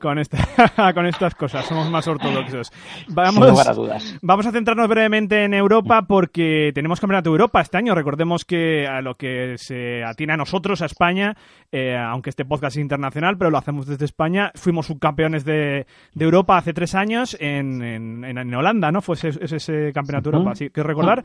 con, 0.00 0.18
esta, 0.20 0.38
con 0.94 1.06
estas 1.06 1.34
cosas, 1.34 1.66
somos 1.66 1.90
más 1.90 2.06
ortodoxos. 2.06 2.72
Vamos, 3.08 3.66
a 3.66 3.72
dudas. 3.74 4.16
vamos 4.22 4.46
a 4.46 4.52
centrarnos 4.52 4.88
brevemente 4.88 5.44
en 5.44 5.52
Europa 5.52 6.06
porque 6.06 6.70
tenemos 6.72 7.00
Campeonato 7.00 7.30
de 7.30 7.34
Europa 7.34 7.60
este 7.60 7.78
año. 7.78 7.96
Recordemos 7.96 8.44
que 8.44 8.86
a 8.86 9.02
lo 9.02 9.16
que 9.16 9.56
se 9.58 10.04
atiene 10.04 10.34
a 10.34 10.36
nosotros, 10.36 10.82
a 10.82 10.86
España, 10.86 11.36
eh, 11.72 11.96
aunque 11.96 12.30
este 12.30 12.44
podcast 12.44 12.76
es 12.76 12.82
internacional, 12.82 13.36
pero 13.38 13.50
lo 13.50 13.58
hacemos 13.58 13.86
desde 13.86 14.04
España, 14.04 14.52
fuimos 14.54 14.86
subcampeones 14.86 15.44
de, 15.44 15.86
de 16.14 16.24
Europa 16.24 16.56
hace 16.56 16.72
tres 16.72 16.94
años 16.94 17.36
en, 17.40 17.82
en 17.82 18.35
en, 18.35 18.35
Holanda, 18.38 18.92
¿no? 18.92 19.02
Fue 19.02 19.14
ese, 19.14 19.30
ese 19.40 19.92
campeonato 19.92 20.30
de 20.30 20.36
Europa. 20.36 20.52
Así 20.52 20.70
que 20.70 20.82
recordar, 20.82 21.24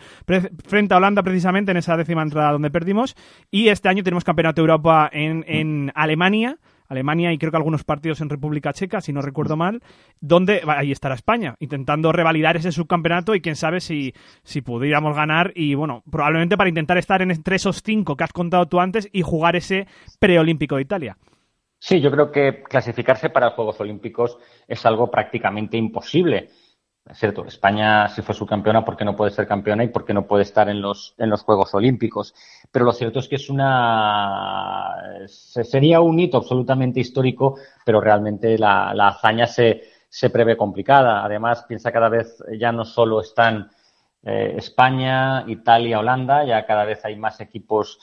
frente 0.66 0.94
a 0.94 0.98
Holanda 0.98 1.24
precisamente 1.24 1.72
en 1.72 1.78
esa 1.78 1.98
décima 1.98 2.22
entrada 2.22 2.52
donde 2.52 2.72
perdimos. 2.72 3.16
Y 3.50 3.70
este 3.70 3.90
año 3.90 4.04
tenemos 4.04 4.24
campeonato 4.24 4.62
de 4.62 4.64
Europa 4.64 5.10
en, 5.12 5.44
en 5.48 5.92
Alemania. 5.96 6.58
Alemania 6.88 7.32
y 7.32 7.38
creo 7.38 7.52
que 7.52 7.58
algunos 7.58 7.86
partidos 7.86 8.20
en 8.20 8.28
República 8.28 8.74
Checa, 8.74 9.00
si 9.00 9.14
no 9.14 9.22
recuerdo 9.22 9.56
mal, 9.56 9.82
donde 10.20 10.62
ahí 10.68 10.92
estará 10.92 11.16
España, 11.16 11.56
intentando 11.60 12.12
revalidar 12.12 12.58
ese 12.58 12.74
subcampeonato 12.74 13.34
y 13.34 13.40
quién 13.40 13.56
sabe 13.56 13.80
si, 13.80 14.14
si 14.44 14.62
pudiéramos 14.62 15.16
ganar 15.16 15.54
y 15.56 15.74
bueno, 15.74 16.04
probablemente 16.12 16.58
para 16.58 16.68
intentar 16.68 16.98
estar 16.98 17.22
en 17.22 17.32
entre 17.32 17.56
esos 17.56 17.82
cinco 17.82 18.18
que 18.18 18.26
has 18.26 18.34
contado 18.34 18.66
tú 18.68 18.82
antes 18.82 19.08
y 19.14 19.22
jugar 19.22 19.56
ese 19.56 19.88
preolímpico 20.20 20.76
de 20.76 20.82
Italia. 20.82 21.18
Sí, 21.80 22.02
yo 22.02 22.12
creo 22.12 22.30
que 22.30 22.62
clasificarse 22.62 23.30
para 23.30 23.48
los 23.48 23.56
Juegos 23.56 23.80
Olímpicos 23.80 24.38
es 24.68 24.86
algo 24.86 25.10
prácticamente 25.10 25.78
imposible. 25.78 26.50
Es 27.10 27.18
cierto, 27.18 27.46
España 27.46 28.08
si 28.10 28.22
fue 28.22 28.36
subcampeona, 28.36 28.86
¿por 28.86 28.96
qué 28.96 29.04
no 29.04 29.16
puede 29.16 29.32
ser 29.32 29.48
campeona 29.48 29.84
y 29.84 29.88
por 29.88 30.06
qué 30.06 30.14
no 30.14 30.28
puede 30.28 30.44
estar 30.44 30.70
en 30.70 30.82
los, 30.82 31.16
en 31.18 31.30
los 31.30 31.42
Juegos 31.42 31.74
Olímpicos? 31.74 32.34
Pero 32.72 32.86
lo 32.86 32.94
cierto 32.94 33.20
es 33.20 33.28
que 33.28 33.36
es 33.38 33.50
una. 33.50 34.96
sería 35.28 36.00
un 36.00 36.20
hito 36.20 36.38
absolutamente 36.38 37.00
histórico, 37.00 37.58
pero 37.86 38.02
realmente 38.02 38.58
la, 38.58 38.94
la 38.94 39.10
hazaña 39.10 39.48
se, 39.48 39.82
se 40.08 40.30
prevé 40.30 40.56
complicada. 40.56 41.26
Además, 41.26 41.66
piensa 41.68 41.92
cada 41.92 42.10
vez 42.10 42.38
ya 42.58 42.72
no 42.72 42.86
solo 42.86 43.22
están 43.22 43.72
eh, 44.24 44.54
España, 44.58 45.44
Italia, 45.48 46.00
Holanda, 46.00 46.46
ya 46.46 46.66
cada 46.66 46.86
vez 46.86 47.04
hay 47.04 47.16
más 47.16 47.40
equipos 47.42 48.00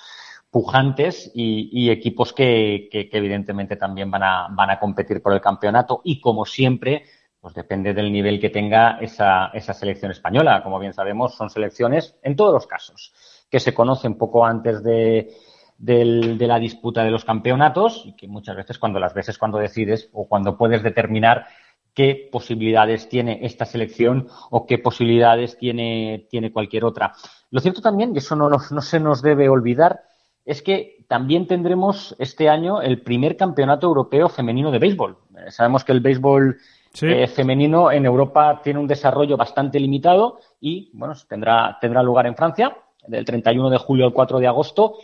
pujantes 0.50 1.30
y, 1.34 1.90
equipos 1.90 2.32
que, 2.32 2.88
que, 2.90 3.08
que, 3.08 3.18
evidentemente 3.18 3.76
también 3.76 4.10
van 4.10 4.22
a, 4.22 4.48
van 4.50 4.70
a 4.70 4.80
competir 4.80 5.22
por 5.22 5.34
el 5.34 5.42
campeonato 5.42 6.00
y 6.04 6.20
como 6.20 6.46
siempre 6.46 7.04
pues 7.40 7.54
depende 7.54 7.94
del 7.94 8.12
nivel 8.12 8.40
que 8.40 8.50
tenga 8.50 8.98
esa, 9.00 9.50
esa 9.54 9.72
selección 9.74 10.10
española. 10.10 10.62
Como 10.62 10.78
bien 10.78 10.92
sabemos, 10.92 11.34
son 11.34 11.50
selecciones, 11.50 12.16
en 12.22 12.36
todos 12.36 12.52
los 12.52 12.66
casos, 12.66 13.12
que 13.50 13.60
se 13.60 13.74
conocen 13.74 14.16
poco 14.16 14.44
antes 14.44 14.82
de, 14.82 15.32
de 15.78 16.46
la 16.46 16.58
disputa 16.58 17.04
de 17.04 17.10
los 17.10 17.24
campeonatos 17.24 18.02
y 18.04 18.14
que 18.14 18.26
muchas 18.26 18.56
veces 18.56 18.78
cuando 18.78 18.98
las 18.98 19.14
veces 19.14 19.38
cuando 19.38 19.58
decides 19.58 20.10
o 20.12 20.26
cuando 20.26 20.58
puedes 20.58 20.82
determinar 20.82 21.46
qué 21.94 22.28
posibilidades 22.30 23.08
tiene 23.08 23.40
esta 23.42 23.64
selección 23.64 24.28
o 24.50 24.66
qué 24.66 24.78
posibilidades 24.78 25.56
tiene, 25.58 26.26
tiene 26.30 26.52
cualquier 26.52 26.84
otra. 26.84 27.12
Lo 27.50 27.60
cierto 27.60 27.80
también, 27.80 28.12
y 28.14 28.18
eso 28.18 28.36
no, 28.36 28.48
no 28.48 28.80
se 28.80 29.00
nos 29.00 29.22
debe 29.22 29.48
olvidar, 29.48 30.02
es 30.44 30.62
que 30.62 31.04
también 31.08 31.46
tendremos 31.46 32.14
este 32.18 32.48
año 32.48 32.80
el 32.82 33.02
primer 33.02 33.36
campeonato 33.36 33.86
europeo 33.86 34.28
femenino 34.28 34.70
de 34.70 34.78
béisbol. 34.78 35.18
Eh, 35.36 35.50
sabemos 35.50 35.84
que 35.84 35.92
el 35.92 36.00
béisbol 36.00 36.58
eh, 37.02 37.26
femenino 37.28 37.90
en 37.90 38.06
Europa 38.06 38.60
tiene 38.62 38.80
un 38.80 38.86
desarrollo 38.86 39.36
bastante 39.36 39.78
limitado 39.78 40.40
y, 40.60 40.90
bueno, 40.94 41.14
tendrá, 41.28 41.78
tendrá 41.80 42.02
lugar 42.02 42.26
en 42.26 42.36
Francia 42.36 42.76
del 43.06 43.24
31 43.24 43.70
de 43.70 43.78
julio 43.78 44.06
al 44.06 44.12
4 44.12 44.38
de 44.38 44.46
agosto 44.46 44.96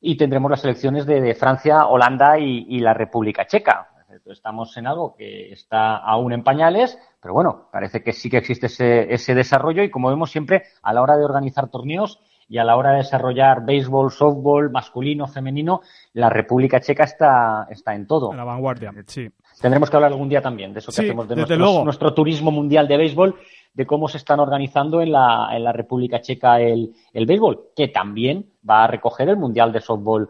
y 0.00 0.16
tendremos 0.16 0.50
las 0.50 0.64
elecciones 0.64 1.06
de, 1.06 1.34
Francia, 1.34 1.86
Holanda 1.86 2.38
y, 2.38 2.78
la 2.80 2.94
República 2.94 3.46
Checa. 3.46 3.88
Estamos 4.26 4.76
en 4.76 4.86
algo 4.86 5.14
que 5.14 5.52
está 5.52 5.96
aún 5.96 6.32
en 6.32 6.42
pañales, 6.42 6.98
pero 7.20 7.34
bueno, 7.34 7.68
parece 7.70 8.02
que 8.02 8.12
sí 8.12 8.28
que 8.28 8.38
existe 8.38 8.66
ese, 8.66 9.12
ese 9.12 9.34
desarrollo 9.34 9.82
y 9.82 9.90
como 9.90 10.08
vemos 10.08 10.30
siempre 10.30 10.64
a 10.82 10.92
la 10.92 11.02
hora 11.02 11.16
de 11.16 11.24
organizar 11.24 11.68
torneos 11.70 12.20
y 12.48 12.58
a 12.58 12.64
la 12.64 12.76
hora 12.76 12.92
de 12.92 12.98
desarrollar 12.98 13.64
béisbol, 13.64 14.10
softball, 14.10 14.70
masculino, 14.70 15.26
femenino, 15.26 15.80
la 16.12 16.30
República 16.30 16.80
Checa 16.80 17.04
está, 17.04 17.66
está 17.70 17.94
en 17.94 18.06
todo. 18.06 18.30
En 18.30 18.36
la 18.36 18.44
vanguardia, 18.44 18.92
sí. 19.06 19.28
Tendremos 19.60 19.88
que 19.88 19.96
hablar 19.96 20.12
algún 20.12 20.28
día 20.28 20.42
también 20.42 20.72
de 20.72 20.80
eso 20.80 20.92
que 20.92 21.02
hacemos 21.02 21.28
de 21.28 21.36
nuestro 21.56 22.12
turismo 22.12 22.50
mundial 22.50 22.86
de 22.86 22.96
béisbol, 22.96 23.36
de 23.72 23.86
cómo 23.86 24.08
se 24.08 24.18
están 24.18 24.40
organizando 24.40 25.00
en 25.00 25.12
la, 25.12 25.48
en 25.52 25.64
la 25.64 25.72
República 25.72 26.20
Checa 26.20 26.60
el, 26.60 26.92
el 27.12 27.26
béisbol, 27.26 27.70
que 27.74 27.88
también 27.88 28.50
va 28.68 28.84
a 28.84 28.86
recoger 28.86 29.28
el 29.28 29.36
Mundial 29.36 29.72
de 29.72 29.80
Softball 29.80 30.28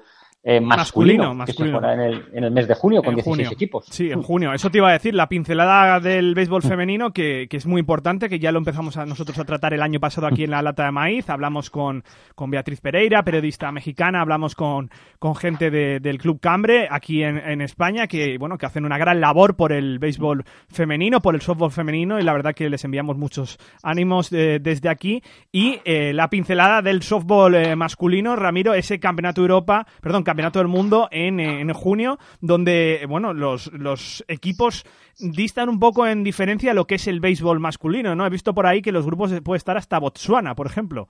eh, 0.49 0.61
masculino, 0.61 1.34
masculino, 1.34 1.80
Que 1.80 1.86
se 1.88 1.92
en 1.92 2.01
el, 2.01 2.24
en 2.32 2.44
el, 2.44 2.53
mes 2.53 2.68
de 2.68 2.74
junio 2.76 3.03
con 3.03 3.16
16 3.16 3.51
equipos. 3.51 3.86
Sí, 3.90 4.12
en 4.12 4.22
junio. 4.22 4.53
Eso 4.53 4.70
te 4.70 4.78
iba 4.78 4.88
a 4.88 4.92
decir, 4.92 5.12
la 5.12 5.28
pincelada 5.28 5.99
del 5.99 6.36
béisbol 6.36 6.62
mm. 6.64 6.68
femenino, 6.68 7.12
que, 7.12 7.49
que, 7.51 7.57
es 7.57 7.66
muy 7.66 7.80
importante, 7.80 8.28
que 8.28 8.38
ya 8.38 8.53
lo 8.53 8.59
empezamos 8.59 8.97
a 8.97 9.05
nosotros 9.07 9.36
a 9.40 9.44
tratar 9.44 9.74
el 9.74 9.82
año 9.82 9.99
pasado 9.99 10.28
aquí 10.28 10.44
en 10.44 10.53
la 10.53 10.62
Lata 10.62 10.84
de 10.84 10.92
Maíz. 10.92 11.28
Hablamos 11.30 11.68
con, 11.68 12.05
con 12.36 12.49
Beatriz 12.49 12.80
Pereira, 12.80 13.24
periodista 13.24 13.72
mexicana, 13.72 14.20
hablamos 14.20 14.55
con, 14.55 14.88
con 15.18 15.34
gente 15.34 15.72
de, 15.72 15.99
del 15.99 16.18
Club 16.18 16.38
Cambre 16.38 16.86
aquí 16.92 17.24
en, 17.24 17.38
en, 17.38 17.61
España, 17.61 18.07
que 18.07 18.38
bueno, 18.38 18.57
que 18.57 18.66
hacen 18.66 18.84
una 18.84 18.99
gran 18.99 19.20
labor 19.20 19.57
por 19.57 19.72
el 19.72 19.99
béisbol 19.99 20.44
femenino, 20.68 21.20
por 21.20 21.34
el 21.34 21.40
softball 21.40 21.72
femenino, 21.72 22.20
y 22.20 22.22
la 22.22 22.32
verdad 22.32 22.55
que 22.55 22.70
les 22.70 22.84
enviamos 22.84 23.16
muchos 23.16 23.59
ánimos 23.82 24.32
eh, 24.32 24.61
desde 24.62 24.90
aquí. 24.90 25.24
Y 25.51 25.80
eh, 25.84 26.12
la 26.12 26.30
pincelada 26.30 26.82
del 26.82 27.03
softball 27.03 27.76
masculino, 27.76 28.36
Ramiro, 28.36 28.74
ese 28.74 29.01
campeonato 29.01 29.40
Europa, 29.40 29.84
perdón, 30.01 30.22
Campeonato 30.22 30.36
del 30.37 30.68
Mundo 30.68 31.09
en, 31.11 31.41
en 31.41 31.72
junio, 31.72 32.18
donde 32.41 33.05
bueno 33.09 33.32
los, 33.32 33.72
los 33.72 34.24
equipos 34.28 34.84
distan 35.18 35.68
un 35.68 35.78
poco 35.78 36.07
en 36.07 36.22
diferencia 36.22 36.74
lo 36.74 36.87
que 36.87 36.97
es 36.97 37.07
el 37.09 37.20
béisbol 37.20 37.59
masculino, 37.59 38.14
¿no? 38.14 38.26
He 38.26 38.30
visto 38.30 38.55
por 38.55 38.66
ahí 38.66 38.82
que 38.82 38.93
los 38.93 39.07
grupos 39.07 39.32
puede 39.43 39.59
estar 39.59 39.76
hasta 39.76 39.99
Botswana, 39.99 40.55
por 40.55 40.66
ejemplo. 40.66 41.09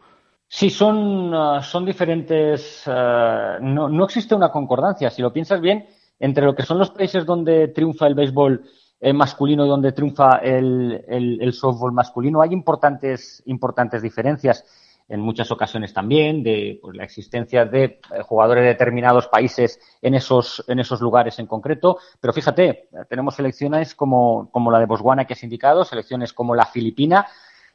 Sí, 0.49 0.71
son, 0.71 1.35
uh, 1.35 1.63
son 1.63 1.85
diferentes. 1.85 2.85
Uh, 2.87 3.61
no, 3.61 3.89
no, 3.89 4.05
existe 4.05 4.35
una 4.35 4.51
concordancia. 4.51 5.11
Si 5.11 5.21
lo 5.21 5.33
piensas 5.33 5.61
bien, 5.61 5.87
entre 6.21 6.45
lo 6.45 6.55
que 6.55 6.63
son 6.63 6.79
los 6.79 6.91
países 6.91 7.27
donde 7.27 7.69
triunfa 7.69 8.07
el 8.07 8.15
béisbol 8.15 8.65
eh, 9.01 9.13
masculino 9.13 9.67
y 9.67 9.69
donde 9.69 9.93
triunfa 9.93 10.37
el, 10.37 11.05
el, 11.09 11.43
el, 11.43 11.53
softball 11.53 11.93
masculino, 11.93 12.41
hay 12.41 12.53
importantes, 12.53 13.43
importantes 13.47 14.03
diferencias 14.03 14.65
en 15.09 15.21
muchas 15.21 15.51
ocasiones 15.51 15.93
también, 15.93 16.43
de 16.43 16.79
pues, 16.83 16.97
la 16.97 17.05
existencia 17.05 17.65
de 17.65 17.85
eh, 17.85 18.01
jugadores 18.23 18.63
de 18.63 18.69
determinados 18.69 19.29
países 19.29 19.81
en 20.03 20.15
esos, 20.15 20.65
en 20.69 20.81
esos 20.81 21.01
lugares 21.01 21.39
en 21.39 21.47
concreto. 21.47 21.99
Pero 22.21 22.33
fíjate, 22.33 22.89
tenemos 23.09 23.37
selecciones 23.37 23.95
como, 23.95 24.51
como 24.51 24.71
la 24.71 24.81
de 24.81 24.87
Botswana 24.87 25.25
que 25.25 25.35
has 25.35 25.43
indicado, 25.45 25.85
selecciones 25.85 26.33
como 26.33 26.55
la 26.55 26.67
Filipina, 26.67 27.27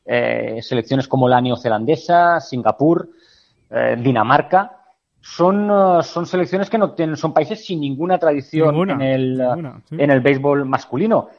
eh, 0.06 0.60
selecciones 0.62 1.08
como 1.08 1.30
la 1.30 1.40
neozelandesa, 1.40 2.40
Singapur, 2.40 3.10
eh, 3.70 3.96
Dinamarca. 4.00 4.78
Son, 5.24 5.70
uh, 5.70 6.02
son 6.02 6.26
selecciones 6.26 6.68
que 6.68 6.80
no 6.80 6.94
tienen, 6.94 7.16
son 7.16 7.32
países 7.32 7.64
sin 7.64 7.80
ninguna 7.80 8.18
tradición 8.18 8.90
en, 8.90 9.02
el, 9.02 9.40
en 9.92 10.10
el 10.10 10.20
béisbol 10.20 10.66
masculino. 10.66 11.30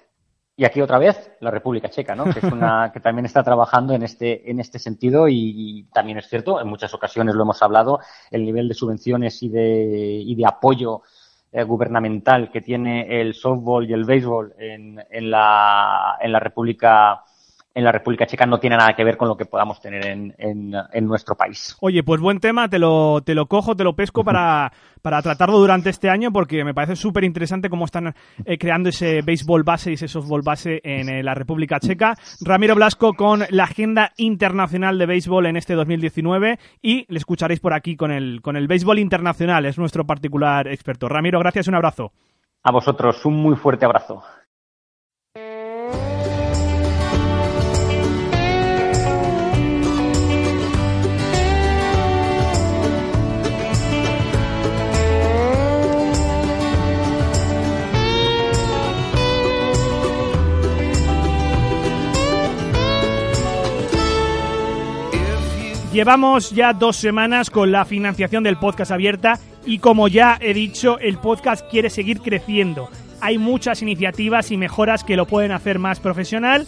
Y 0.54 0.64
aquí 0.64 0.80
otra 0.80 0.98
vez 0.98 1.32
la 1.40 1.50
República 1.50 1.88
Checa, 1.88 2.14
¿no? 2.14 2.24
que 2.24 2.38
es 2.38 2.52
una 2.52 2.90
que 2.92 3.00
también 3.00 3.24
está 3.24 3.42
trabajando 3.42 3.94
en 3.94 4.02
este 4.02 4.50
en 4.50 4.60
este 4.60 4.78
sentido 4.78 5.28
y, 5.28 5.88
también 5.92 6.18
es 6.18 6.28
cierto, 6.28 6.60
en 6.60 6.68
muchas 6.68 6.92
ocasiones 6.92 7.34
lo 7.34 7.42
hemos 7.42 7.62
hablado, 7.62 8.00
el 8.30 8.44
nivel 8.44 8.68
de 8.68 8.74
subvenciones 8.74 9.42
y 9.42 9.48
de 9.48 10.22
y 10.24 10.34
de 10.34 10.46
apoyo 10.46 11.02
eh, 11.52 11.64
gubernamental 11.64 12.50
que 12.50 12.60
tiene 12.60 13.20
el 13.20 13.34
softball 13.34 13.88
y 13.88 13.94
el 13.94 14.04
béisbol 14.04 14.54
en, 14.58 15.02
en 15.10 15.30
la 15.30 16.18
en 16.20 16.32
la 16.32 16.40
República 16.40 17.24
en 17.74 17.84
la 17.84 17.92
República 17.92 18.26
Checa 18.26 18.46
no 18.46 18.58
tiene 18.58 18.76
nada 18.76 18.94
que 18.94 19.04
ver 19.04 19.16
con 19.16 19.28
lo 19.28 19.36
que 19.36 19.46
podamos 19.46 19.80
tener 19.80 20.06
en, 20.06 20.34
en, 20.38 21.06
nuestro 21.06 21.34
país. 21.34 21.76
Oye, 21.80 22.02
pues 22.02 22.20
buen 22.20 22.38
tema, 22.38 22.68
te 22.68 22.78
lo, 22.78 23.22
te 23.22 23.34
lo 23.34 23.46
cojo, 23.46 23.74
te 23.74 23.84
lo 23.84 23.94
pesco 23.94 24.24
para, 24.24 24.72
para 25.00 25.22
tratarlo 25.22 25.58
durante 25.58 25.90
este 25.90 26.10
año 26.10 26.32
porque 26.32 26.64
me 26.64 26.74
parece 26.74 26.96
súper 26.96 27.24
interesante 27.24 27.70
cómo 27.70 27.84
están 27.84 28.14
eh, 28.44 28.58
creando 28.58 28.90
ese 28.90 29.22
béisbol 29.22 29.62
base 29.62 29.90
y 29.90 29.94
ese 29.94 30.08
softball 30.08 30.42
base 30.42 30.80
en 30.84 31.08
eh, 31.08 31.22
la 31.22 31.34
República 31.34 31.80
Checa. 31.80 32.14
Ramiro 32.40 32.74
Blasco 32.74 33.14
con 33.14 33.44
la 33.50 33.64
agenda 33.64 34.12
internacional 34.16 34.98
de 34.98 35.06
béisbol 35.06 35.46
en 35.46 35.56
este 35.56 35.74
2019 35.74 36.58
y 36.82 37.06
le 37.08 37.18
escucharéis 37.18 37.60
por 37.60 37.74
aquí 37.74 37.96
con 37.96 38.10
el, 38.10 38.40
con 38.42 38.56
el 38.56 38.68
béisbol 38.68 38.98
internacional, 38.98 39.66
es 39.66 39.78
nuestro 39.78 40.04
particular 40.04 40.68
experto. 40.68 41.08
Ramiro, 41.08 41.38
gracias, 41.38 41.68
un 41.68 41.74
abrazo. 41.74 42.12
A 42.64 42.70
vosotros, 42.70 43.24
un 43.26 43.34
muy 43.34 43.56
fuerte 43.56 43.84
abrazo. 43.84 44.22
Llevamos 65.92 66.52
ya 66.52 66.72
dos 66.72 66.96
semanas 66.96 67.50
con 67.50 67.70
la 67.70 67.84
financiación 67.84 68.42
del 68.42 68.56
podcast 68.56 68.90
abierta 68.90 69.38
y 69.66 69.78
como 69.78 70.08
ya 70.08 70.38
he 70.40 70.54
dicho, 70.54 70.98
el 70.98 71.18
podcast 71.18 71.68
quiere 71.70 71.90
seguir 71.90 72.20
creciendo. 72.20 72.88
Hay 73.20 73.36
muchas 73.36 73.82
iniciativas 73.82 74.50
y 74.50 74.56
mejoras 74.56 75.04
que 75.04 75.16
lo 75.16 75.26
pueden 75.26 75.52
hacer 75.52 75.78
más 75.78 76.00
profesional 76.00 76.66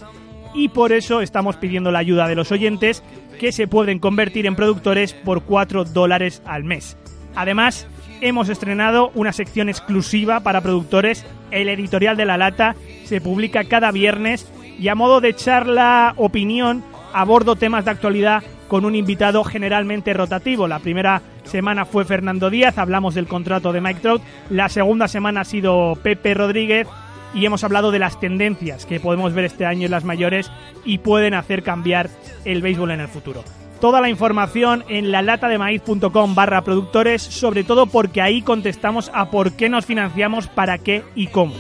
y 0.53 0.69
por 0.69 0.93
eso 0.93 1.23
estamos 1.23 1.57
pidiendo 1.57 1.91
la 1.91 2.01
ayuda 2.01 2.29
de 2.29 2.35
los 2.35 2.53
oyentes 2.53 3.03
que 3.41 3.51
se 3.51 3.67
pueden 3.67 3.99
convertir 3.99 4.45
en 4.45 4.57
productores 4.57 5.15
por 5.15 5.45
4 5.45 5.87
dólares 5.87 6.43
al 6.45 6.65
mes. 6.65 6.99
Además, 7.35 7.87
hemos 8.21 8.51
estrenado 8.51 9.11
una 9.15 9.33
sección 9.33 9.71
exclusiva 9.71 10.41
para 10.41 10.61
productores, 10.61 11.25
el 11.51 11.71
editorial 11.71 12.19
de 12.19 12.27
la 12.27 12.37
lata, 12.37 12.77
se 13.05 13.23
publica 13.23 13.65
cada 13.65 13.91
viernes 13.91 14.47
y 14.79 14.89
a 14.89 14.95
modo 14.95 15.23
de 15.23 15.35
charla 15.35 16.13
opinión 16.19 16.85
abordo 17.15 17.57
temas 17.57 17.87
de 17.87 17.93
actualidad 17.93 18.43
con 18.75 18.85
un 18.85 18.97
invitado 18.97 19.45
generalmente 19.45 20.13
rotativo. 20.15 20.67
La 20.67 20.81
primera 20.81 21.23
semana 21.45 21.85
fue 21.85 22.05
Fernando 22.05 22.51
Díaz, 22.51 22.77
hablamos 22.77 23.15
del 23.15 23.29
contrato 23.29 23.73
de 23.73 23.81
Mike 23.81 24.01
Trout. 24.01 24.21
La 24.51 24.69
segunda 24.69 25.07
semana 25.07 25.43
ha 25.43 25.45
sido 25.45 25.97
Pepe 26.03 26.35
Rodríguez 26.35 26.89
y 27.35 27.47
hemos 27.47 27.63
hablado 27.63 27.93
de 27.93 28.01
las 28.01 28.19
tendencias 28.19 28.85
que 28.85 28.99
podemos 28.99 29.33
ver 29.33 29.45
este 29.45 29.65
año 29.65 29.85
en 29.85 29.93
las 29.93 30.03
mayores 30.03 30.51
y 30.85 30.99
pueden 30.99 31.35
hacer 31.35 31.63
cambiar 31.63 32.11
el 32.45 32.63
béisbol 32.63 32.91
en 32.91 32.99
el 32.99 33.07
futuro. 33.07 33.45
Toda 33.81 34.01
la 34.01 34.09
información 34.09 34.85
en 34.89 35.13
la 35.13 35.23
maíz.com 35.57 36.35
barra 36.35 36.63
productores, 36.63 37.23
sobre 37.23 37.63
todo 37.63 37.87
porque 37.87 38.23
ahí 38.23 38.43
contestamos 38.43 39.09
a 39.15 39.31
por 39.31 39.53
qué 39.53 39.69
nos 39.69 39.87
financiamos, 39.87 40.49
para 40.49 40.79
qué 40.79 41.05
y 41.15 41.29
cómo. 41.29 41.55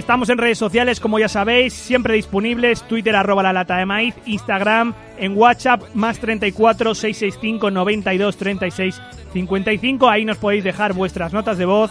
Estamos 0.00 0.30
en 0.30 0.38
redes 0.38 0.56
sociales, 0.56 0.98
como 0.98 1.18
ya 1.18 1.28
sabéis, 1.28 1.74
siempre 1.74 2.14
disponibles, 2.14 2.82
Twitter 2.84 3.14
arroba 3.14 3.42
la 3.42 3.52
lata 3.52 3.76
de 3.76 3.84
maíz, 3.84 4.14
Instagram, 4.24 4.94
en 5.18 5.36
WhatsApp, 5.36 5.82
más 5.92 6.18
34 6.18 6.94
665 6.94 7.70
92 7.70 8.36
36 8.38 9.02
55, 9.34 10.08
ahí 10.08 10.24
nos 10.24 10.38
podéis 10.38 10.64
dejar 10.64 10.94
vuestras 10.94 11.34
notas 11.34 11.58
de 11.58 11.66
voz. 11.66 11.90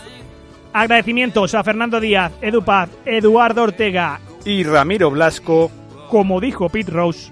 Agradecimientos 0.73 1.53
a 1.53 1.63
Fernando 1.63 1.99
Díaz, 1.99 2.31
Edu 2.41 2.63
Paz, 2.63 2.89
Eduardo 3.05 3.61
Ortega 3.61 4.19
y 4.43 4.63
Ramiro 4.63 5.11
Blasco. 5.11 5.69
Como 6.09 6.41
dijo 6.41 6.67
Pete 6.67 6.89
Rose, 6.89 7.31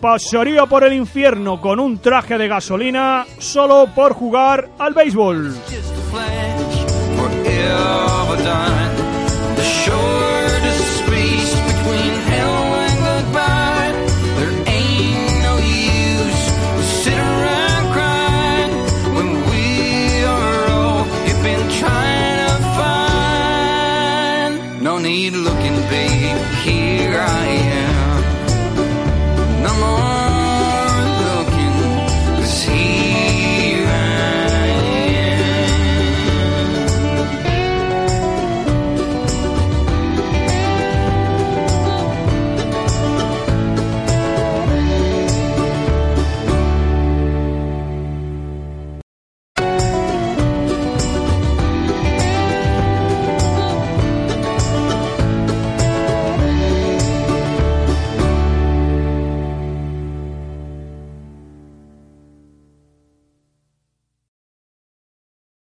pasaría 0.00 0.64
por 0.64 0.84
el 0.84 0.94
infierno 0.94 1.60
con 1.60 1.80
un 1.80 1.98
traje 1.98 2.38
de 2.38 2.48
gasolina 2.48 3.26
solo 3.38 3.90
por 3.94 4.14
jugar 4.14 4.70
al 4.78 4.94
béisbol. 4.94 5.54